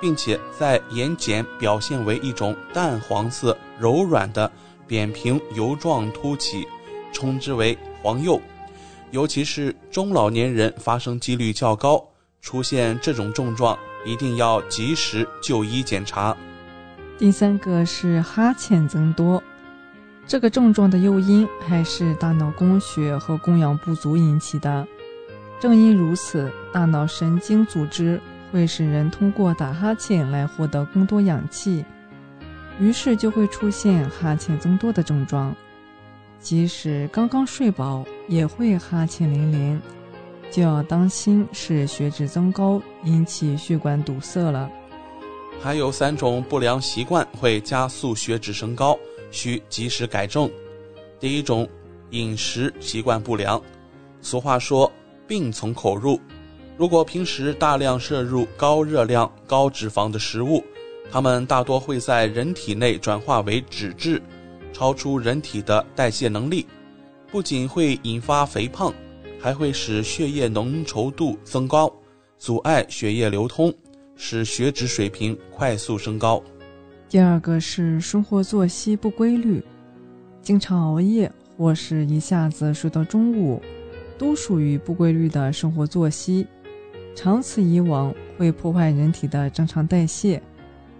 [0.00, 4.50] 并且在眼睑表现为一种淡黄色、柔软的
[4.88, 6.66] 扁平油状凸起，
[7.12, 8.42] 称之为黄釉。
[9.12, 12.04] 尤其是中老年人发生几率较高，
[12.40, 16.36] 出现这种症状一定要及时就医检查。
[17.16, 19.40] 第三个是哈欠增多，
[20.26, 24.86] 这个症状的诱因还是大脑供血和供氧不足引起的。
[25.60, 28.20] 正因如此，大脑神经组织
[28.50, 31.84] 会使人通过打哈欠来获得更多氧气，
[32.80, 35.54] 于是就会出现哈欠增多的症状。
[36.40, 38.04] 即使刚刚睡饱。
[38.26, 39.82] 也会哈欠连连，
[40.50, 44.66] 就要当心是血脂增高引起血管堵塞了。
[45.60, 48.98] 还有三种不良习惯会加速血脂升高，
[49.34, 50.48] 需及时改正。
[51.18, 51.68] 第一种，
[52.10, 53.60] 饮食习惯不良。
[54.20, 54.90] 俗话说
[55.26, 56.18] “病从口入”，
[56.78, 60.64] 如果平时大量摄入高热量、高脂肪的食物，
[61.10, 64.22] 它们大多会在人体内转化为脂质，
[64.72, 66.66] 超出人体的代谢能力，
[67.30, 68.94] 不仅会引发肥胖，
[69.40, 71.92] 还会使血液浓稠度增高，
[72.38, 73.74] 阻碍血液流通。
[74.16, 76.40] 使血脂水平快速升高。
[77.14, 79.62] 第二个是生活作息不规律，
[80.42, 83.62] 经常熬夜或是一下子睡到中午，
[84.18, 86.44] 都属于不规律的生活作息。
[87.14, 90.42] 长此以往会破坏人体的正常代谢，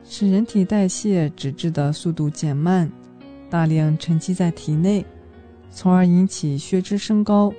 [0.05, 2.89] 使人体代谢脂质的速度减慢，
[3.51, 5.05] 大量沉积在体内，
[5.69, 7.53] 从而引起血脂升高。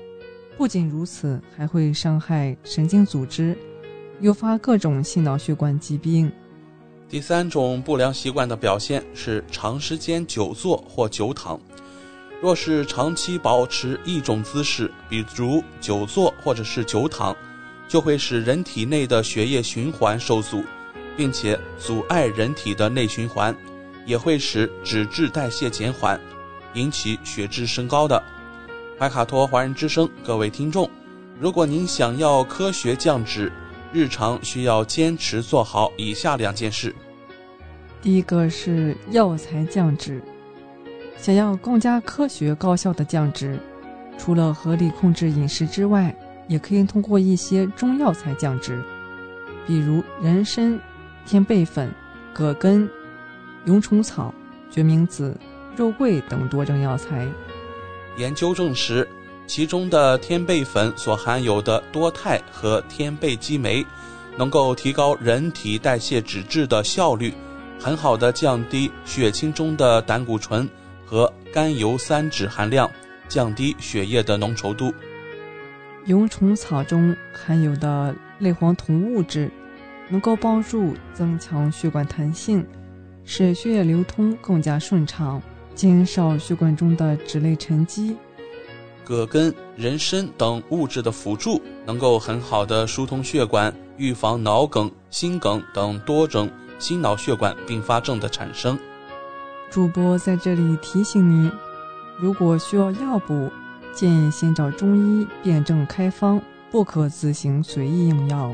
[0.58, 3.54] 不仅如此，还会伤害神经组织。
[4.22, 6.32] 诱发各种心脑血管疾病。
[7.16, 11.58] 第三种不良习惯的表现是长时间久坐或久躺。
[12.42, 17.34] 若是长期保持一种姿势，比如久坐或者是久躺，
[17.88, 20.62] 就会使人体内的血液循环受阻，
[21.16, 23.56] 并且阻碍人体的内循环，
[24.06, 26.20] 也会使脂质代谢减缓，
[26.74, 28.22] 引起血脂升高的。
[29.00, 30.92] 怀卡托华人之声，各位听众，
[31.40, 33.50] 如果您想要科学降脂，
[33.94, 36.94] 日常需要坚持做好以下两件事。
[38.06, 40.22] 第一个是药材降脂，
[41.18, 43.58] 想要更加科学高效的降脂，
[44.16, 46.16] 除了合理控制饮食之外，
[46.48, 48.80] 也可以通过一些中药材降脂，
[49.66, 50.80] 比如人参、
[51.26, 51.92] 天贝粉、
[52.32, 52.88] 葛根、
[53.66, 54.32] 蛹虫草、
[54.70, 55.36] 决明子、
[55.76, 57.28] 肉桂等多种药材。
[58.18, 59.08] 研究证实。
[59.48, 63.86] 其中的天贝粉所含有的多肽和天贝激酶，
[64.38, 67.32] 能够提高人体代谢脂质的效率，
[67.80, 70.68] 很好的降低血清中的胆固醇
[71.06, 72.90] 和甘油三酯含量，
[73.28, 74.94] 降低血液的浓稠度。
[76.06, 79.50] 蛹虫草中含有的类黄酮物质，
[80.10, 82.66] 能够帮助增强血管弹性，
[83.24, 85.42] 使血液流通更加顺畅，
[85.74, 88.16] 减少血管中的脂类沉积。
[89.04, 96.50] 葛根、人参等物质的辅助，能够很好的疏通血管，预防脑梗、心梗等多种
[96.86, 98.78] 心脑血管并发症的产生。
[99.72, 101.52] 主播在这里提醒您，
[102.20, 103.52] 如果需要药补，
[103.92, 106.40] 建议先找中医辨证开方，
[106.70, 108.54] 不可自行随意用药。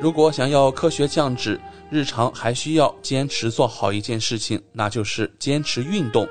[0.00, 1.60] 如果想要科学降脂，
[1.90, 6.26] 日常还需要坚持做好一件事情，那就是坚持运动。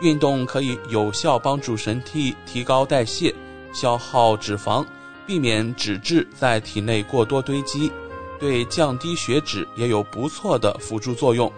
[0.00, 3.32] 运动可以有效帮助身体提高代谢、
[3.72, 4.84] 消耗脂肪，
[5.28, 7.92] 避免脂质在体内过多堆积，
[8.38, 11.50] 对降低血脂也有不错的辅助作用。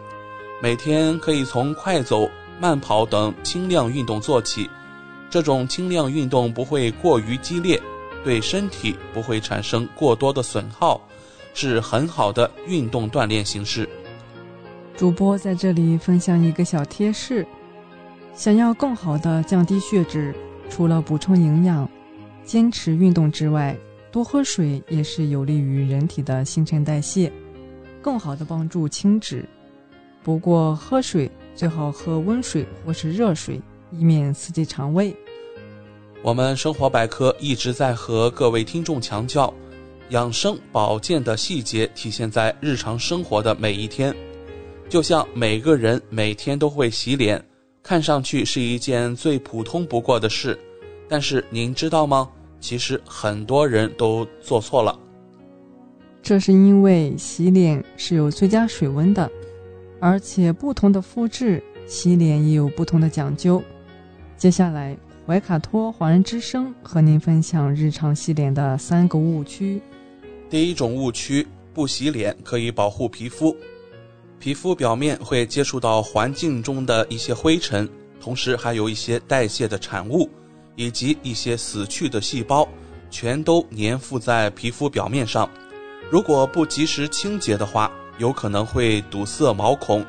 [0.63, 2.29] 每天可以从快走、
[2.61, 4.71] 慢跑等轻量运动做起，
[5.29, 7.81] 这种轻量运动不会过于激烈，
[8.25, 11.01] 对身体不会产生过多的损耗，
[11.53, 13.89] 是很好的运动锻炼形式。
[14.97, 17.47] 主播在这里分享一个小贴士。
[18.35, 20.35] 想要更好的降低血脂，
[20.69, 21.89] 除了补充营养、
[22.45, 23.75] 坚持运动之外，
[24.17, 27.31] 多喝水也是有利于人体的新陈代谢，
[28.01, 29.47] 更好的帮助清脂。
[30.23, 33.61] 不过喝水最好喝温水或是热水，
[33.93, 35.15] 以免刺激肠胃。
[36.23, 39.53] 我们生活百科一直在和各位听众强调，
[40.09, 44.17] 养生保健的细节体现在日常生活的每一天，
[44.89, 47.45] 就像每个人每天都会洗脸。
[47.83, 50.59] 看上去是一件最普通不过的事，
[51.07, 52.31] 但是您知道吗？
[52.67, 54.99] 其实很多人都做错了。
[56.21, 59.31] 这是因为洗脸是有最佳水温的，
[60.01, 63.63] 而且不同的肤质洗脸也有不同的讲究。
[64.37, 69.81] 接下来，怀卡托华人之声和您分享日常洗脸的三个误区。
[70.51, 73.57] 第一种误区：不洗脸可以保护皮肤。
[74.41, 77.89] 皮肤表面会接触到环境中的一些灰尘，
[78.21, 80.29] 同时还有一些代谢的产物，
[80.77, 82.69] 以及一些死去的细胞，
[83.11, 85.49] 全都粘附在皮肤表面上。
[86.11, 90.07] 如果不及时清洁的话，有可能会堵塞毛孔，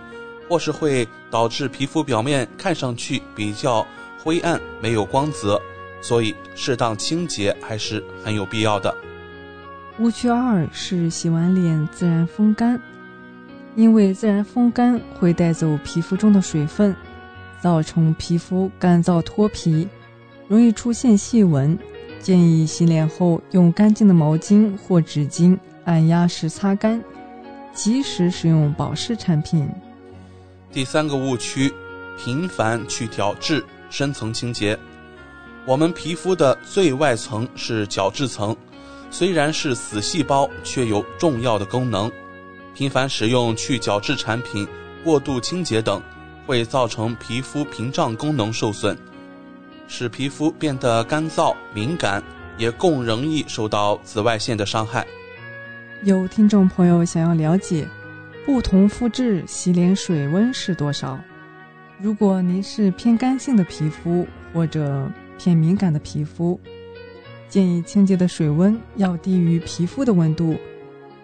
[0.48, 3.86] 或是会导致皮肤表面看上去比较
[4.24, 5.60] 灰暗、没有光泽。
[6.00, 8.96] 所以，适当清洁还是很有必要的。
[9.98, 12.80] 误区二是洗完脸自然风干。
[13.76, 16.96] 因为自然风干会带走皮肤中的水分，
[17.60, 19.88] 造成皮肤干燥脱皮，
[20.48, 21.78] 容易出现细纹，
[22.20, 27.04] 建议洗脸后用干净的毛巾或纸巾按压时擦干，
[27.74, 29.70] 及时使用保湿产品。
[30.72, 31.74] 第三个误区，
[32.18, 34.78] 频繁去角质，深层清洁。
[35.66, 38.56] 我们皮肤的最外层是角质层，
[39.12, 42.10] 虽然是死细胞，却有重要的功能。
[42.74, 44.66] 频繁使用去角质产品、
[45.04, 46.02] 过度清洁等，
[46.46, 48.98] 会造成皮肤屏障功能受损，
[49.88, 52.22] 使皮肤变得干燥敏感，
[52.58, 55.06] 也更容易受到紫外线的伤害。
[56.04, 57.88] 有听众朋友想要了解。
[58.46, 61.20] 不同肤质洗脸水温是多少？
[62.00, 66.58] 如果您是偏干性的皮肤或者偏敏感的皮肤，
[67.50, 70.56] 建议清洁的水温要低于皮肤的温度，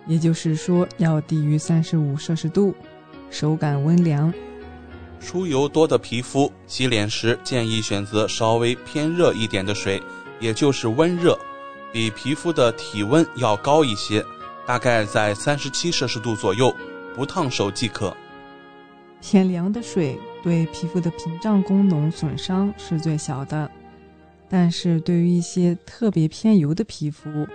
[0.05, 2.75] 也就是说要低于三十五摄氏度，
[3.29, 4.33] 手感温凉。
[5.23, 9.99] 出油多的皮肤洗脸时建议选择稍微偏热一点的水，
[10.39, 11.35] 也就是温热，
[11.91, 14.23] 比皮肤的体温要高一些，
[14.67, 16.71] 大概在三十七摄氏度左右。
[17.15, 18.11] 不烫手即可。
[19.21, 23.69] 偏凉的水对皮肤的屏障功能损伤是最小的，
[24.49, 27.47] 但是对于一些特别偏油的皮肤，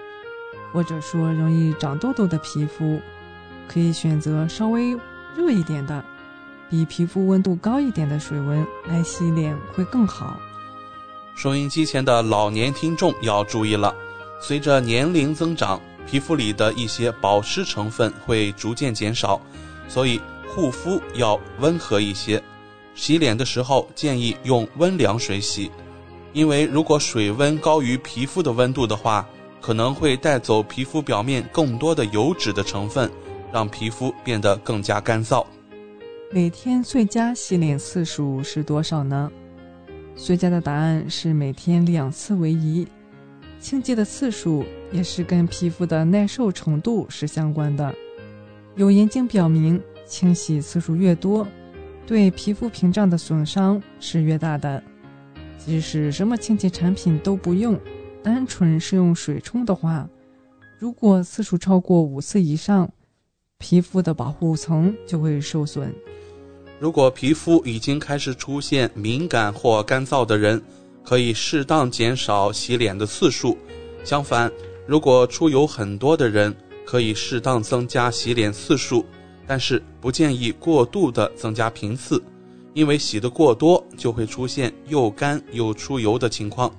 [0.72, 3.00] 或者说容易长痘痘的皮肤，
[3.66, 4.96] 可以选择稍微
[5.36, 6.04] 热一点的，
[6.70, 10.38] 比皮肤温度高一点的水温来洗脸会更好。
[11.34, 13.94] 收音机前的老年听众要注意了，
[14.40, 15.80] 随着年龄增长。
[16.10, 19.38] 皮肤里的一些保湿成分会逐渐减少，
[19.88, 20.18] 所以
[20.48, 22.42] 护肤要温和一些。
[22.94, 25.70] 洗脸的时候建议用温凉水洗，
[26.32, 29.28] 因为如果水温高于皮肤的温度的话，
[29.60, 33.12] 可能会带走皮肤表面更多的油脂的成分，
[33.52, 35.44] 让皮肤变得更加干燥。
[36.30, 39.32] 每天最佳洗脸次数是多少呢？
[40.14, 42.86] 最佳的答案是每天两次为宜。
[43.58, 47.94] 清洁的次数也是跟皮肤的耐受程度是相关的。
[48.76, 51.48] 有研究表明，清洗次数越多，
[52.06, 54.82] 对皮肤屏障的损伤是越大的。
[55.56, 57.80] 即使什么清洁产品都不用，
[58.22, 60.06] 单纯是用水冲的话，
[60.78, 62.92] 如果次数超过五次以上，
[63.58, 65.92] 皮肤的保护层就会受损。
[66.78, 70.62] 如果皮肤已经开始出现敏感或干燥的人，
[71.04, 73.58] 可以适当减少洗脸的次数，
[74.04, 74.50] 相反，
[74.86, 76.54] 如果出油很多的人，
[76.86, 79.04] 可以适当增加洗脸次数，
[79.46, 82.22] 但是不建议过度的增加频次，
[82.74, 86.72] 因为洗的过多就会出现又干又出油的情况。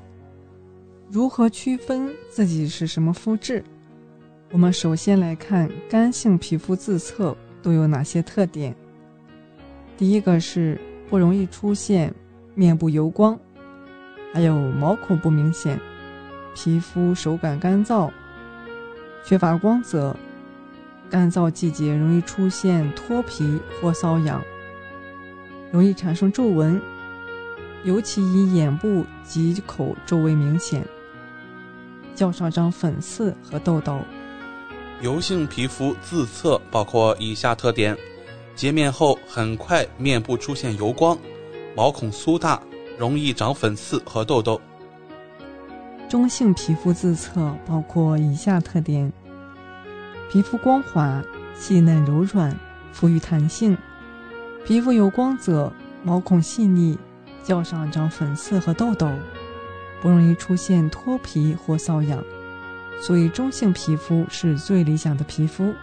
[1.10, 3.64] 如何区分自己是什么肤质？
[4.52, 8.76] 我们首先来看干性皮肤自测都有哪些特点。
[9.96, 12.14] 第一个是不容易出现
[12.56, 13.38] 面部油光。
[14.34, 15.80] 还有毛孔不明显，
[16.56, 18.12] 皮肤手感干燥，
[19.24, 20.16] 缺乏光泽，
[21.10, 24.42] 干燥季节容易出现脱皮或瘙痒，
[25.72, 26.80] 容易产生皱纹，
[27.84, 30.86] 尤其以眼部及口周围明显，
[32.14, 34.00] 较上长粉刺和痘痘。
[35.02, 37.98] 油性皮肤自测包括以下特点：
[38.56, 41.18] 洁面后很快面部出现油光，
[41.76, 42.62] 毛孔粗大。
[42.98, 44.60] 容易长粉刺和痘痘。
[46.10, 49.10] 中性皮肤自测包括以下特点：
[50.30, 51.24] 皮肤光滑、
[51.56, 52.54] 细嫩柔软、
[52.92, 53.74] 富于弹性；
[54.66, 55.72] 皮肤有光泽、
[56.04, 57.00] 毛孔细腻，
[57.42, 59.10] 较少长粉刺和痘痘，
[60.02, 62.22] 不容易出现脱皮或瘙痒。
[63.00, 65.74] 所以，中性皮肤是最理想的皮肤。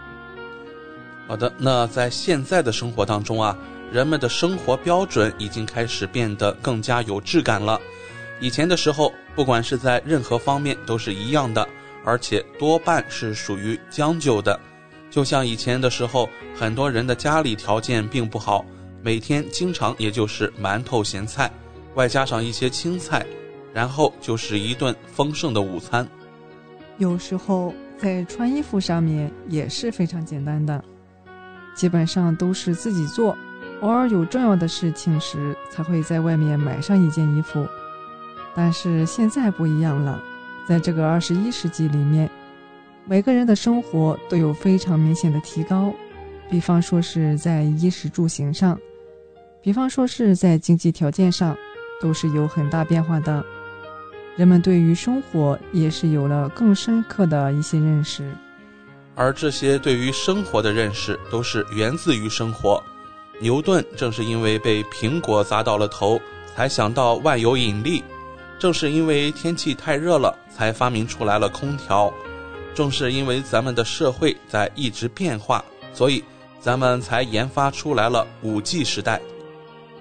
[1.27, 3.57] 好的，那在现在的生活当中啊。
[3.89, 7.79] 人们的生活标准已经开始变得更加有质感了。
[8.41, 11.65] 以前的时候，不管是在任何方面都是一样的，
[12.03, 14.59] 而且多半是属于将就的。
[15.09, 18.65] 就像以前的时候，很多人的家里条件并不好，
[19.01, 21.49] 每天经常也就是馒头咸菜，
[21.95, 23.25] 外加上一些青菜，
[23.73, 26.05] 然后就是一顿丰盛的午餐。
[26.97, 30.83] 有时候在穿衣服上面也是非常简单的，
[31.75, 33.37] 基本上都是自己做。
[33.81, 37.67] 偶尔有重要的事情时，才会在外面买上一件衣服。
[38.55, 40.19] 但是现在不一样了，
[40.67, 42.27] 在这个二十一世纪里面，
[43.05, 45.93] 每个人的生活都有非常明显的提高。
[46.49, 48.79] 比方说是在衣食住行上，
[49.61, 51.55] 比方说是在经济条件上，
[52.01, 53.45] 都是有很大变化的。
[54.37, 58.31] 人们对于生活也是有了更深刻的一些认识，
[59.15, 62.81] 而这些对于生活的认识，都是源自于生活。
[63.39, 66.21] 牛顿正是因为被苹果砸到了头，
[66.55, 68.03] 才想到万有引力。
[68.59, 72.13] 正是因为天气太热了，才发明出来了空调。
[72.75, 76.23] 正是因为咱们的社会在一直变化，所以
[76.59, 79.19] 咱们才研发出来了五 G 时代。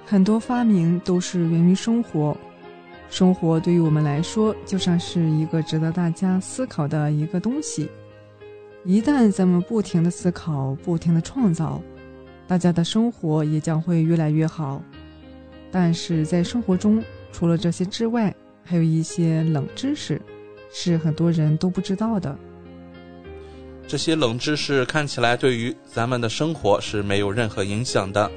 [0.04, 2.36] 很多发明都是源于生活，
[3.08, 7.88] 生活对于我们来说就像是一个值得大家思考的一个东西。
[8.84, 11.80] 一旦咱们不停的思考，不停的创造，
[12.46, 14.82] 大家的生活也将会越来越好。
[15.72, 17.02] 但是在生活中，
[17.32, 20.20] 除了这些之外，还有一些冷知识，
[20.70, 22.36] 是很多人都不知道的。
[23.88, 28.30] 这些冷知识看起来对于咱们的生活是没有任何影响的，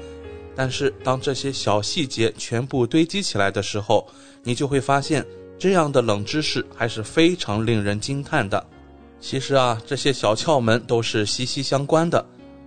[0.60, 4.06] 但是当这些小细节全部堆积起来的时候，
[4.42, 5.24] 你就会发现
[5.58, 8.62] 这样的冷知识还是非常令人惊叹的。
[9.22, 12.22] 其实啊，这些小窍门都是息息相关的，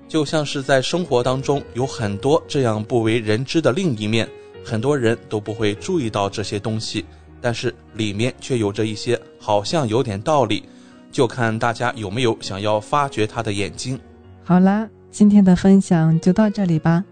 [0.08, 4.28] 就像是在生活当中有很多这样不为人知的另一面，
[4.66, 7.06] 很多人都不会注意到这些东西，
[7.40, 10.64] 但是里面却有着一些好像有点道理。
[11.12, 14.00] 就看大家有没有想要发掘他的眼睛。
[14.44, 17.06] 好啦，今天的分享就到这里吧。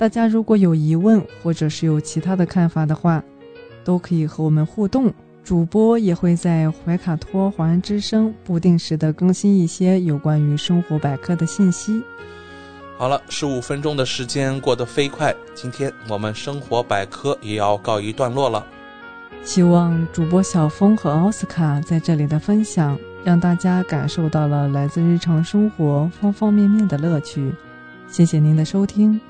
[0.00, 3.22] 大家如果有疑问或者是有其他的看法的话，
[3.84, 5.12] 都可以和我们互动。
[5.44, 12.02] 主播也会在怀卡托华人之声不定时的更新一些有关于生活百科的信息。
[12.96, 18.64] 好了，十五分钟的时间过得飞快，今天我们生活百科也要告一段落了。
[19.42, 22.98] 希望主播小峰和奥斯卡在这里的分享。
[23.22, 27.52] 让大家感受到了来自日常生活方方面面的乐趣。
[28.08, 29.20] 谢谢您的收听。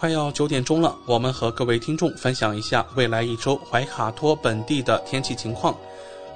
[0.00, 5.76] 快要九点钟了，我们和各位听众分享一下未来一周怀卡托本地的天气情况。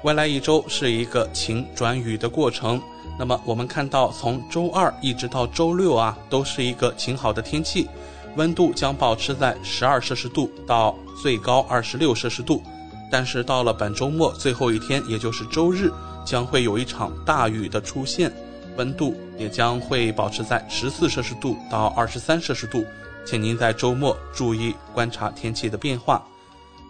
[0.02, 2.78] 未来一周是一个晴转雨的过程。
[3.18, 7.88] 那么我们看到，从周二一直到周六啊，都是一个晴好的天气，
[8.36, 12.62] 温度将保持在十二摄氏度到最高二十六摄氏度。
[13.10, 15.90] 但是到了本周末最后一天，也就是周日。
[16.22, 18.30] 将会有一场大雨的出现，
[18.76, 22.84] 温度也将会保持在十四摄氏度到二十三摄氏度，
[23.24, 26.22] 请您在周末注意观察天气的变化。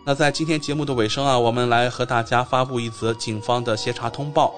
[0.05, 4.52] 那在今天节目的尾声啊，我们来和大家发布一则警方的协查通报。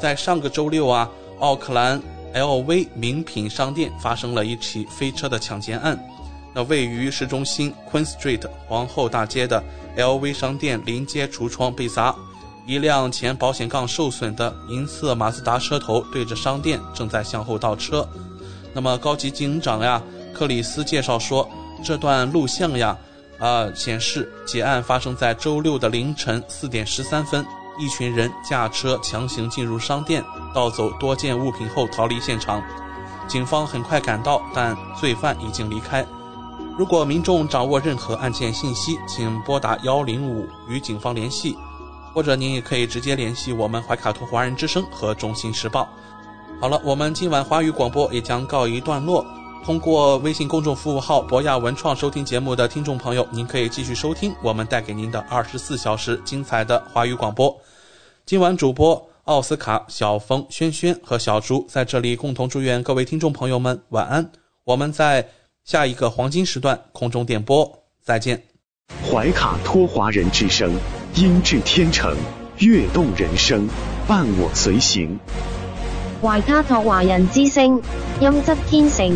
[0.00, 2.02] 在上个周六啊，奥克兰
[2.34, 5.98] LV 名品商店发生了一起飞车的抢劫案。
[6.52, 9.62] 那位于市中心 Queen Street 皇后大街的
[9.96, 12.14] LV 商店临街橱窗被砸。
[12.66, 18.08] 一辆前保险杠受损的银色马自达车头对着商店正在向后倒车。
[18.72, 20.02] 那么高级警长呀，
[20.40, 21.46] 克里斯介绍说，
[21.84, 22.96] 这段录像呀，
[23.38, 27.44] 啊显示劫案发生在周六的凌晨四点十三分，
[27.78, 32.62] 一群人驾车强行进入商店，盗走多件物品后逃离现场。
[33.28, 36.06] 警方很快赶到，但罪犯已经离开。
[36.78, 41.54] 如果民众掌握任何案件信息，请拨打幺零五与警方联系。
[42.14, 45.86] 或者您也可以直接联系我们怀卡托华人之声和中新时报。
[46.58, 49.22] 好了，我们今晚华语广播也将告一段落。
[49.64, 57.56] 通过微信公众服务号博雅文创收听节目的听众朋友，您可以继续收听我们带给您的二十四小时精彩的华语广播。
[58.24, 64.30] 今晚主播奥斯卡、小峰、轩轩和小竹在这里共同祝愿各位听众朋友们晚安。
[64.64, 65.28] 我们在
[65.64, 67.70] 下一个黄金时段空中点播
[68.02, 68.42] 再见。
[69.08, 70.72] 怀卡托华人之声。
[71.16, 72.16] 音质天成，
[72.58, 73.68] 悦动人生，
[74.06, 75.18] 伴我随行。
[76.22, 77.82] 怀卡托华人之声，
[78.20, 79.12] 音质天成，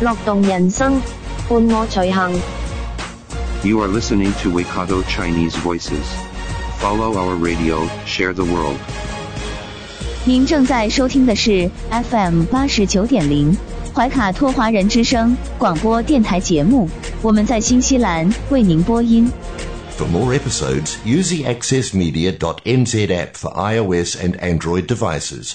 [0.00, 1.00] 乐动人生，
[1.48, 2.30] 伴我随行。
[3.62, 6.04] You are listening to Waikato Chinese Voices.
[6.78, 8.76] Follow our radio, share the world.
[10.26, 11.70] 您正在收听的是
[12.10, 13.56] FM 八十九点零
[13.94, 16.90] 怀卡托华人之声广播电台节目，
[17.22, 19.32] 我们在新西兰为您播音。
[19.96, 25.54] For more episodes, use the accessmedia.nz app for iOS and Android devices,